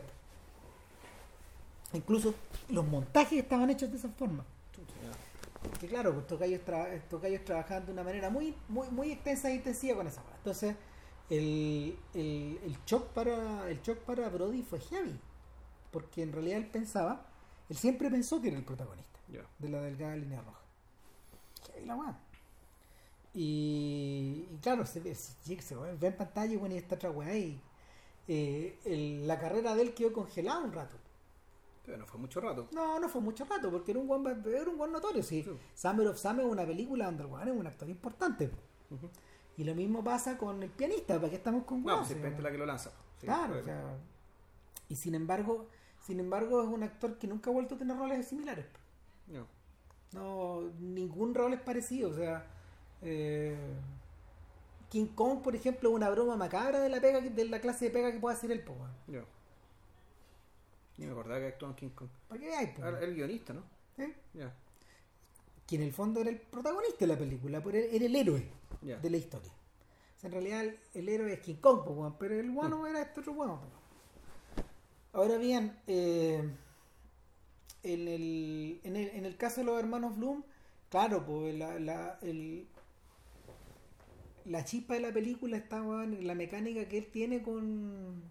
[1.93, 2.33] Incluso
[2.69, 4.45] los montajes estaban hechos de esa forma.
[5.61, 9.11] Porque claro, pues estos gallos, tra- estos gallos trabajaban de una manera muy, muy, muy
[9.11, 10.35] extensa e intensiva con esa weá.
[10.37, 10.75] Entonces,
[11.31, 15.19] el, el, el shock para el shock para Brody fue heavy.
[15.91, 17.25] Porque en realidad él pensaba,
[17.69, 19.19] él siempre pensó que era el protagonista
[19.59, 20.61] de la delgada línea roja.
[21.73, 22.19] Heavy la weá.
[23.33, 27.11] Y, y claro, se ve, se, se ve en pantalla y bueno, y esta otra
[27.11, 27.61] weá y
[28.27, 30.97] eh, el- la carrera de él quedó congelada un rato.
[31.85, 32.67] Pero no fue mucho rato.
[32.71, 35.23] No, no fue mucho rato, porque era un buen, era un buen notorio.
[35.23, 35.43] Sí.
[35.43, 35.51] Sí.
[35.73, 38.51] Summer of Sam es una película donde el weón es un actor importante.
[38.91, 39.09] Ujú.
[39.57, 42.19] Y lo mismo pasa con el pianista, ¿para qué estamos con No, weón?
[42.19, 42.91] pues la que lo lanza.
[43.19, 43.97] Sí, Claro, o sea,
[44.89, 45.67] y sin embargo,
[45.99, 48.65] sin embargo es un actor que nunca ha vuelto a tener roles similares.
[49.27, 49.45] No.
[50.13, 52.45] No, ningún rol es parecido, o sea,
[53.01, 53.55] eh,
[54.89, 57.91] King Kong, por ejemplo, es una broma macabra de la pega de la clase de
[57.91, 58.75] pega que puede hacer él, po.
[59.07, 59.23] Ya.
[60.97, 62.09] Ni me acordaba que actuó en King Kong.
[62.27, 62.85] ¿Para qué hay, po?
[62.85, 63.63] El guionista, ¿no?
[63.97, 64.13] ¿Eh?
[64.33, 64.53] Ya.
[65.71, 68.45] Que en el fondo era el protagonista de la película, pero era el héroe.
[68.97, 69.53] De la historia.
[70.17, 73.21] O sea, en realidad el, el héroe es King Kong, pero el guano era este
[73.21, 73.61] otro guano.
[75.13, 76.43] Ahora bien, eh,
[77.83, 80.43] en, el, en, el, en el caso de los hermanos Bloom,
[80.89, 82.67] claro, pues la, la, el,
[84.43, 88.23] la chispa de la película weón, en la mecánica que él tiene con...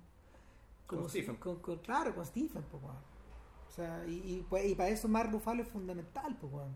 [0.87, 1.37] Con Stephen.
[1.37, 2.83] con- con- claro, con Stephen, pues.
[2.83, 6.67] O sea, y, y, pues, y para eso Mark Ruffalo es fundamental, pues.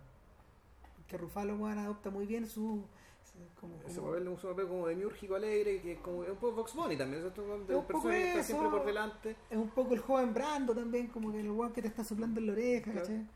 [1.09, 2.85] Que Ruffalo, weón, adopta muy bien su...
[3.23, 6.31] su- como- Ese como- papel es un papel como demiúrgico alegre, que es como es
[6.31, 7.23] un poco Vox Bunny también.
[7.23, 8.47] Es un poco personaje está eso.
[8.49, 9.37] siempre por delante.
[9.51, 12.41] es un poco el joven Brando también, como que el weón que te está soplando
[12.41, 13.01] en la oreja, Claro.
[13.01, 13.27] ¿cachai?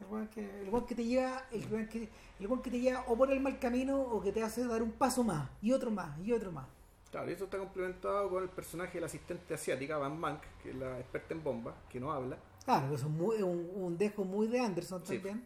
[0.00, 2.08] El weón que, el weón que te lleva, el weón que,
[2.40, 4.82] el weón que te lleva o por el mal camino o que te hace dar
[4.82, 6.66] un paso más, y otro más, y otro más.
[7.12, 10.70] Claro, y eso está complementado con el personaje de la asistente asiática, Van Mank, que
[10.70, 14.24] es la experta en bombas, que no habla, Claro, eso es muy, un, un dejo
[14.24, 15.14] muy de Anderson Sí.
[15.16, 15.44] también.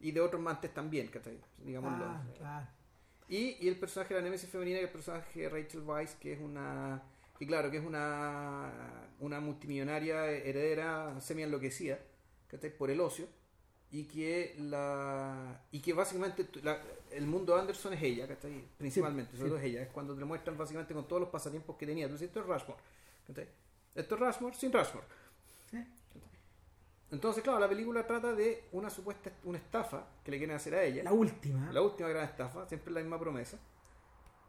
[0.00, 1.38] Y de otros mantes también, ¿cachai?
[1.58, 2.04] Digámoslo.
[2.04, 2.66] Ah, claro.
[3.28, 6.40] Y, y el personaje de la Nemesis femenina, el personaje de Rachel Weisz, que es
[6.40, 7.02] una.
[7.40, 8.72] Y claro, que es una,
[9.20, 11.98] una multimillonaria heredera semi enloquecida,
[12.48, 12.70] ¿cachai?
[12.76, 13.26] Por el ocio.
[13.90, 18.62] Y que la y que básicamente la- el mundo de Anderson es ella, ¿cachai?
[18.76, 19.48] Principalmente, sobre sí.
[19.50, 19.82] todo es ella.
[19.82, 22.06] Es cuando te muestran básicamente con todos los pasatiempos que tenía.
[22.06, 22.80] Dices, esto es Rushmore,
[23.26, 23.48] ¿cachai?
[23.94, 25.06] Esto es Rushmore sin Rushmore.
[25.70, 25.78] Sí.
[27.10, 30.82] Entonces, claro, la película trata de una supuesta una estafa que le quieren hacer a
[30.82, 31.02] ella.
[31.02, 31.72] La última.
[31.72, 33.58] La última gran estafa, siempre la misma promesa.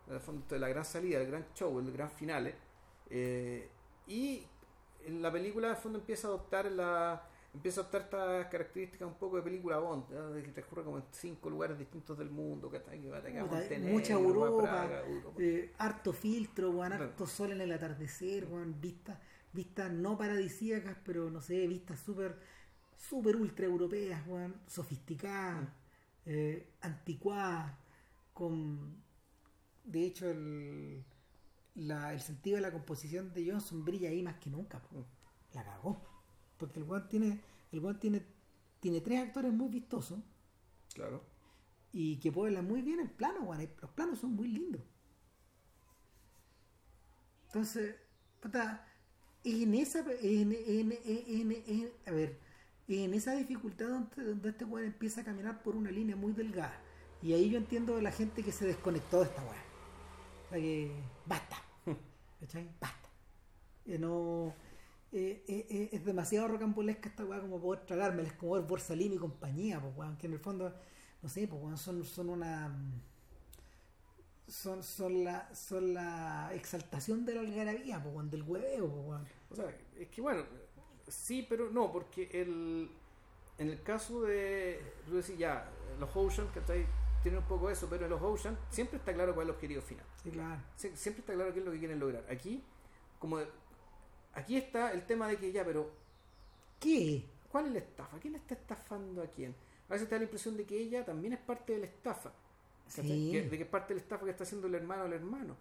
[0.08, 2.56] En el fondo, la gran salida, el gran show, el gran finale.
[3.10, 3.70] Eh,
[4.08, 4.44] y
[5.06, 9.08] en la película, en el fondo, empieza a adoptar la empieza a adoptar estas características
[9.08, 10.30] un poco de película Bond, ¿no?
[10.34, 13.22] de que transcurre como en cinco lugares distintos del mundo, que, está- que va a
[13.24, 15.34] tener Puta, Montenegro, mucha Europa, Europa.
[15.40, 17.06] eh, harto filtro, Claro.
[17.06, 19.18] harto sol en el atardecer, weón, vistas
[19.54, 22.40] vistas no paradisíacas, pero no sé, vistas súper
[22.98, 25.68] súper ultra europeas, weón, sofisticadas, Mm.
[26.26, 27.74] eh, anticuadas,
[28.34, 29.02] con
[29.86, 31.04] de hecho el,
[31.76, 35.06] la- el sentido de la composición de Johnson brilla ahí más que nunca, po.
[35.54, 36.02] La cagó.
[36.58, 38.26] Porque el weón tiene, el tiene,
[38.82, 40.20] tiene tres actores muy vistosos
[40.94, 41.24] Claro.
[41.92, 43.52] y que pueblan muy bien el plano.
[43.82, 44.82] Los planos son muy lindos.
[47.48, 47.96] Entonces,
[48.40, 48.86] puta,
[49.44, 52.40] en esa, en, en, en, en- a ver,
[52.88, 56.86] en esa dificultad donde, donde este weón empieza a caminar por una línea muy delgada.
[57.22, 59.66] Y ahí yo entiendo de la gente que se desconectó de esta weá.
[60.46, 60.92] O sea que,
[61.26, 61.58] basta.
[62.40, 62.70] ¿Cachai?
[62.80, 63.10] Basta.
[63.86, 64.56] Eh, no,
[65.12, 68.28] eh, eh, eh, es demasiado rocambolesca esta weá como poder tragármela.
[68.30, 70.18] Es como ver Borsalino y compañía, pues weón.
[70.18, 70.74] Que en el fondo,
[71.22, 72.76] no sé, pues weón, son, son una
[74.50, 79.28] son, son la son la exaltación de la algarabía, weón, del hueveo, weón.
[79.52, 79.66] O sea,
[79.98, 80.44] es que bueno,
[81.08, 82.90] sí, pero no, porque el,
[83.58, 85.70] en el caso de, tú decís ya,
[86.00, 86.86] los Ocean, ¿cachai?
[87.22, 89.82] Tienen un poco eso, pero en los Ocean siempre está claro cuál es el objetivo
[89.82, 90.06] final.
[90.24, 90.62] Sí, claro.
[90.78, 92.26] Sie- Siempre está claro qué es lo que quieren lograr.
[92.30, 92.64] Aquí,
[93.20, 93.40] como
[94.34, 95.90] aquí está el tema de que ya, pero
[96.80, 97.26] ¿Qué?
[97.52, 98.18] ¿cuál es la estafa?
[98.20, 99.54] ¿Quién está estafando a quién?
[99.90, 102.32] A veces te da la impresión de que ella también es parte de la estafa.
[103.50, 105.56] De es parte la estafa que está haciendo el hermano al hermano.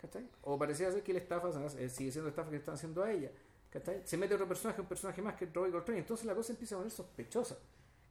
[0.00, 0.28] ¿cachai?
[0.42, 3.02] O parecía ser que la estafa eh, sigue siendo la estafa que le están haciendo
[3.04, 3.30] a ella.
[3.70, 4.02] ¿cachai?
[4.04, 6.00] Se mete otro personaje, un personaje más que Roy Coltrane.
[6.00, 7.56] Entonces la cosa empieza a poner sospechosa.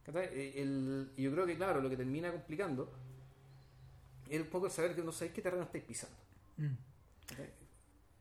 [0.04, 0.26] ¿cachai?
[0.32, 2.90] Eh, el- y yo creo que, claro, lo que termina complicando
[4.28, 6.16] es un poco el saber que no sabéis qué terreno estáis pisando.
[6.56, 6.66] Mm.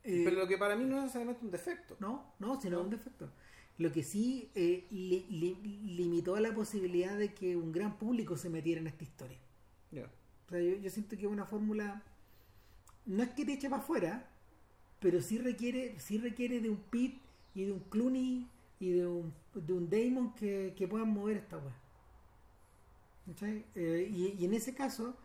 [0.03, 1.95] Eh, Pero lo que para mí no es necesariamente un defecto.
[1.99, 3.29] No, no, sino un defecto.
[3.77, 5.55] Lo que sí eh, li- li-
[5.95, 9.37] limitó la posibilidad de que un gran público se metiera en esta historia.
[10.51, 12.03] O sea, yo, yo siento que es una fórmula.
[13.05, 14.27] No es que te eche para afuera,
[14.99, 17.21] pero sí requiere, sí requiere de un Pete
[17.55, 18.47] y de un Clooney
[18.79, 21.73] y de un, de un Damon que, que puedan mover esta weá.
[23.75, 25.15] Eh, y, y en ese caso,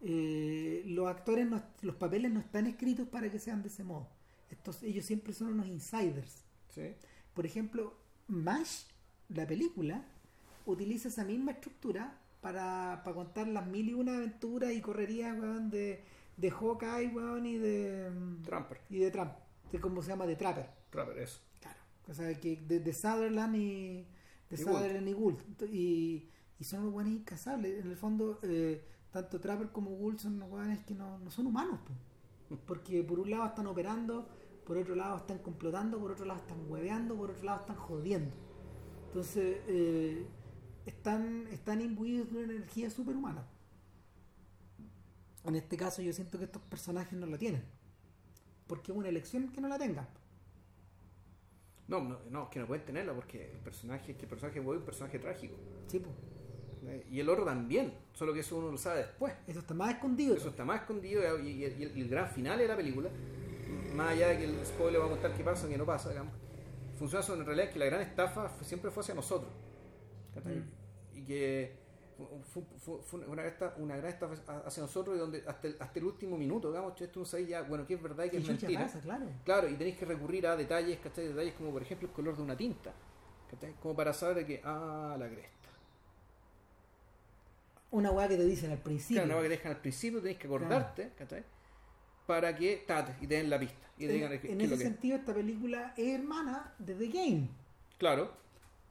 [0.00, 4.08] eh, los actores, no- los papeles no están escritos para que sean de ese modo.
[4.50, 6.42] Estos, ellos siempre son unos insiders.
[6.74, 6.82] ¿Sí?
[7.34, 7.94] Por ejemplo,
[8.28, 8.86] MASH,
[9.28, 10.04] la película,
[10.66, 15.70] utiliza esa misma estructura para, para contar las mil y una aventuras y correrías, weón,
[15.70, 16.04] de,
[16.36, 18.80] de Hawkeye, weón, y de, mm, Trumper.
[18.90, 19.32] y de Trump.
[19.70, 20.68] De cómo se llama, de Trapper.
[20.90, 21.40] Trapper, eso.
[21.60, 21.78] Claro.
[22.08, 24.06] O sea, que de, de Sutherland y
[24.50, 25.38] de Y Sutherland y Gould.
[25.72, 26.28] Y,
[26.58, 27.82] y son unos weones incasables.
[27.82, 31.46] En el fondo, eh, tanto Trapper como Gould son unos weones que no, no son
[31.46, 32.56] humanos, po.
[32.66, 34.28] Porque por un lado están operando,
[34.66, 38.34] por otro lado están complotando, por otro lado están hueveando, por otro lado están jodiendo.
[39.06, 40.26] Entonces, eh,
[40.86, 43.44] están, están imbuidos de una energía superhumana.
[45.44, 47.64] En este caso yo siento que estos personajes no la tienen.
[48.66, 50.06] Porque es una elección que no la tengan.
[51.88, 54.80] No, no, no, que no pueden tenerla porque el personaje, que el personaje es un
[54.82, 55.56] personaje trágico.
[55.88, 56.14] Sí, pues.
[57.10, 59.32] Y el otro también, solo que eso uno lo sabe después.
[59.46, 60.34] Eso está más escondido.
[60.36, 63.08] Eso está más escondido y, y- y el, y el gran final de la película,
[63.94, 66.08] más allá de que el spoiler va a contar qué pasa o qué no pasa,
[66.10, 66.32] digamos,
[66.98, 69.50] funciona sobre en realidad que la gran estafa fue- siempre fue hacia nosotros.
[70.40, 71.18] Mm.
[71.18, 71.76] Y que
[72.52, 74.34] fue, fue- fue una, gran una gran estafa
[74.66, 77.62] hacia nosotros y donde hasta el, hasta el último minuto, digamos, esto no sabéis ya,
[77.62, 78.82] bueno, qué es verdad y ¿Qué es mentira.
[78.82, 79.00] pasa?
[79.00, 79.26] Claro.
[79.44, 81.28] Claro, y tenéis que recurrir a detalles, ¿cachai?
[81.28, 82.92] Detalles como por ejemplo el color de una tinta,
[83.50, 83.74] ¿cachai?
[83.80, 85.50] Como para saber que, ah, la cresta.
[87.90, 89.22] Una weá que te dicen al principio.
[89.22, 91.44] Claro, una cosa que te dejan al principio, tenéis que acordarte, ¿cachai?
[92.26, 93.86] Para que tate y te den la pista.
[93.98, 94.80] Y te digan en ese que es.
[94.80, 97.48] sentido, esta película es hermana de The Game.
[97.98, 98.32] Claro,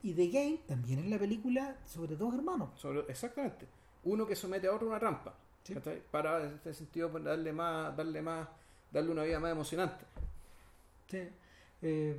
[0.02, 2.70] Y The Game también es la película sobre dos hermanos.
[2.76, 3.66] sobre- exactamente.
[4.04, 5.34] Uno que somete a otro a una trampa.
[6.10, 8.48] Para, en este sentido, pues, darle más, darle más,
[8.92, 10.04] darle una vida más emocionante.
[11.08, 11.18] Sí.
[11.82, 12.18] Eh,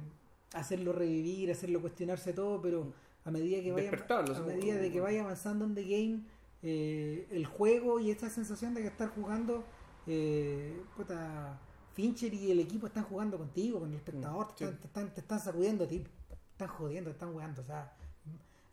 [0.53, 2.93] hacerlo revivir, hacerlo cuestionarse todo, pero
[3.25, 3.89] a medida que vaya,
[4.37, 6.19] a medida de que vaya avanzando en The Game,
[6.61, 9.65] eh, el juego y esta sensación de que estar jugando,
[10.07, 11.59] eh, puta,
[11.95, 15.13] Fincher y el equipo están jugando contigo, con el espectador, Mm, te, están, te están,
[15.13, 16.03] te están sacudiendo a ti,
[16.53, 17.93] están jodiendo, están jugando, o sea,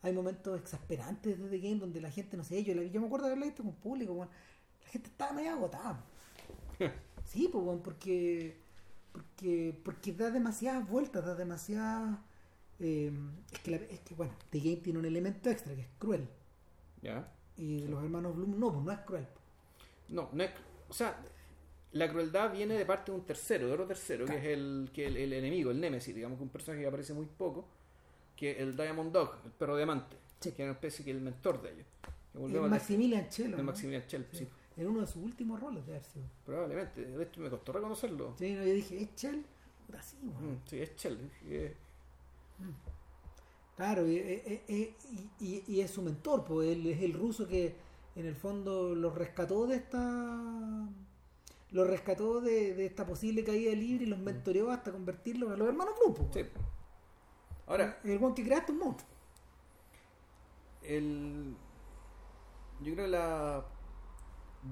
[0.02, 3.26] hay momentos exasperantes de The Game donde la gente, no sé, yo, yo me acuerdo
[3.26, 4.14] de haberla visto con público,
[4.84, 6.02] la gente estaba medio agotada.
[7.26, 8.56] Sí, pues, weón, porque,
[9.12, 12.18] porque, porque da demasiadas vueltas, da demasiadas...
[12.80, 13.12] eh,
[13.52, 16.26] es, que la- es que, bueno, The Game tiene un elemento extra que es cruel.
[17.02, 17.30] ¿Ya?
[17.56, 19.28] Y los hermanos Bloom no, pues no es cruel.
[20.08, 20.50] No, no es,
[20.88, 21.20] o sea,
[21.92, 25.06] la crueldad viene de parte de un tercero, de otro tercero, que es el, que
[25.06, 27.66] el, el enemigo, el Nemesis, digamos, que un personaje que aparece muy poco,
[28.36, 30.52] que es el Diamond Dog, el perro diamante, Sí.
[30.52, 31.86] que es una especie que es el mentor de ellos.
[32.34, 33.56] Es al- Maximilian Chelo.
[33.56, 33.64] ¿no?
[33.64, 34.46] Maximilian Schell, sí.
[34.76, 36.24] En uno de sus últimos roles de sido.
[36.46, 38.34] Probablemente, de hecho me costó reconocerlo.
[38.38, 39.44] Sí, no, yo dije, ¿es Chell?
[39.86, 40.16] Puta, sí.
[40.22, 41.18] Mm, sí, es Schell.
[41.46, 41.74] eh,
[43.76, 44.94] Claro, y, y-
[45.40, 47.74] y- y- es su mentor, pues él es el ruso que
[48.14, 50.86] en el fondo lo rescató de esta
[51.72, 55.68] lo rescató de, de esta posible caída libre y los mentoreó hasta convertirlos a los
[55.68, 56.50] hermanos pues, sí.
[57.66, 59.08] Ahora, el one que creaste un monstruo.
[60.82, 61.56] el,
[62.80, 63.64] yo creo que la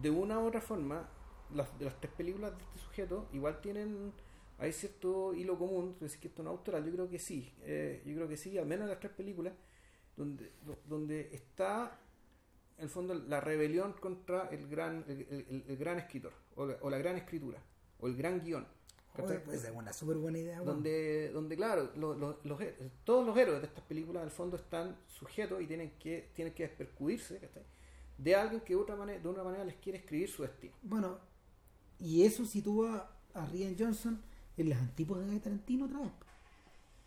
[0.02, 1.08] de una u otra forma
[1.54, 4.12] las, de las tres películas de este sujeto igual tienen
[4.58, 7.54] hay cierto hilo común es decir que esto no es autoral yo creo que sí
[7.62, 9.54] eh, yo creo que sí al menos en las tres películas
[10.16, 10.52] donde
[10.86, 11.98] donde está
[12.78, 16.76] en el fondo la rebelión contra el gran el, el- el gran escritor o la,
[16.80, 17.58] o la gran escritura
[18.00, 18.66] o el gran guion
[19.44, 20.60] pues es una súper buena idea.
[20.60, 22.60] donde, donde claro, lo- lo- los,
[23.04, 26.62] todos los héroes de estas películas el fondo están sujetos y tienen que, tienen que
[26.64, 27.40] despercudirse
[28.16, 30.74] de alguien que de otra manera, de una manera les quiere escribir su destino.
[30.82, 31.18] Bueno,
[31.98, 34.20] y eso sitúa a Rian Johnson
[34.56, 36.12] en las antípodas de Tarantino otra vez.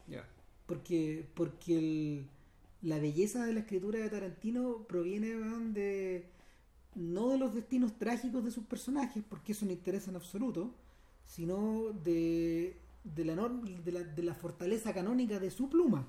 [0.08, 0.28] Ya.
[0.66, 2.28] Porque, porque el,
[2.82, 5.30] la belleza de la escritura de Tarantino proviene
[5.74, 6.26] de
[6.96, 10.74] no de los destinos trágicos de sus personajes, porque eso no interesa en absoluto,
[11.26, 16.06] sino de, de, la, de, la, de la fortaleza canónica de su pluma,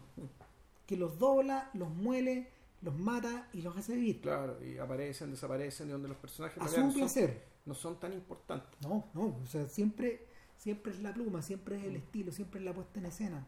[0.87, 2.49] que los dobla, los muele,
[2.81, 4.21] los mata y los hace vivir.
[4.21, 7.47] Claro, y aparecen, desaparecen, y donde los personajes A su no son, placer.
[7.65, 8.81] no son tan importantes.
[8.81, 10.27] No, no, o sea, siempre,
[10.57, 13.47] siempre es la pluma, siempre es el estilo, siempre es la puesta en escena.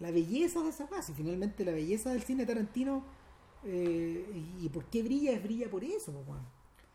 [0.00, 3.04] La belleza de esa fase, finalmente la belleza del cine Tarantino,
[3.64, 4.24] eh,
[4.60, 6.46] y por qué brilla, es brilla por eso, weón.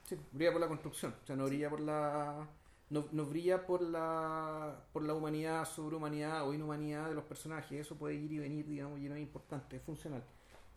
[0.03, 2.47] Sí, brilla por la construcción, o sea, no brilla por la
[2.89, 7.95] no, no brilla por la por la humanidad, sobrehumanidad o inhumanidad de los personajes, eso
[7.97, 10.23] puede ir y venir, digamos, y no es importante, es funcional.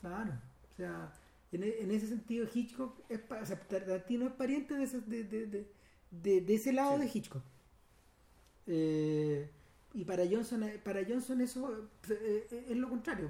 [0.00, 0.32] Claro,
[0.72, 1.12] o sea,
[1.52, 5.24] en, e- en ese sentido Hitchcock es, o sea, Tarantino es pariente de ese, de,
[5.24, 5.66] de, de,
[6.10, 7.00] de- de ese lado Sí.
[7.04, 7.42] de Hitchcock.
[8.66, 9.50] Eh,
[9.96, 13.28] y para Johnson, eh, para Johnson eso eh, eh, es lo contrario.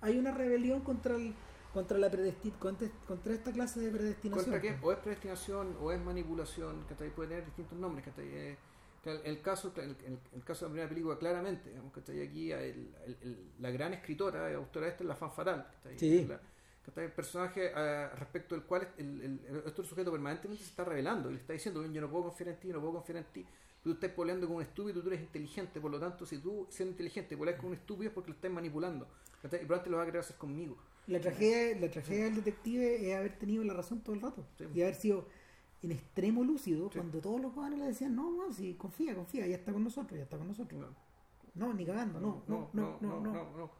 [0.00, 1.34] Hay una rebelión contra el,
[1.74, 4.44] contra la predesti- contra, contra esta clase de predestinación.
[4.44, 4.78] ¿Contra qué?
[4.80, 8.56] O es predestinación o es manipulación, que puede tener distintos nombres, que
[9.04, 12.52] el, el caso el, el- el caso de la primera película claramente, digamos, que aquí
[12.52, 15.98] el- el- el- la gran escritora, autora esta es la fan fatal, ¿cachai?
[15.98, 16.26] Sí.
[16.26, 16.40] La-
[16.86, 17.04] ¿cachai?
[17.06, 21.28] el personaje eh, respecto del cual el, el, el- este sujeto permanentemente se está revelando
[21.28, 23.44] y le está diciendo yo no puedo confiar en ti, no puedo confiar en ti
[23.82, 26.92] tú estás poleando con un estúpido, tú eres inteligente, por lo tanto si tú siendo
[26.92, 29.06] inteligente poleas con un estúpido es porque lo estás manipulando
[29.42, 30.76] y probablemente lo va a querer hacer conmigo
[31.06, 34.64] La tragedia, la tragedia del detective es haber tenido la razón todo el rato Sí.
[34.74, 35.28] y haber sido
[35.82, 36.98] en extremo lúcido Sí.
[36.98, 40.18] cuando todos los jóvenes le decían, no, no, sí, confía, confía, ya está con nosotros,
[40.18, 40.80] ya está con nosotros.
[40.80, 41.08] No.
[41.54, 43.32] No, ni cagando, no, no, no, no, no.
[43.32, 43.70] no.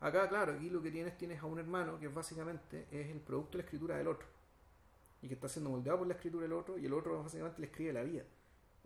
[0.00, 3.52] Acá, claro, aquí lo que tienes, tienes a un hermano que básicamente es el producto
[3.52, 4.26] de la escritura del otro.
[5.22, 7.66] Y que está siendo moldeado por la escritura del otro, y el otro básicamente le
[7.68, 8.24] escribe la vida.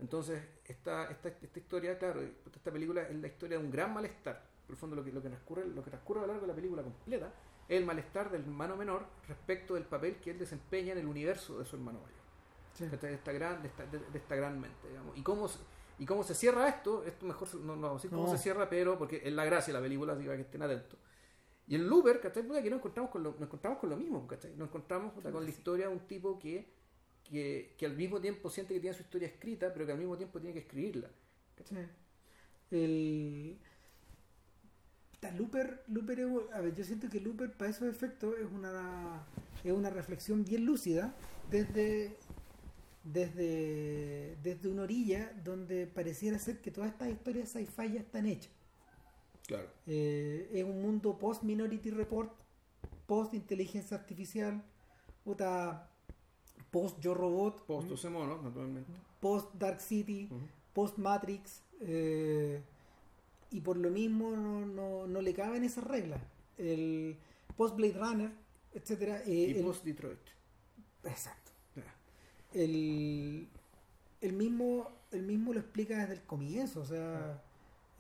[0.01, 4.43] Entonces, esta, esta, esta historia, claro, esta película es la historia de un gran malestar.
[4.66, 6.48] Por el fondo, lo que, lo que transcurre, lo que transcurre a lo largo de
[6.48, 7.32] la película completa
[7.68, 11.59] es el malestar del hermano menor respecto del papel que él desempeña en el universo
[11.59, 12.20] de su hermano mayor.
[12.72, 12.86] Sí.
[12.86, 15.48] de esta gran de esta, de, de esta gran mente digamos y cómo
[15.98, 18.31] y cómo se cierra esto esto mejor no, no vamos a decir cómo No.
[18.31, 20.97] se cierra pero porque es la gracia de la película así que estén atentos
[21.66, 22.44] y el Looper ¿cachai?
[22.44, 24.55] Puta, que nos encontramos con lo, nos encontramos con lo mismo ¿cachai?
[24.56, 26.72] nos encontramos puta, con la historia de un tipo que,
[27.31, 30.16] que que al mismo tiempo siente que tiene su historia escrita pero que al mismo
[30.16, 31.11] tiempo tiene que escribirla
[31.65, 31.77] Sí.
[32.70, 33.59] El.
[35.36, 39.27] Looper, Looper a ver, yo siento que Looper para esos efectos es una
[39.62, 41.15] es una reflexión bien lúcida
[41.51, 42.16] desde
[43.05, 48.52] desde desde una orilla donde pareciera ser que todas estas historias sci-fi ya están hechas.
[49.47, 52.32] claro Eh, es un mundo post Minority Report,
[53.07, 54.62] post inteligencia artificial,
[55.24, 55.89] puta,
[56.70, 57.88] post Yo Robot, post
[58.42, 58.92] naturalmente.
[59.20, 60.28] Post Dark City,
[60.72, 62.62] post Matrix eh,
[63.51, 66.20] y por lo mismo no, no, no le caben esas reglas.
[66.59, 67.16] El
[67.56, 68.32] post Blade Runner
[68.72, 70.18] etcétera eh, y el- post Detroit.
[71.05, 71.51] Exacto.
[72.52, 73.48] El,
[74.20, 77.40] el mismo el mismo lo explica desde el comienzo o sea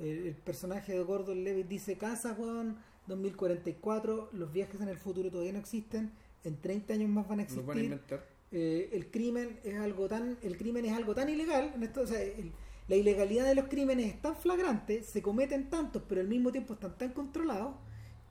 [0.00, 2.76] el, el personaje de Gordon Levitt dice casa Juan
[3.06, 6.10] 2044 los viajes en el futuro todavía no existen
[6.42, 9.76] en 30 años más van a los van a existir inventar eh, el crimen es
[9.78, 12.52] algo tan el crimen es algo tan ilegal en esto, o sea, el-
[12.88, 16.74] la ilegalidad de los crímenes es tan flagrante se cometen tantos pero al mismo tiempo
[16.74, 17.74] están tan controlados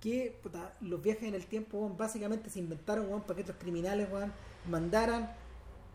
[0.01, 4.09] que puta, los viajes en el tiempo básicamente se inventaron weón, para que estos criminales
[4.11, 4.31] weón,
[4.69, 5.31] mandaran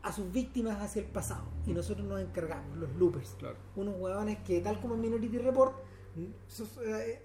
[0.02, 1.44] a sus víctimas hacia el pasado.
[1.66, 3.30] Y nosotros nos encargamos los loopers.
[3.38, 3.56] Claro.
[3.74, 5.74] Unos huevones que tal como en Minority Report
[6.46, 7.22] sos- eh,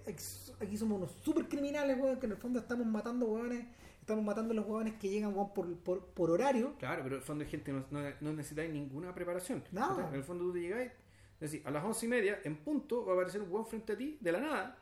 [0.58, 3.66] aquí somos unos super criminales que en el fondo estamos matando huevones
[4.00, 7.26] estamos matando a los huevones que llegan por, por, por horario Claro, pero en el
[7.26, 9.62] fondo hay gente no, no, no necesitáis ninguna preparación.
[9.72, 10.08] Nada.
[10.08, 10.90] En el fondo tú te llegáis,
[11.34, 13.92] es decir, a las once y media, en punto, va a aparecer un hueón frente
[13.92, 14.78] a ti, de la nada.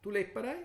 [0.00, 0.60] Tú le disparáis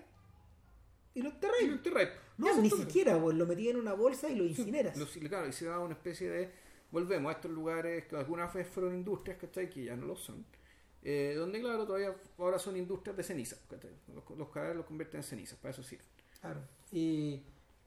[1.15, 2.09] y lo y lo enterráis enterráis.
[2.37, 5.53] No ni siquiera weón, lo metí en una bolsa y lo incineras Lo- claro, y
[5.53, 6.51] se da una especie de.
[6.91, 9.69] Volvemos a estos lugares que alguna vez fueron industrias, ¿cachai?
[9.69, 10.45] Que ya no lo son.
[11.03, 13.57] eh, donde, claro, todavía ahora son industrias de ceniza.
[13.69, 13.91] ¿cachai?
[14.13, 16.05] Los, los cadáveres los convierten en cenizas, para eso sirven.
[16.39, 16.61] Claro.
[16.91, 17.41] Y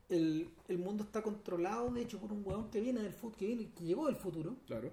[0.09, 3.47] el, el mundo está controlado, de hecho, por un huevón que viene del futuro, que
[3.47, 4.91] viene, que llegó del futuro, Claro.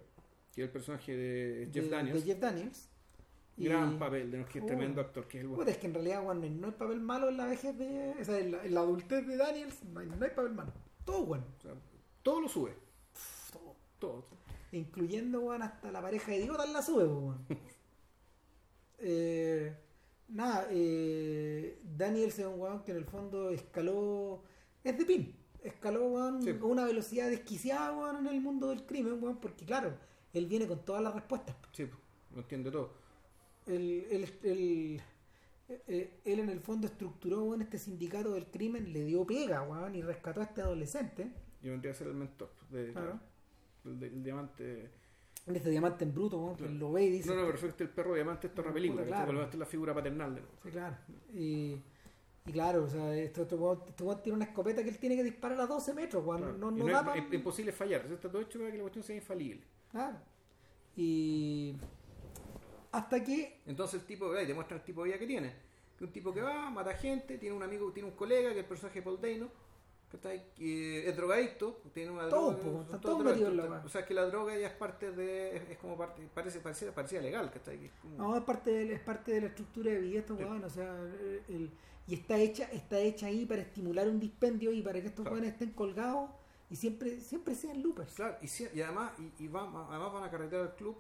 [0.54, 2.20] Que es el personaje de Jeff de, Daniels.
[2.26, 2.90] de Jeff Daniels.
[3.58, 4.68] Y- Gran papel, de que es Oh.
[4.68, 5.70] tremendo actor, que es el bueno.
[5.70, 8.16] es que en realidad, bueno, no hay papel malo en la vejez de.
[8.20, 10.72] O sea, en la, en la adultez de Daniels, no hay, no hay papel malo.
[11.06, 11.46] Todo bueno.
[11.58, 11.72] O sea,
[12.24, 12.74] todo lo sube.
[13.52, 13.76] Todo.
[14.00, 14.26] Todo.
[14.72, 17.46] Incluyendo, weón, hasta la pareja de idiotas la sube, weón.
[19.00, 19.76] eh,
[20.30, 24.42] nada, eh, Daniels es un weón que en el fondo escaló.
[24.84, 25.36] Es de pin.
[25.64, 26.54] Escaló, weón, Sí.
[26.56, 29.94] con una velocidad desquiciada, weón, en el mundo del crimen, weón, porque claro,
[30.34, 31.56] él viene con todas las respuestas.
[31.72, 31.88] Sí,
[32.34, 32.92] lo entiende todo.
[33.66, 35.02] el, el, el,
[35.70, 39.62] eh, eh, él en el fondo estructuró en este sindicato del crimen, le dio pega,
[39.64, 41.32] weón, y rescató a este adolescente.
[41.62, 43.22] Y vendría a ser el mentor de, Claro.
[43.86, 44.90] el, el diamante.
[45.48, 46.78] Este diamante en bruto, weón, que Claro.
[46.78, 47.30] lo ve y dice.
[47.30, 49.26] No, no, pero el perro diamante, esta es otra película, claro.
[49.32, 49.44] claro.
[49.44, 50.98] esta es la figura paternal de Sí, claro.
[51.34, 51.82] Y,
[52.46, 55.60] y claro, o sea, esto, este este tiene una escopeta que él tiene que disparar
[55.62, 56.24] a 12 metros.
[56.24, 56.54] Claro.
[56.54, 58.78] No, no no da es, pa- es imposible fallar, sea, está todo hecho para que
[58.78, 59.64] la cuestión sea infalible.
[59.92, 60.18] Claro.
[60.96, 61.76] Y.
[62.92, 63.62] Hasta que.
[63.66, 65.54] Entonces el tipo, ahí te muestra el tipo de vida que tiene.
[65.98, 68.64] Que un tipo que va, mata gente, tiene un amigo, tiene un colega, que es
[68.64, 69.48] el personaje de Paul Dano,
[70.10, 72.80] que está ahí, que es drogadicto, tiene una Todos, droga.
[72.82, 73.70] en la drogadictos.
[73.70, 73.82] weá.
[73.86, 75.56] O sea que la droga ya es parte de.
[75.58, 77.80] es, es como parte, parece, parece, parecía legal, que está ahí.
[77.80, 80.66] que es como- No, es parte de, es parte de la estructura de vida weones,
[80.66, 81.72] o sea, el- el-
[82.08, 85.36] y está hecha, está hecha ahí para estimular un dispendio y para que estos Claro.
[85.36, 86.30] weones estén colgados
[86.70, 88.14] y siempre, siempre sean loopers.
[88.16, 90.98] Claro, y, si- y además, y, y van, además van a carretear al club,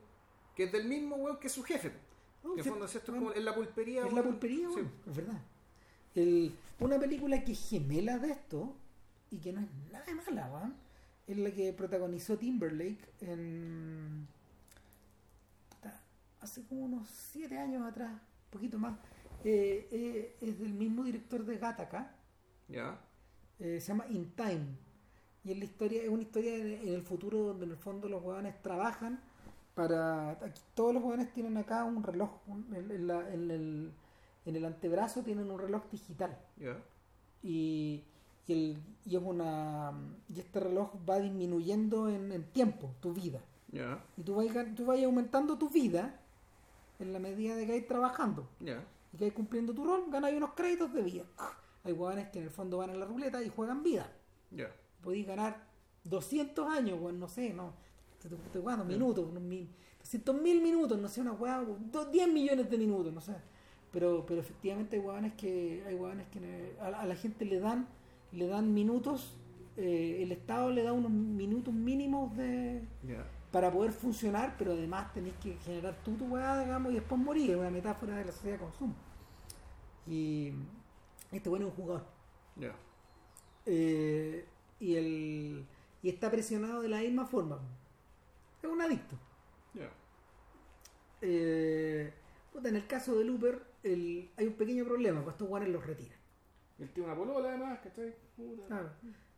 [0.55, 1.91] que es del mismo weón que su jefe.
[2.43, 4.05] No, que en sí, fondo es esto, es como en la pulpería.
[4.05, 4.81] es la pulpería, Sí.
[5.09, 5.41] es verdad.
[6.15, 8.75] El- una película que es gemela de esto
[9.31, 10.75] y que no es nada de mala, weón,
[11.27, 14.27] es la que protagonizó Timberlake en.
[16.41, 18.97] hace como unos 7 años atrás, un poquito más.
[19.43, 22.15] Eh, eh, es del mismo director de Gattaca.
[22.69, 22.99] Ya,
[23.59, 24.65] eh, se llama In Time.
[25.43, 28.07] Y es la historia es una historia en, en el futuro donde en el fondo
[28.07, 29.19] los huevones trabajan
[29.75, 33.91] para aquí todos los huevones tienen acá un reloj un- en, en la- en el,
[34.45, 36.37] en el antebrazo tienen un reloj digital.
[37.41, 38.03] Y,
[38.47, 39.91] y, el, y es una
[40.29, 43.41] y este reloj va disminuyendo en, tiempo tu vida.
[44.15, 46.19] Y tú vas, tú vas aumentando tu vida
[46.99, 48.47] en la medida de que vais trabajando.
[49.13, 51.23] Y que vais cumpliendo tu rol ganas unos créditos de vida
[51.83, 54.11] hay huevones que en el fondo van a la ruleta y juegan vida
[54.51, 54.69] Ya,
[55.01, 55.67] podéis ganar
[56.03, 57.73] 200 años, weón, no sé, no.
[58.21, 59.69] Estoy estoy jugando minutos, unos mil,
[59.99, 61.31] 200 mil minutos, no sé, una
[61.91, 63.33] dos- 10 millones de minutos, no sé.
[63.91, 67.59] Pero, pero efectivamente hay hueones que, hay hueones que a, la- a la gente le
[67.59, 67.87] dan,
[68.31, 69.37] le dan minutos,
[69.77, 73.25] eh, el Estado le da unos minutos mínimos de ya.
[73.53, 77.51] Para poder funcionar, pero además tenéis que generar tú tu weá, digamos, y después morir,
[77.51, 78.95] es una metáfora de la sociedad de consumo.
[80.07, 80.51] Y
[81.31, 82.05] este bueno es un jugador.
[82.55, 82.75] Ya,
[83.65, 84.45] Eh,
[84.79, 85.65] y el
[86.01, 87.59] y está presionado de la misma forma
[88.61, 89.15] es un adicto
[89.73, 89.89] ya.
[91.21, 92.11] Eh,
[92.51, 95.85] puta, en el caso de Looper el, hay un pequeño problema pues estos guanes los
[95.85, 96.19] retiran
[96.79, 98.13] Él tiene una polola además, ¿cachai?
[98.35, 98.67] Puta.
[98.67, 98.89] Claro.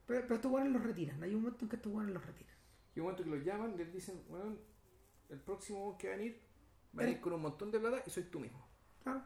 [0.07, 2.54] pero, pero estos guanes los retiran hay un momento en que estos guanes los retiran
[2.95, 4.57] Y un momento que los llaman, les dicen, bueno,
[5.29, 6.41] el próximo que va a venir,
[6.97, 8.65] va a venir con un montón de plata y soy tú mismo.
[9.03, 9.21] Claro.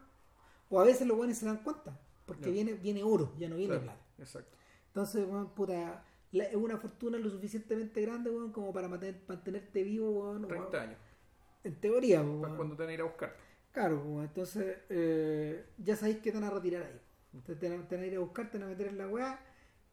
[0.68, 3.70] o a veces los guanes se dan cuenta porque viene viene oro ya no viene
[3.78, 4.56] Claro, plata Exacto.
[4.88, 10.10] entonces weón, puta es una fortuna lo suficientemente grande weón, como para mantener- mantenerte vivo
[10.10, 10.88] weón, 30 weón.
[10.90, 10.98] años.
[11.64, 13.34] en teoría Para cuando te van a ir a buscar.
[13.72, 17.00] Claro, entonces eh, ya sabéis que te van a retirar ahí.
[17.58, 19.40] Te van te van a ir a buscar, te van a meter en la weá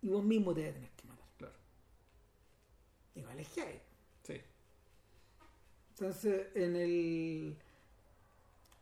[0.01, 1.25] y vos mismo te vas a tener que matar.
[1.37, 1.53] Claro.
[3.17, 3.79] Igual es heavy.
[4.23, 4.41] Sí.
[5.91, 7.57] Entonces, en el.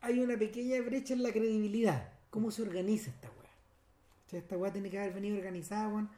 [0.02, 2.12] Hay una pequeña brecha en la credibilidad.
[2.30, 3.50] ¿Cómo se organiza esta weá?
[4.26, 6.10] O sea, esta weá tiene que haber venido organizada, weón,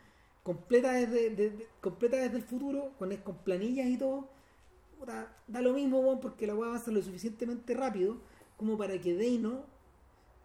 [0.43, 4.29] completa desde, de- de- completa desde el futuro, con, con planillas y todo.
[4.97, 8.19] Puta, da lo mismo, weón, porque la weá avanza lo suficientemente rápido
[8.57, 9.63] como para que Deino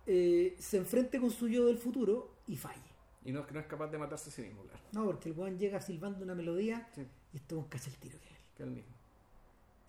[0.07, 2.81] eh, se enfrente con su yo del futuro y falle.
[3.25, 4.81] Y no es que no es capaz de matarse a sí mismo, claro.
[4.93, 8.19] No, porque el weón llega silbando una melodía Sí, y este weón cacha el tiro
[8.19, 8.39] que es él.
[8.57, 8.93] que es el mismo.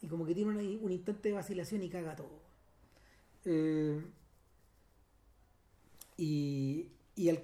[0.02, 2.42] y como que tiene una- un instante de vacilación y caga todo.
[3.46, 4.02] Eh,
[6.18, 7.40] y, y el,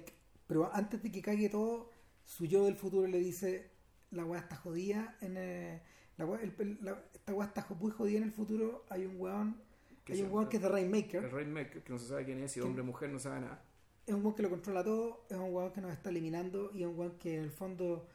[0.46, 1.90] pero antes de que cague todo,
[2.24, 3.70] su yo del futuro le dice,
[4.10, 5.80] la weá está jodida, en, eh,
[6.18, 9.56] la weá- el- la- esta weá está muy jodida en el futuro, hay un weón,
[10.04, 12.42] Que hay un weón que es de Rainmaker, El Rainmaker, que no se sabe quién
[12.42, 12.68] es, si ¿Quién?
[12.68, 13.62] hombre o mujer, no sabe nada.
[14.06, 16.82] es un weón que lo controla todo, es un weón que nos está eliminando y
[16.82, 18.06] es un weón que en el fondo...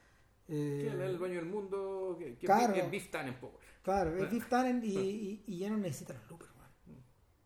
[0.48, 2.16] eh, ¿Quién es el dueño del mundo?
[2.20, 2.74] Que, que Claro.
[2.74, 3.36] es Beef Tannen.
[3.84, 4.30] Claro, es.
[4.32, 7.04] Biff Tannen y, y, y ya no necesita los loopers, weón.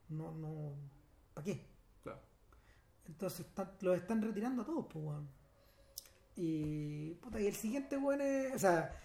[0.10, 0.74] No, no.
[1.34, 1.66] ¿Para qué?
[2.04, 2.20] Claro.
[3.08, 5.30] Entonces están- los están retirando a todos, pues, weón.
[6.36, 7.12] Y.
[7.16, 8.54] Puta, y el siguiente, weón, es.
[8.56, 8.96] O sea.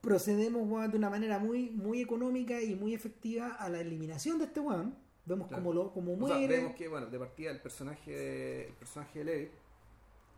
[0.00, 4.44] Procedemos, weón, de una manera muy, muy económica y muy efectiva a la eliminación de
[4.44, 4.96] este weón.
[5.24, 5.62] Vemos Claro.
[5.64, 6.56] como lo, como O sea, muere.
[6.58, 9.50] vemos que, bueno, de partida el personaje de, el personaje de Levi,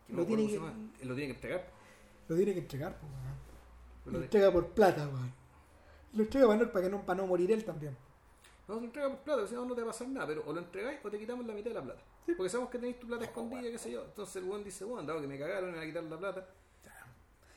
[0.08, 1.70] Lo no tiene cómo que- lo tiene que entregar.
[2.28, 4.14] Lo tiene que entregar, pues, weón.
[4.14, 5.32] Lo entrega por plata, weón.
[6.12, 7.96] Lo entrega para no, para que no, para no morir él también.
[8.66, 10.44] No se lo entrega por plata, si no, no te va a pasar nada, pero
[10.46, 12.02] o lo entregáis o te quitamos la mitad de la plata.
[12.26, 14.04] Porque sabemos que tenéis tu plata escondida, qué sé yo.
[14.04, 16.48] Entonces el buen dice, bueno, dado que me cagaron, me van a quitar la plata.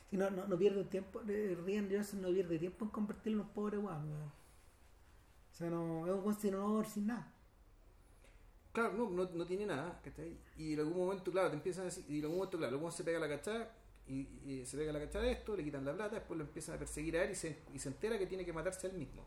[0.09, 3.47] Si no, no, no pierde tiempo, eh, Rian Johnson no pierde tiempo en convertirlo en
[3.47, 4.31] un pobre weón, weón.
[5.51, 7.31] O sea, no, es un weón sin honor, sin nada.
[8.73, 10.37] Claro, no, no, no tiene nada, ¿cachai?
[10.57, 12.91] Y en algún momento, claro, te empiezan a decir, y en algún momento, claro, luego
[12.91, 13.73] se pega la cachada,
[14.07, 16.75] y, y se pega la cachada de esto, le quitan la plata, después lo empiezan
[16.75, 19.25] a perseguir a él y se, y se entera que tiene que matarse él mismo.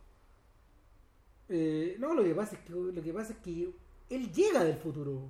[1.49, 3.75] Eh, no, lo que pasa es que lo que pasa es que
[4.11, 5.29] él llega del futuro.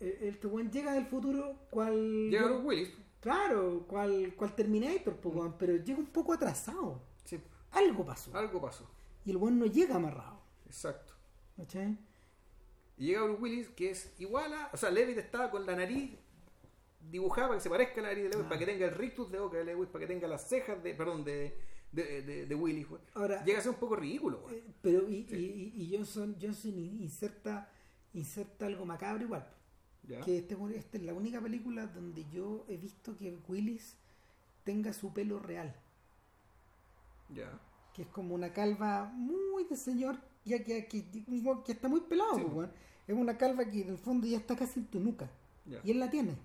[0.00, 2.90] El, el este weón llega del futuro cual Llega Bruce Willis,
[3.20, 5.16] claro, cual, cual Terminator,
[5.58, 7.00] pero llega un poco atrasado.
[7.24, 7.38] sí,
[7.72, 8.34] Algo pasó.
[8.36, 8.88] algo pasó,
[9.24, 10.40] Y el weón no llega amarrado.
[10.66, 11.14] exacto.
[11.56, 11.98] ¿Cachai?
[12.96, 14.70] Y llega Bruce Willis, que es igual a.
[14.72, 16.16] O sea, Levitt estaba con la nariz
[17.00, 18.48] dibujada para que se parezca a la nariz de Lewis, Ah.
[18.48, 20.94] para que tenga el rictus de boca de Lewis, para que tenga las cejas de.
[20.94, 21.54] Perdón, de,
[21.92, 23.00] de, de, de Willis, güey.
[23.14, 24.44] Ahora- Llega a ser un poco ridículo.
[24.50, 27.70] Eh, pero y, y, y Johnson, Johnson inserta,
[28.14, 29.46] inserta algo macabro igual.
[30.06, 30.20] ¿Ya?
[30.20, 33.94] Que este, esta es la única película donde yo he visto que Willis
[34.64, 35.74] tenga su pelo real.
[37.34, 37.58] Ya.
[37.94, 42.36] que es como una calva muy de señor, ya que, que, que está muy pelado,
[42.36, 42.44] Sí.
[43.08, 45.28] es una calva que en el fondo ya está casi en tu nuca.
[45.66, 45.80] Ya.
[45.84, 46.36] Y él la tiene,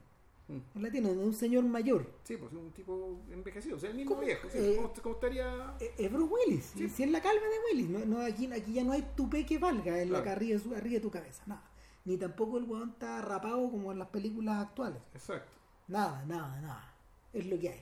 [0.47, 0.57] Mm.
[0.75, 2.11] él la tiene, de un señor mayor.
[2.23, 4.25] Sí, pues un tipo envejecido, o sea, el mismo ¿Cómo?
[4.25, 4.47] viejo.
[4.53, 5.75] Eh, ¿Cómo, cómo estaría.?
[5.79, 6.89] Eh, Es Bruce Willis, Sí.
[6.89, 9.57] si es la calva de Willis, no, no, aquí, aquí ya no hay tupe que
[9.57, 11.63] valga en la arriba, arriba de tu cabeza, nada.
[12.05, 15.01] Ni tampoco el weón está rapado como en las películas actuales.
[15.13, 15.49] Exacto.
[15.87, 16.93] Nada, nada, nada.
[17.31, 17.81] Es lo que hay.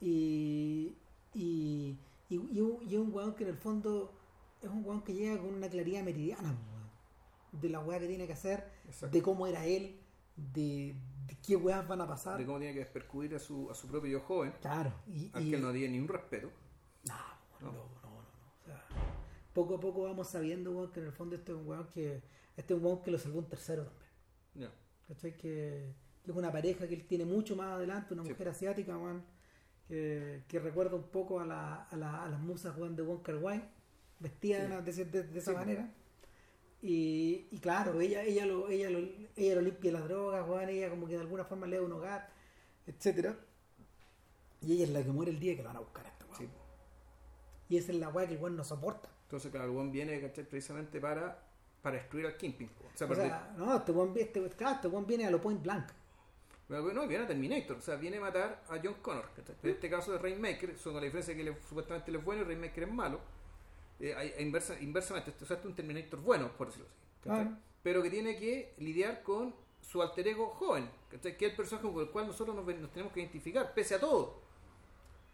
[0.00, 0.94] Y,
[1.34, 1.96] y,
[2.28, 4.12] y, y un, y un weón que en el fondo
[4.62, 6.88] es un weón que llega con una claridad meridiana, weón.
[7.62, 9.16] De la weá que tiene que hacer, Exacto.
[9.16, 9.98] de cómo era él,
[10.36, 10.94] de,
[11.28, 12.38] de qué weas van a pasar.
[12.38, 14.92] De cómo tiene que despercudir a su, a su propio yo joven, Claro.
[15.06, 16.50] Y, al y- que él no tiene ni un respeto.
[17.06, 17.14] No,
[17.60, 17.66] No.
[17.72, 18.18] no, no, no.
[18.18, 18.84] O sea,
[19.52, 22.22] poco a poco vamos sabiendo, weón, que en el fondo este es un weón que,
[22.56, 24.08] este es un weón que lo salvó un tercero también.
[24.54, 24.70] Ya.
[25.06, 25.36] ¿Cachai?
[25.36, 25.94] Que,
[26.24, 28.30] que es una pareja que él tiene mucho más adelante, una Sí.
[28.30, 29.22] mujer asiática, weón,
[29.86, 33.34] que, que recuerda un poco a, la, a, la- a las musas weón, de Wonka
[33.36, 33.62] Wai,
[34.20, 35.04] vestida de, Sí.
[35.04, 35.56] de de- de esa Sí.
[35.56, 35.94] manera.
[36.80, 38.98] Y, y claro, ella, ella, lo, ella, lo,
[39.36, 41.92] ella lo limpia las drogas, weón, ella como que de alguna forma le da un
[41.92, 42.28] hogar,
[42.86, 43.36] etcétera
[44.60, 46.24] Y ella es la que muere el día que lo van a buscar a este.
[46.36, 46.48] Sí.
[47.68, 49.08] Y esa es la weá que el weón no soporta.
[49.24, 51.42] Entonces, claro, el buen viene precisamente para,
[51.82, 52.70] para destruir al Kingpin.
[52.94, 55.88] O sea, O sea, no, este vi- este, claro, este viene a lo point blank.
[56.68, 59.24] No, viene a Terminator, o sea, viene a matar a John Connor.
[59.62, 62.44] En este caso de Rainmaker, son la diferencia que le- supuestamente él es bueno y
[62.44, 63.20] Rainmaker es malo.
[64.00, 67.48] Eh, inversa- inversamente, es un Terminator bueno, por decirlo así.
[67.82, 71.36] Pero que tiene que lidiar con su alter ego joven, ¿cachai?
[71.36, 74.00] que es el personaje con el cual nosotros nos, nos tenemos que identificar, pese a
[74.00, 74.42] todo.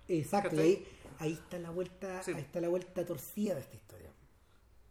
[0.09, 0.87] Exacto, ahí,
[1.19, 2.33] ahí está la vuelta, Sí.
[2.33, 4.11] ahí está la vuelta torcida de esta historia.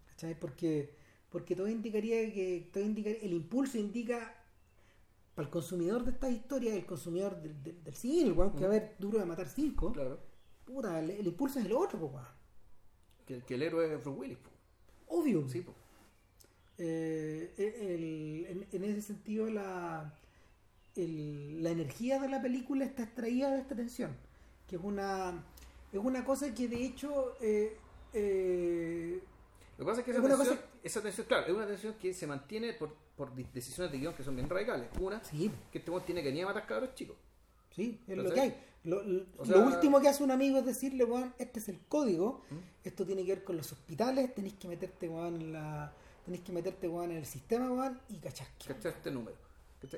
[0.10, 0.40] ¿Cachai?
[0.40, 0.96] Porque,
[1.30, 4.36] porque todo indicaría que todo indica, el impulso indica
[5.36, 8.68] para el consumidor de esta historia, el consumidor del, del, del cine, el que va
[8.68, 10.20] a ver duro de matar cinco, Claro.
[10.66, 12.12] puta, el, el impulso es el otro.
[13.34, 14.38] Que, el- que el héroe es Bruce Willis.
[14.38, 14.50] po.
[15.08, 15.48] obvio.
[15.50, 15.74] Sí, po.
[16.78, 20.14] Eh, el- en, en ese sentido la,
[20.96, 24.16] el- la energía de la película está extraída de esta tensión
[24.68, 25.44] que es una
[25.92, 27.78] es una cosa que de hecho eh,
[28.14, 29.20] eh,
[29.78, 31.68] Lo que pasa es que Es esa una tensión, cosa- esa tensión, claro, es una
[31.68, 34.88] tensión que se mantiene por, por de- decisiones de guion que son bien radicales.
[35.00, 37.18] Una, sí que este tiene que venir a matar cabros chicos.
[37.76, 38.56] sí es lo que hay
[38.86, 41.70] lo, lo- O lo sea- último que hace un amigo es decirle weón este es
[41.70, 42.42] el código
[42.84, 45.94] esto tiene que ver con los hospitales tenéis que meterte weón en la
[46.26, 48.92] tenéis que meterte weón en el sistema weón y cachar ¿Cachai?
[48.92, 49.38] Este número.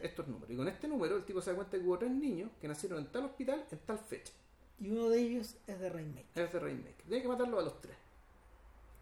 [0.02, 0.50] Estos números.
[0.50, 2.98] Y con este número el tipo se da cuenta que hubo tres niños que nacieron
[3.00, 4.34] en tal hospital en tal fecha.
[4.80, 7.06] y uno de ellos es de Rainmaker Es de Rainmaker.
[7.08, 7.96] Tiene que matarlo a los tres.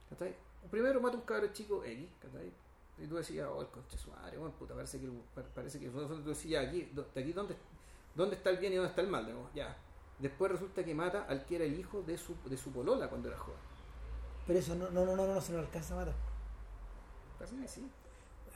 [0.10, 0.36] ¿Cachai?
[0.70, 2.52] Primero mata a un cabro chico X, ¿cachai?
[3.00, 5.90] Y tú decías, oh, el conche su madre, bueno, puta, parece que, pa- parece que
[5.90, 7.56] tú decías, aquí, de aquí dónde,
[8.16, 9.76] dónde está el bien y dónde está el mal, digamos, ya.
[10.20, 13.28] Después resulta que mata al que era el hijo de su, de su polola cuando
[13.30, 13.60] era joven.
[14.48, 16.16] pero eso no no no no, no, se lo alcanza a matar
[17.38, 17.82] Parece que sí.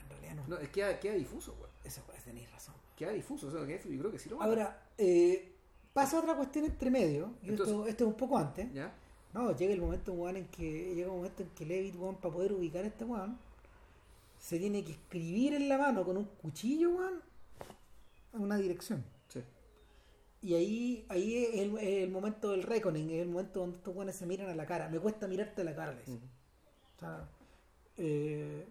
[0.03, 1.71] en realidad no, No, es que queda, queda difuso, weón.
[1.83, 4.49] eso puede tener razón Queda difuso, o sea, queda- yo creo que sí lo mata.
[4.49, 5.53] Ahora, eh,
[5.93, 8.71] pasa otra cuestión entre medio, y esto, Entonces- esto es un poco antes.
[8.73, 8.91] ¿Ya?
[9.33, 12.33] No, llega el momento, weón, en que llega un momento en que Levitt, weón, para
[12.33, 13.37] poder ubicar a este weón,
[14.39, 17.21] se tiene que escribir en la mano con un cuchillo, weón,
[18.33, 19.03] en una dirección.
[20.47, 23.93] Y ahí, ahí es el, es el momento del reckoning, es el momento donde estos
[23.93, 24.87] weones se miran a la cara.
[24.87, 26.13] Me cuesta mirarte a la cara, le dice.
[26.13, 26.25] Ujú.
[26.95, 27.29] O sea,
[27.97, 28.65] eh,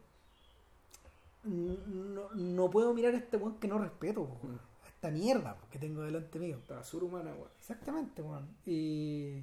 [1.45, 4.59] no, no puedo mirar a este weón que no respeto, weón.
[4.85, 6.57] A esta mierda que tengo delante mío.
[6.57, 7.51] Estaba surhumana, weón.
[7.59, 8.49] Exactamente, weón.
[8.65, 9.43] Y,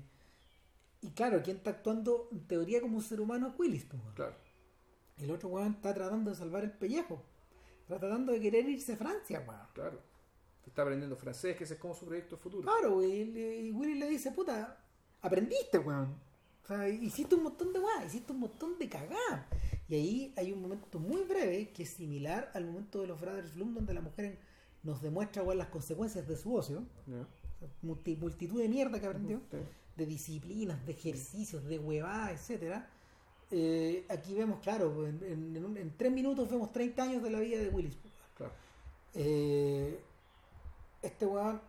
[1.04, 4.16] y claro, quien está actuando en teoría como un ser humano es Willis, weón.
[4.16, 4.36] Claro.
[5.20, 7.22] El otro weón está tratando de salvar el pellejo.
[7.84, 9.68] Está tratando de querer irse a Francia, weón.
[9.76, 10.13] Claro.
[10.66, 12.64] Está aprendiendo francés, que ese es como su proyecto futuro.
[12.64, 13.08] Claro, y,
[13.68, 14.78] y Willis le dice, puta,
[15.22, 16.16] aprendiste, weón.
[16.64, 19.46] O sea, hiciste un montón de weas, hiciste un montón de cagadas.
[19.90, 23.54] Y ahí hay un momento muy breve que es similar al momento de los Brothers
[23.54, 24.40] Bloom, donde la mujer
[24.82, 26.84] nos demuestra cuáles las consecuencias de su ocio,
[27.82, 29.42] multi- multitud de mierda que aprendió,
[29.98, 32.90] de disciplinas, de ejercicios, de huevadas, etcétera.
[33.52, 37.60] Eh, aquí vemos, claro, en, en- en tres minutos vemos 30 años de la vida
[37.60, 37.98] de Willis.
[38.38, 38.54] Claro.
[39.14, 40.00] Eh,
[41.04, 41.62] este weón,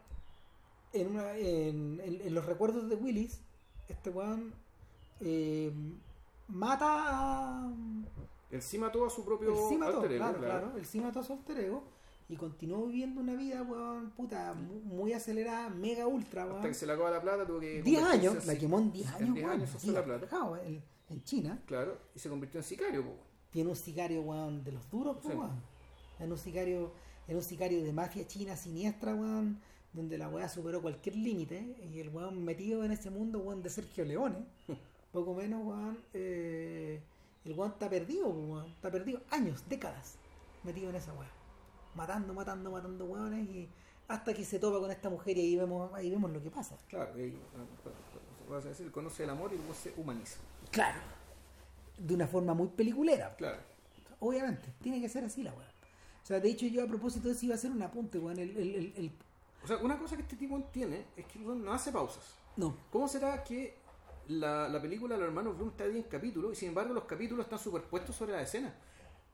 [0.94, 3.40] en, una- en, en- en los recuerdos de Willis,
[3.88, 4.54] este weón
[5.20, 5.72] eh,
[6.48, 7.72] mata a.
[8.50, 11.20] Él sí mató a su propio sí mató, alter ego, claro, claro, él sí mató
[11.20, 11.82] a su alter ego
[12.28, 16.66] y continuó viviendo una vida, weón, puta, mu- muy acelerada, mega ultra, Hasta weón.
[16.68, 17.82] que se le acaba la plata, tuvo que.
[17.82, 19.90] 10 convertirse años, en la quemó en 10 en años, 10 weón, años se así,
[19.90, 20.28] la plata.
[20.64, 21.62] en, en China.
[21.66, 23.16] Claro, y se convirtió en sicario, po.
[23.50, 25.28] tiene un sicario weón de los duros Sí.
[25.28, 25.60] weón.
[26.20, 26.92] en un sicario
[27.28, 29.60] en un sicario de mafia china siniestra weón
[29.92, 33.70] donde la weá superó cualquier límite y el weón metido en ese mundo weón de
[33.70, 34.44] Sergio Leone
[35.12, 37.00] poco menos weón eh,
[37.44, 40.16] el weón está perdido weón está perdido años décadas
[40.62, 41.30] metido en esa weá
[41.94, 43.68] matando matando matando weones y
[44.08, 46.76] hasta que se topa con esta mujer y ahí vemos ahí vemos lo que pasa
[46.88, 50.38] Claro, y, ah, vas a decir, conoce el amor y luego se humaniza.
[50.70, 50.98] claro
[51.96, 53.58] de una forma muy peliculera Claro.
[54.20, 55.68] Obviamente, tiene que ser así la weá.
[56.24, 58.38] O sea, de hecho yo a propósito de eso iba a hacer un apunte, weón.
[58.38, 59.12] El, el, el, el-
[59.62, 62.34] O sea, una cosa que este tipo tiene es que no hace pausas.
[62.56, 63.76] No, ¿Cómo será que
[64.28, 67.44] la, la película Los Hermanos Bloom está bien en capítulos y sin embargo los capítulos
[67.44, 68.74] están superpuestos sobre la escena?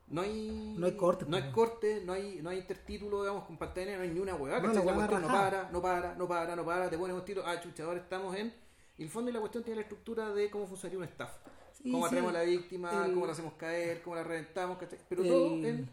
[0.08, 1.54] No hay, No hay corte, no hay pues.
[1.54, 4.58] corte, no hay, no hay intertítulo, digamos, con pantalla no hay ni una hueá.
[4.60, 7.44] No, la cuestión no para, no para, no para, no para, te pones un tiro,
[7.46, 8.52] ah, chucha, ahora estamos en.
[8.98, 11.30] Y el fondo y la cuestión tiene la estructura de cómo funcionaría un staff.
[11.72, 12.06] Sí, cómo sí.
[12.08, 14.98] atraemos a la víctima, El- cómo la hacemos caer, cómo la reventamos, ¿cachai?
[15.08, 15.88] Pero el- todo en.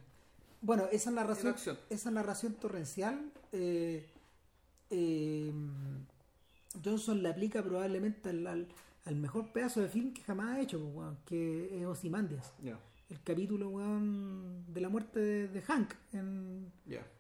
[0.62, 1.56] Bueno, esa narración,
[1.90, 4.06] esa narración torrencial, eh,
[4.90, 5.52] eh,
[6.84, 8.68] Johnson la aplica probablemente al, al,
[9.06, 12.54] al mejor pedazo de film que jamás ha hecho, pues, weón, que es Ozymandias.
[13.10, 16.72] El capítulo, weón, de la muerte de, de Hank en,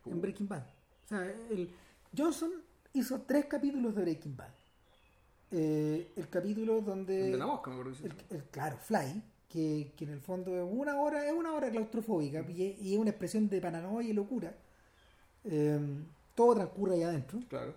[0.05, 0.63] en Breaking Bad.
[1.05, 1.69] O sea, el,
[2.17, 2.51] Johnson
[2.93, 4.51] hizo tres capítulos de Breaking Bad.
[5.51, 7.27] Eh, el capítulo donde...
[7.27, 7.97] El de la mosca, me acuerdo.
[8.31, 12.43] el- claro, Fly, que, que en el fondo es una hora, es una hora claustrofóbica
[12.49, 14.53] y, es- y es una expresión de paranoia y locura.
[15.45, 15.79] Eh,
[16.35, 17.39] todo transcurre ahí adentro.
[17.49, 17.73] Claro.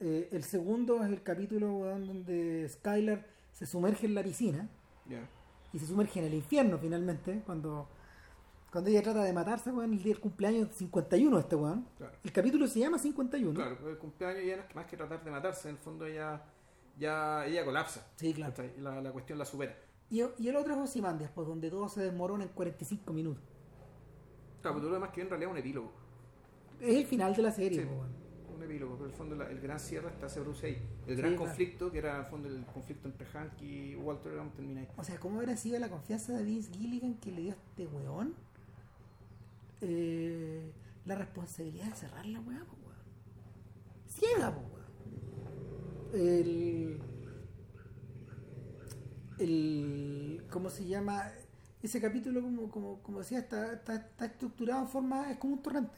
[0.00, 4.68] Eh, el segundo es el capítulo donde Skylar se sumerge en la piscina
[5.08, 5.28] Ya.
[5.72, 7.88] y se sumerge en el infierno finalmente, cuando,
[8.72, 11.86] cuando ella trata de matarse weón, el día del cumpleaños 51 de este weón.
[11.98, 12.14] Claro.
[12.24, 13.54] El capítulo se llama 51.
[13.54, 16.08] Claro, porque el cumpleaños ya no es más que tratar de matarse, en el fondo
[16.08, 16.42] ya,
[16.98, 18.04] ya ella colapsa.
[18.16, 18.54] Sí, claro.
[18.80, 19.76] La, la cuestión la supera.
[20.12, 23.42] Y, y el otro es Ozymandias, pues donde todo se desmorona en 45 minutos.
[24.60, 25.92] Claro, pero todo lo demás que en realidad es un epílogo.
[26.80, 29.58] Es el final de la serie, Sí, pues, un epílogo, pero el fondo la- el
[29.60, 30.78] gran cierre está ese Bruce ahí.
[31.06, 31.46] El Sí, gran claro.
[31.46, 34.88] conflicto, que era el fondo el conflicto entre Hank y Walter, digamos, termina ahí.
[34.96, 37.86] O sea, ¿cómo habrá sido la confianza de Vince Gilligan que le dio a este
[37.86, 38.34] weón
[39.80, 40.70] eh,
[41.06, 42.96] la responsabilidad de cerrar la weá, po, weón?
[44.08, 46.28] Ciega, po, weón.
[46.28, 47.00] El.
[49.44, 50.44] El.
[50.50, 51.30] ¿Cómo se llama?
[51.82, 55.30] Ese capítulo, como, como, como decía, está, está, está estructurado en forma.
[55.30, 55.94] Es como un torrente.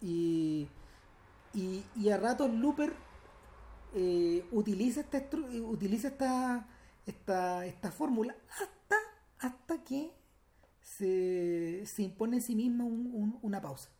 [0.00, 0.68] Y.
[1.54, 2.92] Y, y a ratos Looper
[3.94, 5.22] eh, utiliza esta
[5.62, 6.68] utiliza esta
[7.06, 8.96] esta, esta fórmula hasta
[9.38, 10.10] hasta que
[10.82, 13.90] se, se impone en sí misma un- un- una pausa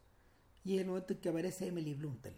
[0.64, 2.34] y es el momento en que aparece Emily Blunt en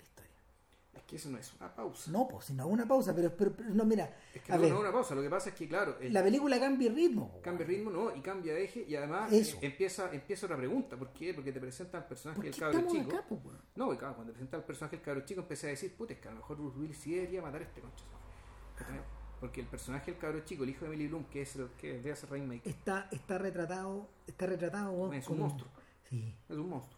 [0.99, 2.11] Es que eso no es una pausa.
[2.11, 4.71] no pues sino una pausa pero, pero, pero no mira es que a no, ver
[4.71, 5.15] no es una pausa.
[5.15, 8.15] Lo que pasa es que, claro, el- la película cambia ritmo cambia ritmo, ¿no?
[8.15, 9.59] Y cambia de eje y además Eso.
[9.63, 10.97] empieza, empieza otra pregunta.
[10.97, 11.33] ¿Por qué?
[11.35, 13.11] Porque te presenta al personaje ¿por del cabro chico.
[13.17, 13.41] acá pues?
[13.77, 16.29] No, claro, cuando presenta al personaje del cabro chico empecé a decir, puta, es que
[16.29, 18.05] a lo mejor Bruce Willis sí debería matar a este concha.
[18.77, 19.01] ¿Cachai?
[19.41, 22.01] Porque el personaje del cabro chico, el hijo de Emily Bloom, que es el que
[22.01, 25.71] debe ser Rainmaker, está está retratado está retratado es un monstruo.
[26.09, 26.98] sí Es un monstruo.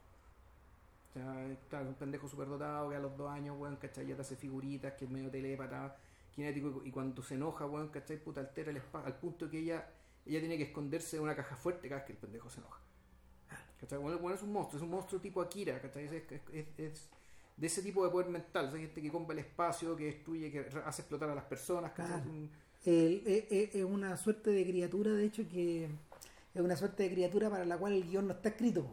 [1.12, 4.06] Sea, claro, un pendejo superdotado que a los dos años, weón, ¿cachai?
[4.06, 5.96] Ya te hace figuritas, que es medio telépata,
[6.32, 8.16] kinético, y cuando se enoja, weón, ¿cachai?
[8.22, 9.88] Puta, altera el espacio, al punto que ella
[10.26, 12.80] ella tiene que esconderse de una caja fuerte cada vez que el pendejo se enoja.
[13.80, 13.98] ¿Cachai?
[13.98, 16.04] Bueno, bueno, es un monstruo, es un monstruo tipo Akira, ¿cachai?
[16.04, 16.12] Es,
[16.52, 17.08] es- es-
[17.56, 20.50] de ese tipo de poder mental, o sea, gente que compra el espacio, que destruye,
[20.52, 22.22] que hace explotar a las personas, ¿cachai?
[22.22, 22.30] Claro.
[22.84, 25.84] El- es, es- es una suerte de criatura, de hecho, que
[26.54, 28.86] es una suerte de criatura para la cual el guion no está escrito.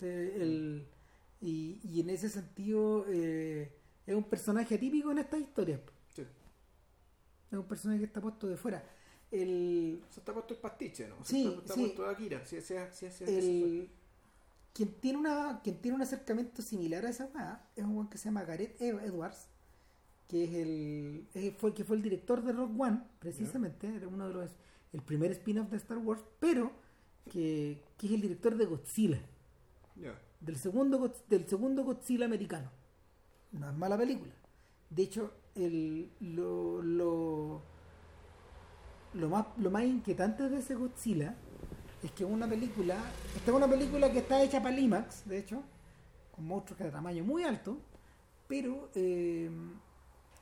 [0.00, 0.86] Este, el-
[1.42, 3.70] y, y en ese sentido eh,
[4.06, 5.80] es un personaje atípico en estas historias.
[6.14, 6.22] sí.
[7.50, 8.82] Es un personaje que está puesto de fuera.
[9.30, 11.14] El, O sea, está puesto el pastiche, ¿no?
[11.16, 11.80] O sea, Sí, está, está sí.
[11.80, 12.56] puesto de Akira, sí,
[13.26, 13.88] el-
[14.72, 18.26] quien tiene una quien tiene un acercamiento similar a esa weá es un que se
[18.26, 19.48] llama Gareth Ed- Edwards
[20.28, 24.06] que es el es- fue el que fue el director de Rock One precisamente era
[24.06, 24.50] uno de los
[24.92, 26.70] el primer spin-off de Star Wars, pero
[27.32, 29.20] que, que es el director de Godzilla,
[30.40, 32.70] Del segundo, del segundo Godzilla americano.
[33.52, 34.32] No es mala película.
[34.88, 37.62] De hecho, el, lo, lo,
[39.14, 41.34] lo, más, lo más inquietante de ese Godzilla
[42.02, 42.96] es que una película,
[43.36, 45.62] esta es una película que está hecha para IMAX, de hecho,
[46.34, 47.78] con monstruos de tamaño muy alto,
[48.48, 49.50] pero eh,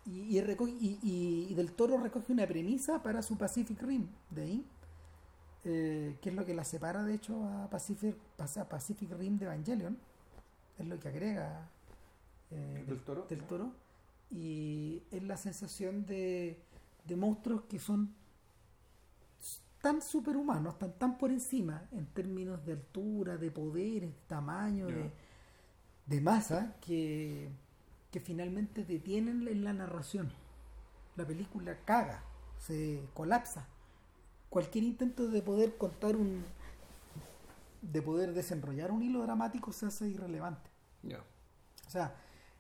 [0.07, 4.07] y, y recoge- y- y- y del toro recoge una premisa para su Pacific Rim
[4.31, 4.65] de ahí,
[5.71, 9.45] eh, que es lo que la separa de hecho a Pacific, a Pacific Rim de
[9.45, 9.99] Evangelion,
[10.79, 11.69] es lo que agrega
[12.51, 13.27] eh, ¿Del Toro?
[13.29, 13.73] del toro
[14.31, 16.59] y es la sensación de,
[17.05, 18.15] de monstruos que son
[19.83, 25.11] tan superhumanos, están tan por encima en términos de altura, de poderes, de tamaño, de,
[26.07, 27.51] de masa, que,
[28.11, 30.33] que finalmente detienen en la narración.
[31.17, 32.25] La película caga,
[32.57, 33.69] se colapsa.
[34.51, 36.45] Cualquier intento de poder contar un.
[37.83, 40.69] de poder desenrollar un hilo dramático se hace irrelevante.
[41.03, 41.19] Ya.
[41.87, 42.15] O sea,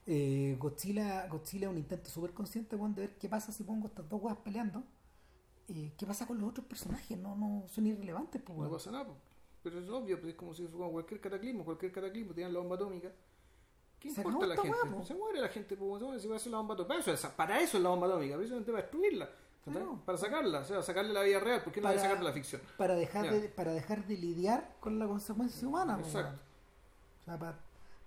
[0.06, 3.88] eh, Godzilla, Godzilla es un intento súper consciente weón, de ver qué pasa si pongo
[3.88, 4.84] estas dos weas peleando.
[5.68, 7.18] Eh, ¿Qué pasa con los otros personajes?
[7.18, 9.06] No, no son irrelevantes, pues, No pasa nada,
[9.62, 12.76] pero es obvio, pues, es como si fuera cualquier cataclismo, cualquier cataclismo, tienen la bomba
[12.76, 13.10] atómica.
[13.98, 15.04] ¿Qué Se importa la gente?
[15.04, 16.88] se muere la gente, pues, si va a ser la bomba atómica.
[16.88, 19.28] Para eso, es- para eso es la bomba atómica, precisamente para destruirla.
[20.04, 22.32] Para sacarla, o sea, sacarle la vida real, ¿por qué no Para- sacar de la
[22.32, 22.60] ficción?
[22.76, 23.32] Para dejar, Ya.
[23.32, 26.40] de, para dejar de lidiar con la consecuencia humana, pues, Exacto.
[27.20, 27.58] O sea, para,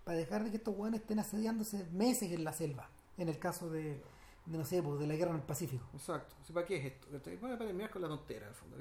[0.03, 2.89] para dejar de que estos weones estén asediándose meses en la selva.
[3.17, 4.01] En el caso de,
[4.45, 5.85] de, no sé, pues, de la guerra en el Pacífico.
[5.93, 6.35] Exacto.
[6.41, 7.07] O sea, ¿Para qué es esto?
[7.39, 8.77] Bueno, para terminar con la tontera, en el fondo,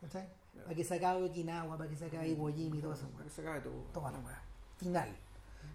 [0.00, 0.28] ¿cachai?
[0.54, 3.08] Para que se acabe Okinawa, para que se acabe Iwo Jima y todo eso.
[3.10, 3.84] Para que se acabe todo.
[3.92, 4.42] Toma la weá.
[4.76, 5.16] Final.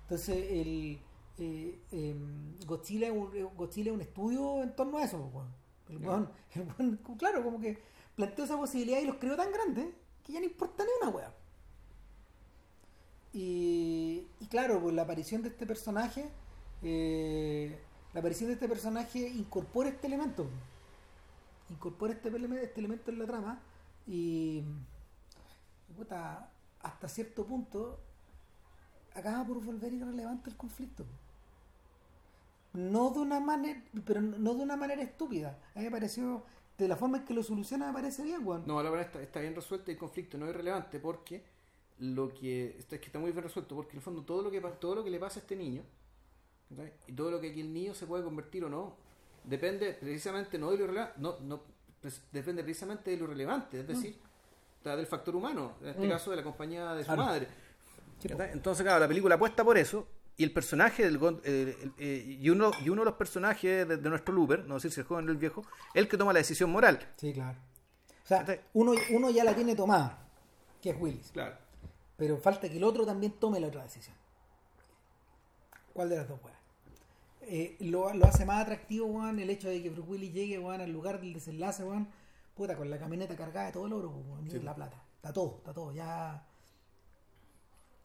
[0.03, 0.99] Entonces, el
[1.37, 5.53] eh, em, Godzilla, es un, Godzilla es un estudio en torno a eso, pues, weón.
[5.89, 7.77] El weón, el weón, claro, como que
[8.15, 9.87] planteó esa posibilidad y los creó tan grandes
[10.23, 11.33] que ya no importa ni una weá.
[13.33, 16.29] Y, y claro, pues la aparición de este personaje,
[16.81, 17.79] eh,
[18.13, 20.47] la aparición de este personaje incorpora este elemento.
[21.69, 23.61] Incorpora este, este elemento en la trama
[24.07, 24.63] y
[25.95, 26.49] puta,
[26.81, 27.99] hasta cierto punto
[29.13, 31.05] acaba por volver irrelevante el conflicto.
[32.77, 35.57] No de una manera, pero no de una manera estúpida.
[35.73, 36.43] A mí me pareció,
[36.77, 38.63] de la forma en que lo soluciona me parece bien, weón.
[38.67, 41.43] No, la verdad está, está bien resuelto y el conflicto no es irrelevante porque
[41.99, 44.51] lo que está, es que está muy bien resuelto porque en el fondo todo lo
[44.51, 45.81] que todo lo que le pasa a este niño
[47.07, 48.93] y todo lo que aquí el niño se puede convertir o no
[49.43, 51.61] depende precisamente no de lo irrelevante no, no
[52.01, 54.15] pues, depende precisamente de lo relevante es decir
[54.77, 56.09] está del factor humano en este Mm.
[56.09, 57.23] caso de la compañía de su Claro.
[57.23, 57.47] madre
[58.53, 60.05] entonces claro la película apuesta por eso
[60.37, 64.09] y el personaje del eh, eh, y uno y uno de los personajes de, de
[64.09, 65.63] nuestro Looper no sé si el joven o el viejo
[65.95, 67.57] el que toma la decisión moral Sí, claro.
[68.23, 70.19] O sea, Entonces- uno, uno ya la tiene tomada,
[70.81, 71.31] que es Willis.
[71.31, 71.55] claro
[72.17, 74.15] Pero falta que el otro también tome la otra decisión.
[75.93, 76.57] ¿Cuál de las dos weas?
[77.41, 80.81] Eh, lo, lo hace más atractivo, weón, el hecho de que Bruce Willis llegue, weón,
[80.81, 82.07] al lugar del desenlace, weón,
[82.55, 84.13] puta, con la camioneta cargada de todo el oro,
[84.45, 84.59] y Sí.
[84.59, 85.01] la plata.
[85.15, 86.45] Está todo, está todo, ya...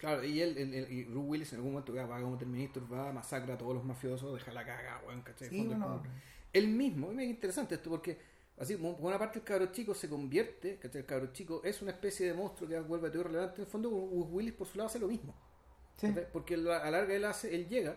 [0.02, 2.92] Claro, y él, él- él- y Bruce Willis en algún momento ya, va como Terminator,
[2.92, 5.48] va, masacra a todos los mafiosos, deja la caga, weón, ¿cachai?
[5.48, 6.02] Sí, Fondo
[6.52, 8.18] Él mismo, es interesante esto porque,
[8.58, 11.02] así, por una parte el cabro chico se convierte, ¿cachai?
[11.02, 13.66] El cabro chico es una especie de monstruo que vuelve a todo relevante, en el
[13.68, 15.36] fondo Bruce Willis por su lado hace lo mismo.
[15.98, 16.12] Sí.
[16.32, 17.96] Porque a la larga él hace, él llega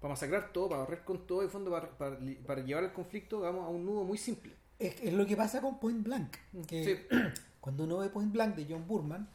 [0.00, 2.84] para masacrar todo, para barrer con todo, y en el fondo para, para, para llevar
[2.84, 4.54] el conflicto, digamos, a un nudo muy simple.
[4.78, 6.34] Es, es lo que pasa con Point Blank.
[6.66, 7.16] Que Sí.
[7.60, 9.28] cuando uno ve Point Blank de John Burman,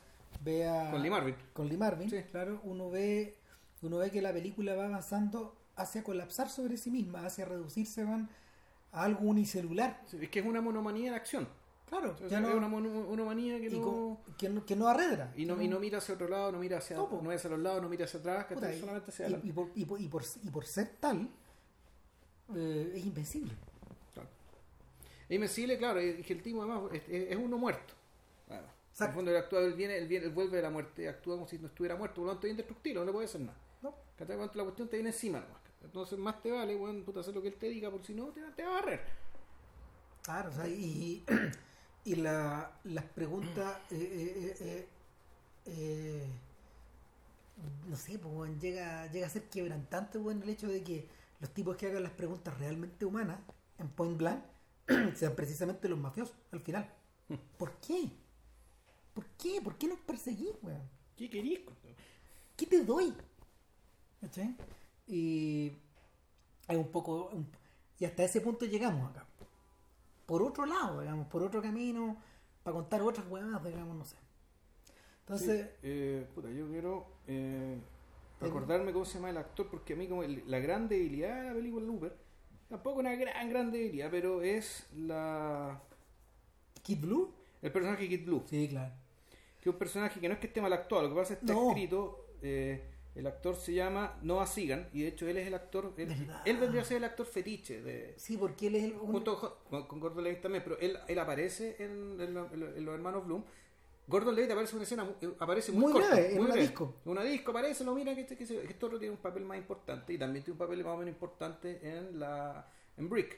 [0.44, 0.92] ve a...
[0.92, 1.36] Con Lee Marvin.
[1.54, 2.18] Con Lee Marvin, Sí.
[2.32, 3.36] claro, uno ve,
[3.82, 8.30] uno ve que la película va avanzando hacia colapsar sobre sí misma, hacia reducirse van,
[8.92, 10.02] a algo unicelular.
[10.08, 11.48] Sí, Es que es una monomanía en acción.
[11.88, 13.82] Claro, sea, ya es no- una mono- monomanía que no...
[13.82, 15.34] con- que, no, que no arredra.
[15.36, 17.50] Y no, y no mira hacia otro lado, no mira hacia, No, no mira hacia
[17.50, 19.54] los lados, no mira hacia atrás, que Puta, y- solamente hacia y, adelante.
[19.54, 21.30] por, y, por, y, por, y por ser tal,
[22.56, 23.54] eh, es invencible.
[24.14, 24.30] Claro.
[25.30, 27.94] E Invencible, claro, es que el tipo además es, es- es uno muerto.
[29.00, 31.36] En el fondo él actúa, él viene, él viene, él vuelve de la muerte, actúa
[31.36, 33.58] como si no estuviera muerto, por lo tanto es indestructible, no le puede hacer nada.
[33.82, 33.96] ¿no?
[34.20, 35.62] La cuestión te viene encima nomás.
[35.84, 38.28] Entonces más te vale, weón, puta, hacer lo que él te diga, porque si no
[38.28, 39.02] te, te va a barrer.
[40.22, 41.24] Claro, o sea, y,
[42.06, 44.88] y la, las preguntas, eh, eh, eh,
[45.66, 46.28] eh,
[47.88, 51.08] no sé, pues weón, llega, llega a ser quebrantante weón, el hecho de que
[51.40, 53.40] los tipos que hagan las preguntas realmente humanas
[53.80, 54.44] en Point Blank
[55.16, 56.88] sean precisamente los mafiosos al final.
[57.58, 58.12] ¿Por qué?
[59.14, 59.62] ¿Por qué?
[59.62, 60.82] ¿Por qué nos perseguís, weón?
[61.16, 61.60] ¿Qué querís?
[62.56, 63.14] ¿Qué te doy?
[64.22, 64.56] ¿Cachai?
[65.08, 65.72] Y
[66.68, 67.30] hay un poco.
[67.34, 67.48] un-
[68.00, 69.26] y hasta ese punto llegamos acá.
[70.26, 72.18] Por otro lado, digamos, por otro camino,
[72.64, 74.16] para contar otras weas, digamos, no sé.
[75.22, 77.78] Entonces, Sí, eh, puta, yo quiero eh,
[78.40, 81.48] recordarme cómo se llama el actor, porque a mí como el- la gran debilidad de
[81.50, 82.18] la película Looper,
[82.70, 85.82] tampoco una gran, gran debilidad, pero es la
[86.82, 87.34] Kid Blue.
[87.62, 88.94] el personaje Kid Blue, Sí, claro.
[89.62, 91.40] Que es un personaje que no es que esté mal actuado, lo que pasa es
[91.40, 91.70] que está No.
[91.70, 92.84] escrito, eh,
[93.14, 96.10] el actor se llama Noah Segan, y de hecho él es el actor, él,
[96.46, 98.14] él vendría a ser el actor fetiche de...
[98.18, 98.94] Sí, porque él es el.
[98.94, 102.60] un- Junto con, con Gordon Levitt también, pero él, él aparece en, en lo- en
[102.60, 103.44] lo- en los hermanos Bloom.
[104.08, 106.96] Gordon Levitt aparece en una escena, eh, aparece muy, Muy corta, breve, en una disco.
[107.06, 109.22] En una disco aparece, lo mira que este, que, se- que este otro tiene un
[109.22, 112.66] papel más importante y también tiene un papel más o menos importante en la
[112.98, 113.38] en Brick.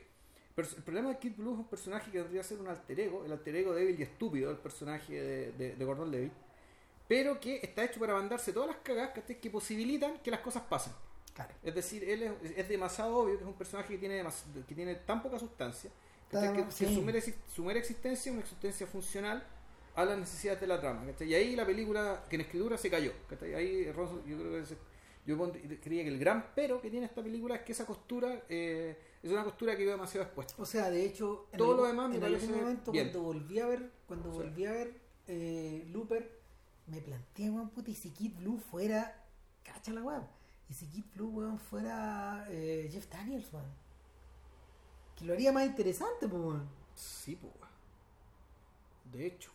[0.56, 3.00] Pero el problema de Kid Blue es un personaje que vendría a ser un alter
[3.00, 6.32] ego, el alter ego débil y estúpido del personaje de, de- de Gordon Levitt,
[7.08, 8.78] pero que está hecho para mandarse todas las
[9.12, 9.40] ¿cachai?
[9.40, 10.94] que posibilitan que las cosas pasen.
[11.34, 11.54] Claro.
[11.64, 14.76] Es decir, él es, es demasiado obvio que es un personaje que tiene, demas- que
[14.76, 15.90] tiene tan poca sustancia
[16.30, 16.94] que, que sí.
[16.94, 19.44] su, mera, exi- su mera existencia es una existencia funcional
[19.96, 21.06] a las necesidades de la trama.
[21.08, 21.28] ¿cachai?
[21.30, 23.12] Y ahí la película, que en escritura se cayó.
[23.28, 23.56] ¿cachai?
[23.56, 24.78] Ahí Ronson, yo creo que ese-
[25.26, 25.52] yo
[25.82, 29.32] creía que el gran pero que tiene esta película es que esa costura eh, es
[29.32, 30.54] una costura que quedó demasiado expuesta.
[30.58, 33.06] O sea, de hecho, en Todo lo demás me en parece algún momento bien.
[33.06, 36.41] cuando volví a ver, cuando volví a ver eh, Looper,
[36.88, 39.24] me planteé, weón, puta, y si Kid Blue fuera,
[39.64, 40.28] cacha la weón,
[40.70, 43.66] y si Kid Blue, weón, fuera eh, Jeff Daniels, weón.
[45.16, 46.68] Que lo haría más interesante, pues, weón.
[46.94, 47.54] Sí, pues.
[49.12, 49.52] De hecho.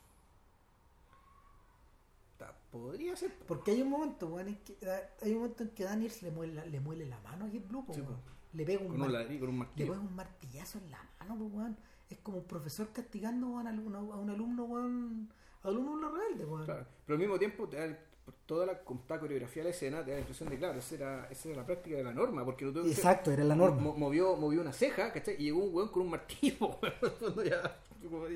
[2.71, 3.35] Podría ser.
[3.35, 3.47] po.
[3.47, 4.77] Porque hay un momento, weón, en que,
[5.23, 7.85] hay un momento en que Daniels le muele, le muele la mano a Kid Blue,
[7.85, 8.38] pues, Sí, weón.
[8.55, 9.93] Le pega un, un mar- le martillo.
[9.93, 11.77] pega un martillazo en la mano, pues, weón.
[12.11, 15.29] Es como un profesor castigando weón, a, un alumno, a un alumno, weón,
[15.63, 16.65] a un alumno rebelde, weón.
[16.65, 19.75] Claro, pero al mismo tiempo, te da- por toda la, con toda coreografía de la
[19.75, 22.13] escena, te da la impresión de, claro, esa era, esa era la práctica de la
[22.13, 23.81] norma, porque lo hacer- Exacto, era la norma.
[23.81, 25.37] mo- movió, movió una ceja, ¿cachai?
[25.39, 27.79] Y llegó un weón con un martillo, weón, ya,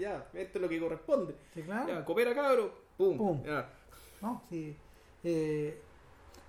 [0.01, 1.35] ya, esto es lo que corresponde.
[1.55, 1.89] Sí, claro.
[1.89, 3.43] Ya, coopera cabro, pum, Pum.
[3.45, 3.69] ya.
[4.23, 4.75] No, sí.
[5.25, 5.81] Eh,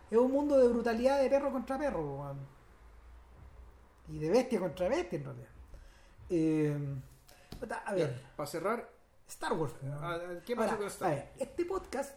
[0.09, 2.52] es un mundo de brutalidad de perro contra perro, weón.
[4.09, 5.49] Y de bestia contra bestia, en realidad.
[6.29, 6.77] Eh,
[7.85, 8.89] a ver, Para cerrar,
[9.27, 9.73] Star Wars.
[9.85, 12.15] Ah, ¿qué Ahora, con Star a ver, este podcast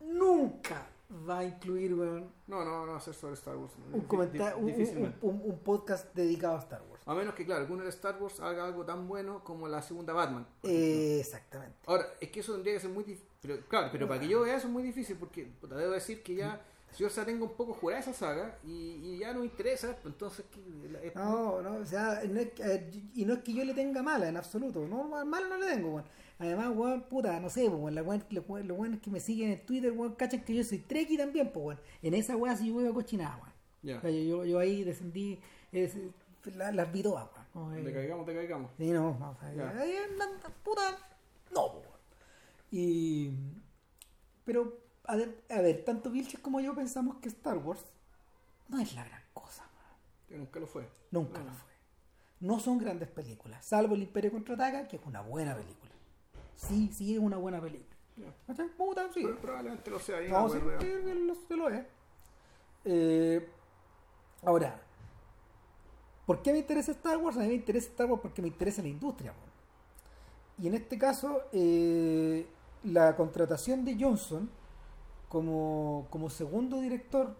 [0.00, 0.86] nunca
[1.28, 3.72] va a incluir, no, no, no hacer sobre Star Wars.
[3.92, 7.02] un, Difí- comenta- dif- un- un, podcast dedicado a Star Wars.
[7.06, 9.82] A menos que, claro, que uno de Star Wars haga algo tan bueno como la
[9.82, 10.46] segunda Batman.
[10.62, 11.76] Eh, exactamente.
[11.86, 13.28] Ahora, es que eso tendría que ser muy difícil.
[13.40, 16.22] Pero, claro, pero para que yo vea eso es muy difícil porque puta, debo decir
[16.22, 16.60] que ya,
[16.98, 18.70] yo ya tengo un poco jurada esa saga y,
[19.02, 20.44] y ya no me interesa, pues entonces.
[21.02, 23.74] es- No, no, o sea, no es que- eh, y no es que yo le
[23.74, 26.04] tenga mala en absoluto, no, mala no le tengo, weón.
[26.38, 29.64] Además, weón, puta, no sé, weón, la weón, los weón- weones que me siguen en
[29.66, 31.80] Twitter, weón, cachan que yo soy treki también, pues, weón.
[32.02, 33.52] En esa weá sí yo voy a cochinada, weón.
[33.82, 33.98] Ya.
[33.98, 35.40] O sea, yo, yo, ahí descendí,
[35.72, 35.94] es,
[36.56, 37.70] la- las vi todas, weón.
[37.70, 38.70] No, eh, Te caigamos, te caigamos.
[38.78, 40.30] Sí, no, o sea, ahí andan,
[40.64, 40.98] puta,
[41.52, 41.92] no, po, weón.
[42.70, 43.30] Y.
[44.44, 47.80] Pero, a ver, a ver, tanto Vilches como yo pensamos que Star Wars
[48.68, 49.64] no es la gran cosa.
[50.28, 50.88] Que nunca lo fue.
[51.10, 51.44] Nunca No.
[51.46, 51.72] lo fue.
[52.40, 55.92] No son grandes películas, salvo El Imperio Contraataca, que es una buena película.
[56.56, 57.96] Sí, sí es una buena película.
[58.46, 58.68] ¿Cachai?
[58.68, 59.20] Puta, sí.
[59.22, 60.18] Pero probablemente lo sea.
[60.18, 61.86] ahí No, sí, lo, lo es.
[62.84, 63.48] Eh,
[64.42, 64.80] ahora,
[66.26, 67.36] ¿por qué me interesa Star Wars?
[67.36, 69.32] A mí me interesa Star Wars porque me interesa la industria.
[70.58, 72.46] Y en este caso, eh,
[72.84, 74.50] la contratación de Johnson
[75.32, 77.34] como, como segundo director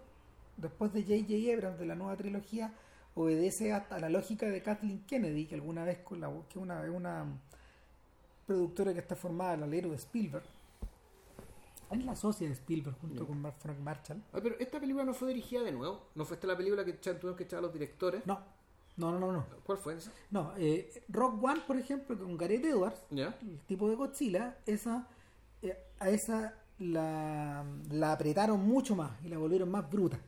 [0.57, 1.53] después de J.J.
[1.53, 2.73] Abrams de la nueva trilogía
[3.13, 6.83] obedece a, a la lógica de Kathleen Kennedy, que alguna vez con la que una,
[6.83, 7.23] es una
[8.47, 10.43] productora que está formada al alero de Spielberg.
[11.91, 13.27] Es la socia de Spielberg junto Ya.
[13.27, 14.23] con Mark Frank Marshall.
[14.33, 16.07] Ah, pero esta película no fue dirigida de nuevo.
[16.15, 18.25] ¿No fue esta la película que tuvieron que echar a los directores?
[18.25, 18.39] No,
[18.97, 19.31] no, no, no.
[19.33, 20.11] No, ¿Cuál fue esa?
[20.31, 25.07] no eh, Rock One, por ejemplo, con Gareth Edwards, el tipo de Godzilla, esa,
[25.61, 30.19] eh, a esa la, la apretaron mucho más y la volvieron más bruta.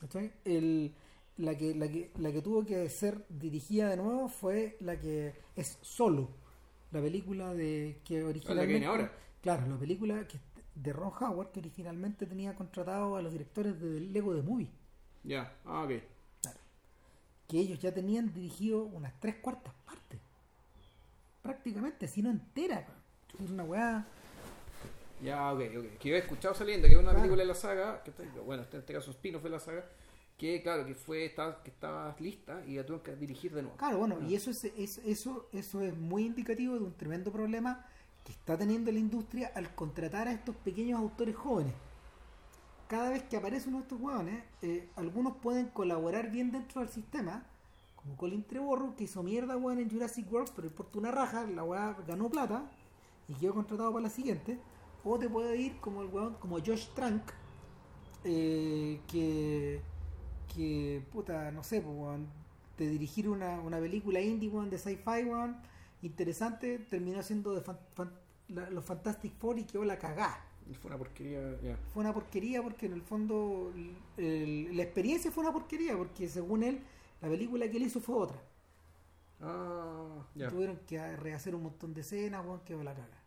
[0.00, 0.32] ¿Cachai?
[0.44, 0.92] El,
[1.36, 5.34] la, que, la, que, la que tuvo que ser dirigida de nuevo fue la que
[5.54, 6.28] es Solo,
[6.90, 8.66] la película de que originalmente...
[8.72, 9.12] viene ahora.
[9.40, 10.38] Claro, la película que,
[10.74, 14.70] de Ron Howard que originalmente tenía contratado a los directores de Lego de Movie.
[15.24, 15.56] Ya.
[15.64, 15.92] Ah, ok.
[16.42, 16.58] Claro.
[17.48, 20.20] Que ellos ya tenían dirigido unas tres cuartas partes.
[21.42, 22.86] Prácticamente, si no entera.
[23.42, 24.06] Es una weá.
[25.22, 25.98] Ya, ok, ok.
[25.98, 27.18] Que yo he escuchado saliendo que es una Claro.
[27.22, 29.84] película de la saga, que está- bueno, en este caso spin-off de la saga,
[30.36, 33.76] que claro, que fue estaba, que estaba lista y la tuvieron que dirigir de nuevo.
[33.76, 34.24] Claro, bueno, Ah.
[34.28, 37.86] y eso es, es- eso, eso es muy indicativo de un tremendo problema
[38.24, 41.74] que está teniendo la industria al contratar a estos pequeños autores jóvenes.
[42.88, 46.90] Cada vez que aparece uno de estos hueones, eh, algunos pueden colaborar bien dentro del
[46.90, 47.44] sistema,
[47.96, 51.62] como Colin Trevorrow, que hizo mierda weón, en Jurassic World, pero importa una raja, la
[51.64, 52.64] weá ganó plata,
[53.28, 54.58] y quedo contratado para la siguiente,
[55.04, 57.22] o te puede ir como el weón, como Josh Trank,
[58.24, 59.80] eh, que,
[60.54, 62.26] que, puta, no sé, pues, weón,
[62.78, 65.56] de dirigir una, una película indie, weón, de sci-fi, weón,
[66.02, 68.12] interesante, terminó siendo de fan- fan-
[68.48, 70.44] la- los Fantastic Four y quedó la cagá.
[70.80, 71.76] Fue una porquería, ya.
[71.92, 73.72] Fue una porquería porque en el fondo
[74.16, 76.80] el- la experiencia fue una porquería porque según él
[77.20, 78.40] la película que él hizo fue otra.
[79.40, 80.48] Ah, ya.
[80.50, 83.21] Tuvieron que rehacer un montón de escenas, weón, quedó la caga.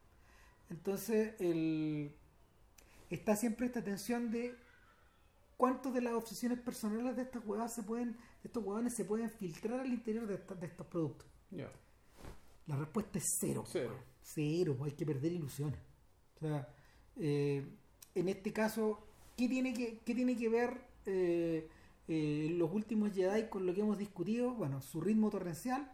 [0.70, 2.12] Entonces, el,
[3.10, 4.56] está siempre esta tensión de
[5.58, 9.30] cuántos de las obsesiones personales de estas huevas se pueden, de estos huevones se pueden
[9.30, 11.28] filtrar al interior de, esta- de estos productos.
[12.68, 13.64] La respuesta es cero.
[13.68, 13.96] Cero.
[14.22, 15.80] Cero, hay que perder ilusiones.
[16.36, 16.68] O sea,
[17.18, 17.64] eh,
[18.16, 21.70] en este caso, ¿qué tiene que, qué tiene que ver eh,
[22.08, 24.56] eh, los últimos Jedi con lo que hemos discutido?
[24.56, 25.92] Bueno, su ritmo torrencial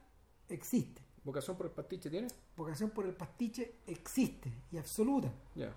[0.48, 1.02] existe.
[1.24, 2.28] ¿Vocación por el pastiche tiene?
[2.58, 5.32] Vocación por el pastiche existe y absoluta.
[5.56, 5.72] Ya.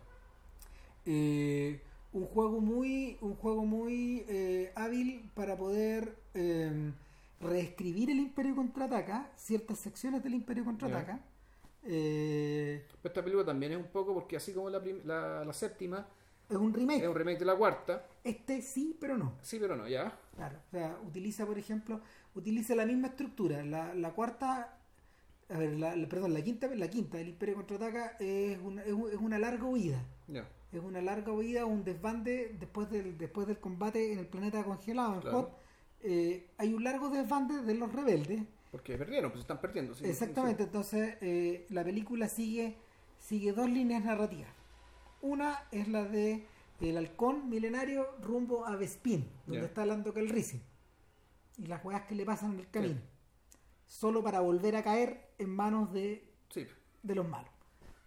[1.04, 1.80] Eh,
[2.12, 6.92] un juego muy, un juego muy eh, hábil para poder eh,
[7.40, 11.20] reescribir el Imperio contraataca, ciertas secciones del Imperio contraataca.
[11.82, 16.06] Eh, esta película también es un poco porque así como la, la, la séptima
[16.48, 17.02] es un remake.
[17.02, 19.34] es un remake de la cuarta, Este sí, pero no.
[19.42, 20.18] sí pero no, ya.
[20.36, 22.00] Claro, o sea, utiliza, por ejemplo,
[22.34, 23.62] utiliza la misma estructura.
[23.64, 24.78] La, la cuarta,
[25.50, 28.88] a ver, la, la- perdón, la quinta, la quinta del Imperio contraataca es una, es,
[29.12, 30.02] es una larga huida.
[30.72, 35.14] Es una larga huida, un desbande después del, después del combate en el planeta congelado,
[35.14, 35.38] en Claro.
[35.38, 35.48] Hoth.
[36.02, 38.42] Eh, hay un largo desbande de los rebeldes.
[38.72, 39.94] Porque perdieron, pues están perdiendo.
[39.94, 40.66] sí, Exactamente, sí.
[40.66, 42.76] entonces eh, la película sigue,
[43.20, 44.50] sigue dos líneas narrativas.
[45.22, 46.44] Una es la de
[46.80, 49.66] el halcón milenario rumbo a Vespin, donde Ya.
[49.68, 50.60] está Lando Calrissian.
[51.56, 53.00] Y las weas que le pasan en el camino.
[53.94, 56.66] Solo para volver a caer en manos de, Sí,
[57.02, 57.50] de los malos.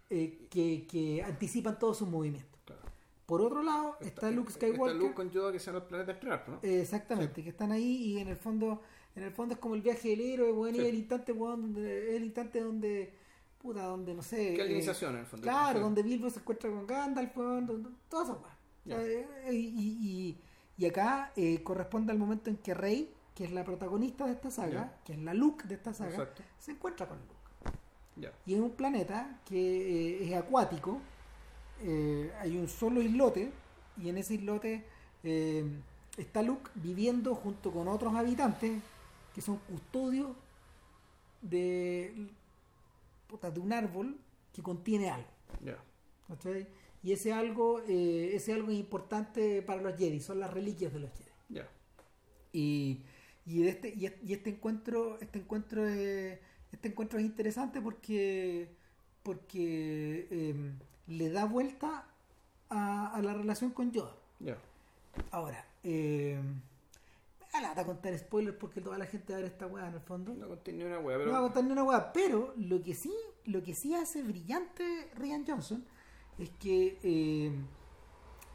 [0.10, 2.60] eh, que, que anticipan todos sus movimientos.
[2.66, 2.82] claro.
[3.26, 4.88] Por otro lado está, Luke Skywalker.
[4.96, 6.60] Está Luke con Yoda que se van al planeta explorar, ¿no?
[6.62, 8.82] Eh, Exactamente, que están ahí y en el fondo,
[9.16, 10.86] en el fondo es como el viaje del héroe, y Sí.
[10.86, 13.14] el instante, weón, donde, el instante donde,
[13.58, 14.56] puta, donde no sé.
[14.56, 15.44] Que eh, la iniciación en el fondo.
[15.44, 18.58] Claro, donde Bilbo se encuentra con Gandalf, weón, donde- todas esas weas.
[18.58, 19.04] O sea, Ya.
[19.50, 20.38] eh, y, y-
[20.78, 24.50] y acá eh, corresponde al momento en que Rey, que es la protagonista de esta
[24.50, 26.42] saga, que es la Luke de esta saga, Exacto.
[26.58, 27.78] se encuentra con Luke.
[28.16, 28.32] Ya.
[28.48, 31.00] Y en un planeta que eh, es acuático,
[31.84, 33.52] eh, hay un solo islote,
[33.96, 34.84] y en ese islote
[35.24, 35.64] eh,
[36.18, 38.82] está Luke viviendo junto con otros habitantes
[39.36, 40.32] que son custodios
[41.44, 42.30] de,
[43.54, 44.18] de un árbol
[44.52, 45.30] que contiene algo.
[45.64, 45.78] Ya.
[46.28, 46.66] ¿cachai?
[47.04, 51.12] Y ese algo, ese algo es importante para los Jedi, son las reliquias de los
[51.12, 51.62] Jedi.
[52.52, 53.04] Y,
[53.48, 56.38] y, de este, y, es- y este encuentro, este encuentro es,
[56.72, 58.70] este encuentro es interesante porque,
[59.24, 60.74] porque eh,
[61.08, 62.06] le da vuelta
[62.70, 64.16] a, a la relación con Yoda.
[65.32, 66.40] Ahora, eh,
[67.54, 70.02] me da contar spoilers porque toda la gente va a ver esta weá en el
[70.02, 70.34] fondo.
[70.36, 71.32] No conté ni una No pero.
[71.32, 73.12] va a contar ni una weá, pero lo que sí,
[73.46, 75.84] lo que sí hace brillante Ryan Johnson
[76.38, 77.52] es que eh,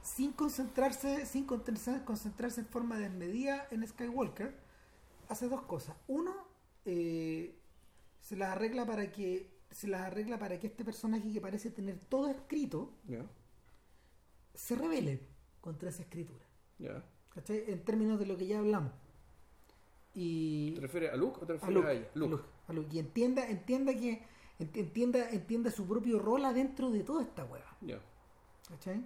[0.03, 4.62] sin concentrarse, sin concentrarse, concentrarse en forma desmedida en Skywalker,
[5.33, 5.97] hace dos cosas.
[6.09, 6.33] Uno,
[6.85, 7.59] eh,
[8.21, 11.99] se las arregla para que se las arregla para que este personaje que parece tener
[11.99, 12.93] todo escrito
[14.55, 15.21] se revele
[15.61, 16.45] contra esa escritura.
[17.31, 17.65] ¿Cachai?
[17.69, 18.93] En términos de lo que ya hablamos.
[20.15, 22.09] Y ¿Te refieres a Luke o te a refieres Luke, a, ella?
[22.15, 22.31] a Luke.
[22.33, 22.89] Luke, a Luke.
[22.95, 24.23] Y entienda, entienda que
[24.59, 27.49] ent- entienda, entienda su propio rol adentro de toda esta.
[27.81, 27.99] Ya.
[28.69, 29.03] ¿Cachai?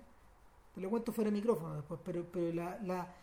[0.74, 3.14] Te lo cuento fuera de micrófono después, pero, pero la, la,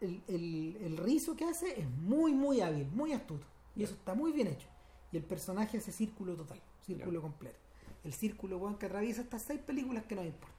[0.00, 3.46] el, el, el rizo que hace es muy, muy hábil, muy astuto.
[3.74, 4.68] Y eso está muy bien hecho.
[5.12, 7.58] Y el personaje hace círculo total, círculo completo.
[8.04, 10.56] El círculo weón, que atraviesa estas seis películas que nos importan.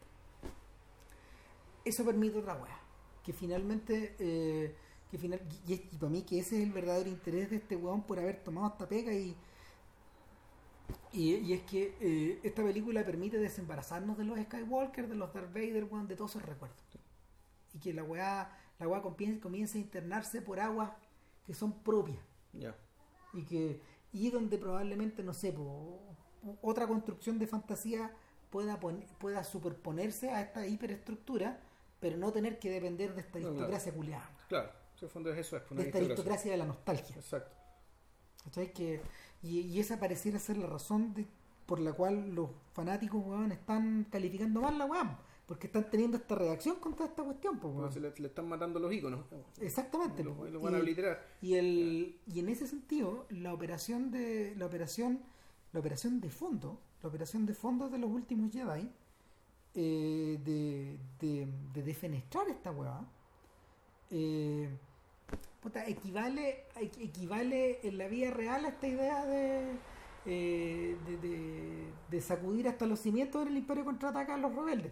[1.84, 2.80] Eso permite otra weá.
[3.24, 4.76] Que finalmente, eh,
[5.10, 8.20] que final, y, para mí que ese es el verdadero interés de este weón por
[8.20, 9.36] haber tomado esta pega y,
[11.14, 15.54] y, y es que eh, esta película permite desembarazarnos de los Skywalker, de los Darth
[15.54, 16.78] Vader, weón, de todos esos recuerdos.
[17.74, 20.92] Y que la weá, la weá comience a internarse por aguas
[21.46, 22.20] que son propias
[23.34, 23.82] y que
[24.12, 26.00] y donde probablemente no sé po,
[26.62, 28.12] otra construcción de fantasía
[28.50, 31.60] pueda pon- pueda superponerse a esta hiperestructura
[32.00, 34.70] pero no tener que depender de esta No, aristocracia culiada Claro.
[35.00, 36.04] En el fondo es eso, es una de esta aristocracia.
[36.14, 37.56] aristocracia de la nostalgia Exacto.
[38.44, 38.74] ¿cachai?
[38.74, 39.02] Que,
[39.44, 41.28] y, y esa pareciera ser la razón de,
[41.66, 45.18] por la cual los fanáticos weón, están calificando mal la weón
[45.48, 47.58] porque están teniendo esta reacción contra esta cuestión
[47.92, 49.26] se le, le están matando los iconos.
[49.62, 51.26] exactamente Lo, van a Y- obliterar.
[51.42, 55.22] Y el y en ese sentido, la operación de la operación
[55.74, 58.90] la operación de fondo la operación de fondos de los últimos Jedi,
[59.76, 63.06] eh, de, de, de defenestrar esta weá,
[64.10, 64.68] eh,
[65.62, 69.72] puta, equivale, equ- equivale en la vida real a esta idea de,
[70.26, 74.92] eh, de, de- de sacudir hasta los cimientos del imperio contraataca a los rebeldes.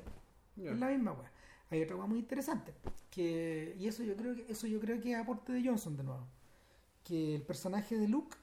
[0.57, 1.31] Es la misma weá.
[1.71, 2.73] Hay otra weá muy interesante.
[3.09, 6.03] Que, y eso yo creo que eso yo creo que es aporte de Johnson de
[6.03, 6.27] nuevo.
[7.03, 8.35] Que el personaje de Luke,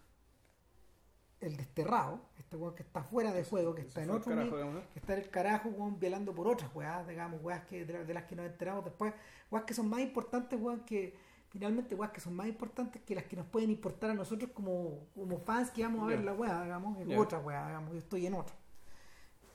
[1.41, 4.57] el desterrado, este weón que está fuera de juego, que está en otro carajo,
[4.93, 8.05] que está en el carajo, weón, velando por otras weas, digamos, weas que, de, la-
[8.05, 9.13] de las que nos enteramos después,
[9.51, 11.17] weas que son más importantes, weón, que
[11.49, 15.07] finalmente weas que son más importantes que las que nos pueden importar a nosotros como,
[15.15, 16.25] como fans que vamos a ver Ya.
[16.27, 18.55] la wea, digamos, en otra wea, digamos, yo estoy en otra.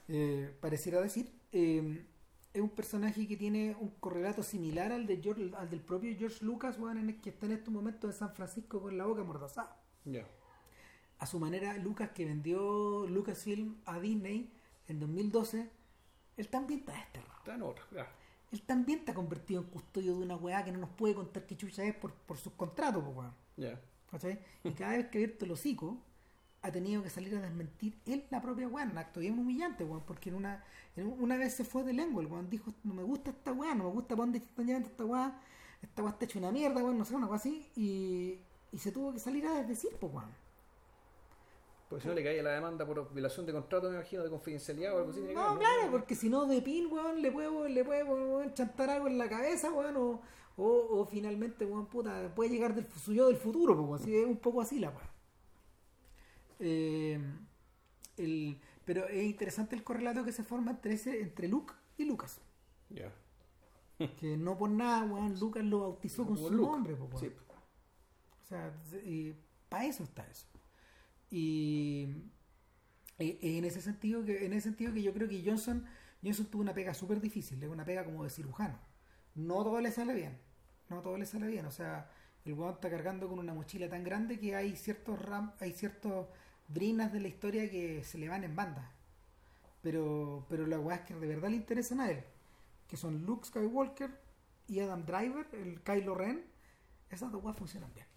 [0.09, 2.05] Eh, pareciera decir, eh,
[2.53, 6.43] es un personaje que tiene un correlato similar al de George- al del propio George
[6.43, 9.23] Lucas, weón, en el que está en estos momentos en San Francisco con la boca
[9.23, 10.25] mordazada Ya.
[11.19, 14.51] a su manera, Lucas que vendió Lucasfilm a Disney
[14.87, 15.69] en 2012,
[16.37, 17.37] él también está desterrado.
[17.39, 17.83] Está en otra.
[17.91, 18.07] Ya.
[18.51, 21.57] Él también está convertido en custodio de una weá que no nos puede contar qué
[21.57, 23.33] chucha es por, por sus contratos, po, weón.
[23.57, 23.79] Ya.
[24.09, 24.39] ¿Cachai?
[24.63, 25.97] Y cada vez que abierto el hocico,
[26.61, 30.03] ha tenido que salir a desmentir él la propia weá, un acto bien humillante, weón,
[30.05, 30.63] porque en una,
[30.95, 33.75] en una vez se fue de lengua, el weón dijo, no me gusta esta weá,
[33.75, 35.39] no me gusta para dónde están llevando esta weá,
[35.81, 38.39] esta weá está hecha una mierda, weón, no sé, una weá así, y,
[38.71, 40.47] y se tuvo que salir a desdecir, pues weón.
[41.89, 44.93] Porque si no le cae la demanda por violación de contrato, me imagino, de confidencialidad
[44.93, 45.21] o algo así.
[45.21, 49.07] No, claro, porque si no de pin, weón, le puede, le puede weón, chantar algo
[49.07, 50.21] en la cabeza, weón, o,
[50.57, 54.25] o, o finalmente, weón, puta, puede llegar del su yo del futuro, pues, así es
[54.25, 55.16] un poco así la weón.
[56.59, 57.19] Eh,
[58.17, 62.39] el, pero es interesante el correlato que se forma entre ese, entre Luke y Lucas.
[62.89, 63.13] Ya.
[64.19, 66.71] Que no por nada, weón, Lucas lo bautizó con su Luke.
[66.71, 66.97] nombre.
[67.19, 67.31] Sí.
[68.43, 68.73] O sea,
[69.69, 70.47] para eso está eso.
[71.29, 72.07] Y,
[73.17, 75.85] en ese sentido que en ese sentido que yo creo que Johnson
[76.23, 78.79] Johnson tuvo una pega súper difícil, es una pega como de cirujano.
[79.35, 80.37] No todo le sale bien.
[80.89, 82.09] No todo le sale bien, o sea,
[82.45, 86.27] el weón está cargando con una mochila tan grande que hay ciertos ram, hay ciertos
[86.67, 88.91] brinas de la historia que se le van en banda.
[89.81, 92.23] Pero pero las weas que de verdad le interesan a él,
[92.87, 94.11] que son Luke Skywalker
[94.67, 96.43] y Adam Driver, el Kylo Ren,
[97.09, 98.07] esas dos weas funcionan bien.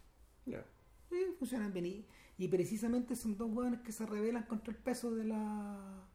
[0.46, 0.64] Ya.
[1.08, 1.86] Sí, funcionan bien.
[1.86, 2.06] Y,
[2.38, 6.08] y precisamente son dos hueones que se rebelan contra el peso de la.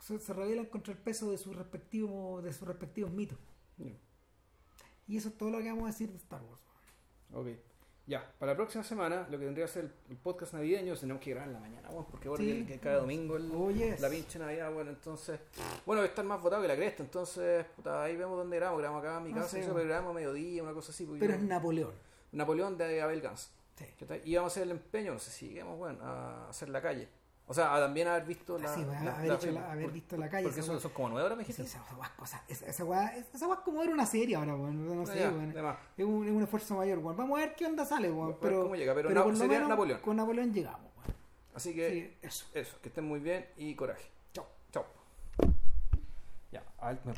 [0.00, 3.38] Se, se rebelan contra el peso de sus respectivos, de sus respectivos mitos.
[5.06, 6.62] Y eso es todo lo que vamos a decir de Star Wars.
[7.32, 7.48] Ok.
[8.06, 11.30] Ya, para la próxima semana, lo que tendría que ser el, podcast navideño, tenemos que
[11.30, 12.64] grabar en la mañana, bueno, porque ahora Sí.
[12.66, 14.00] que, cada domingo el- Oh, yes.
[14.00, 15.38] la pinche Navidad, bueno, entonces,
[15.86, 19.18] bueno, estar más votado que la cresta, entonces, puta, ahí vemos dónde grabamos, grabamos acá
[19.18, 21.08] en mi No casa, sé, eso, pero grabamos a mediodía, una cosa así.
[21.20, 21.92] Pero es Napoleón.
[22.32, 23.52] Napoleón de Abel Gans.
[23.76, 23.86] Sí.
[24.24, 27.08] Y vamos a hacer el empeño, no sé si lleguemos, bueno, a hacer la calle.
[27.48, 28.70] O sea, también haber visto la...
[28.72, 30.44] Así, la- haber, la- hecho la- haber visto la calle.
[30.44, 31.78] Porque eso weá- son como nueve horas, me Sí, dijiste.
[31.78, 32.10] esa, weá
[32.48, 34.86] es esa, weá es- es como ver una serie ahora, weón.
[34.86, 35.50] No, Ah, sé, weón.
[35.96, 37.16] Es un, es un esfuerzo mayor, weón.
[37.16, 38.36] Vamos a ver qué onda sale, weón.
[38.40, 40.00] Pero, cómo llega, pero na- por lo menos Napoleón.
[40.00, 41.16] Con Napoleón llegamos, weón.
[41.54, 42.46] Así que, Sí, eso.
[42.54, 44.08] eso, que estén muy bien y coraje.
[44.32, 44.46] Chao.
[44.70, 44.86] Chao.
[46.52, 47.12] Ya, a ver, me-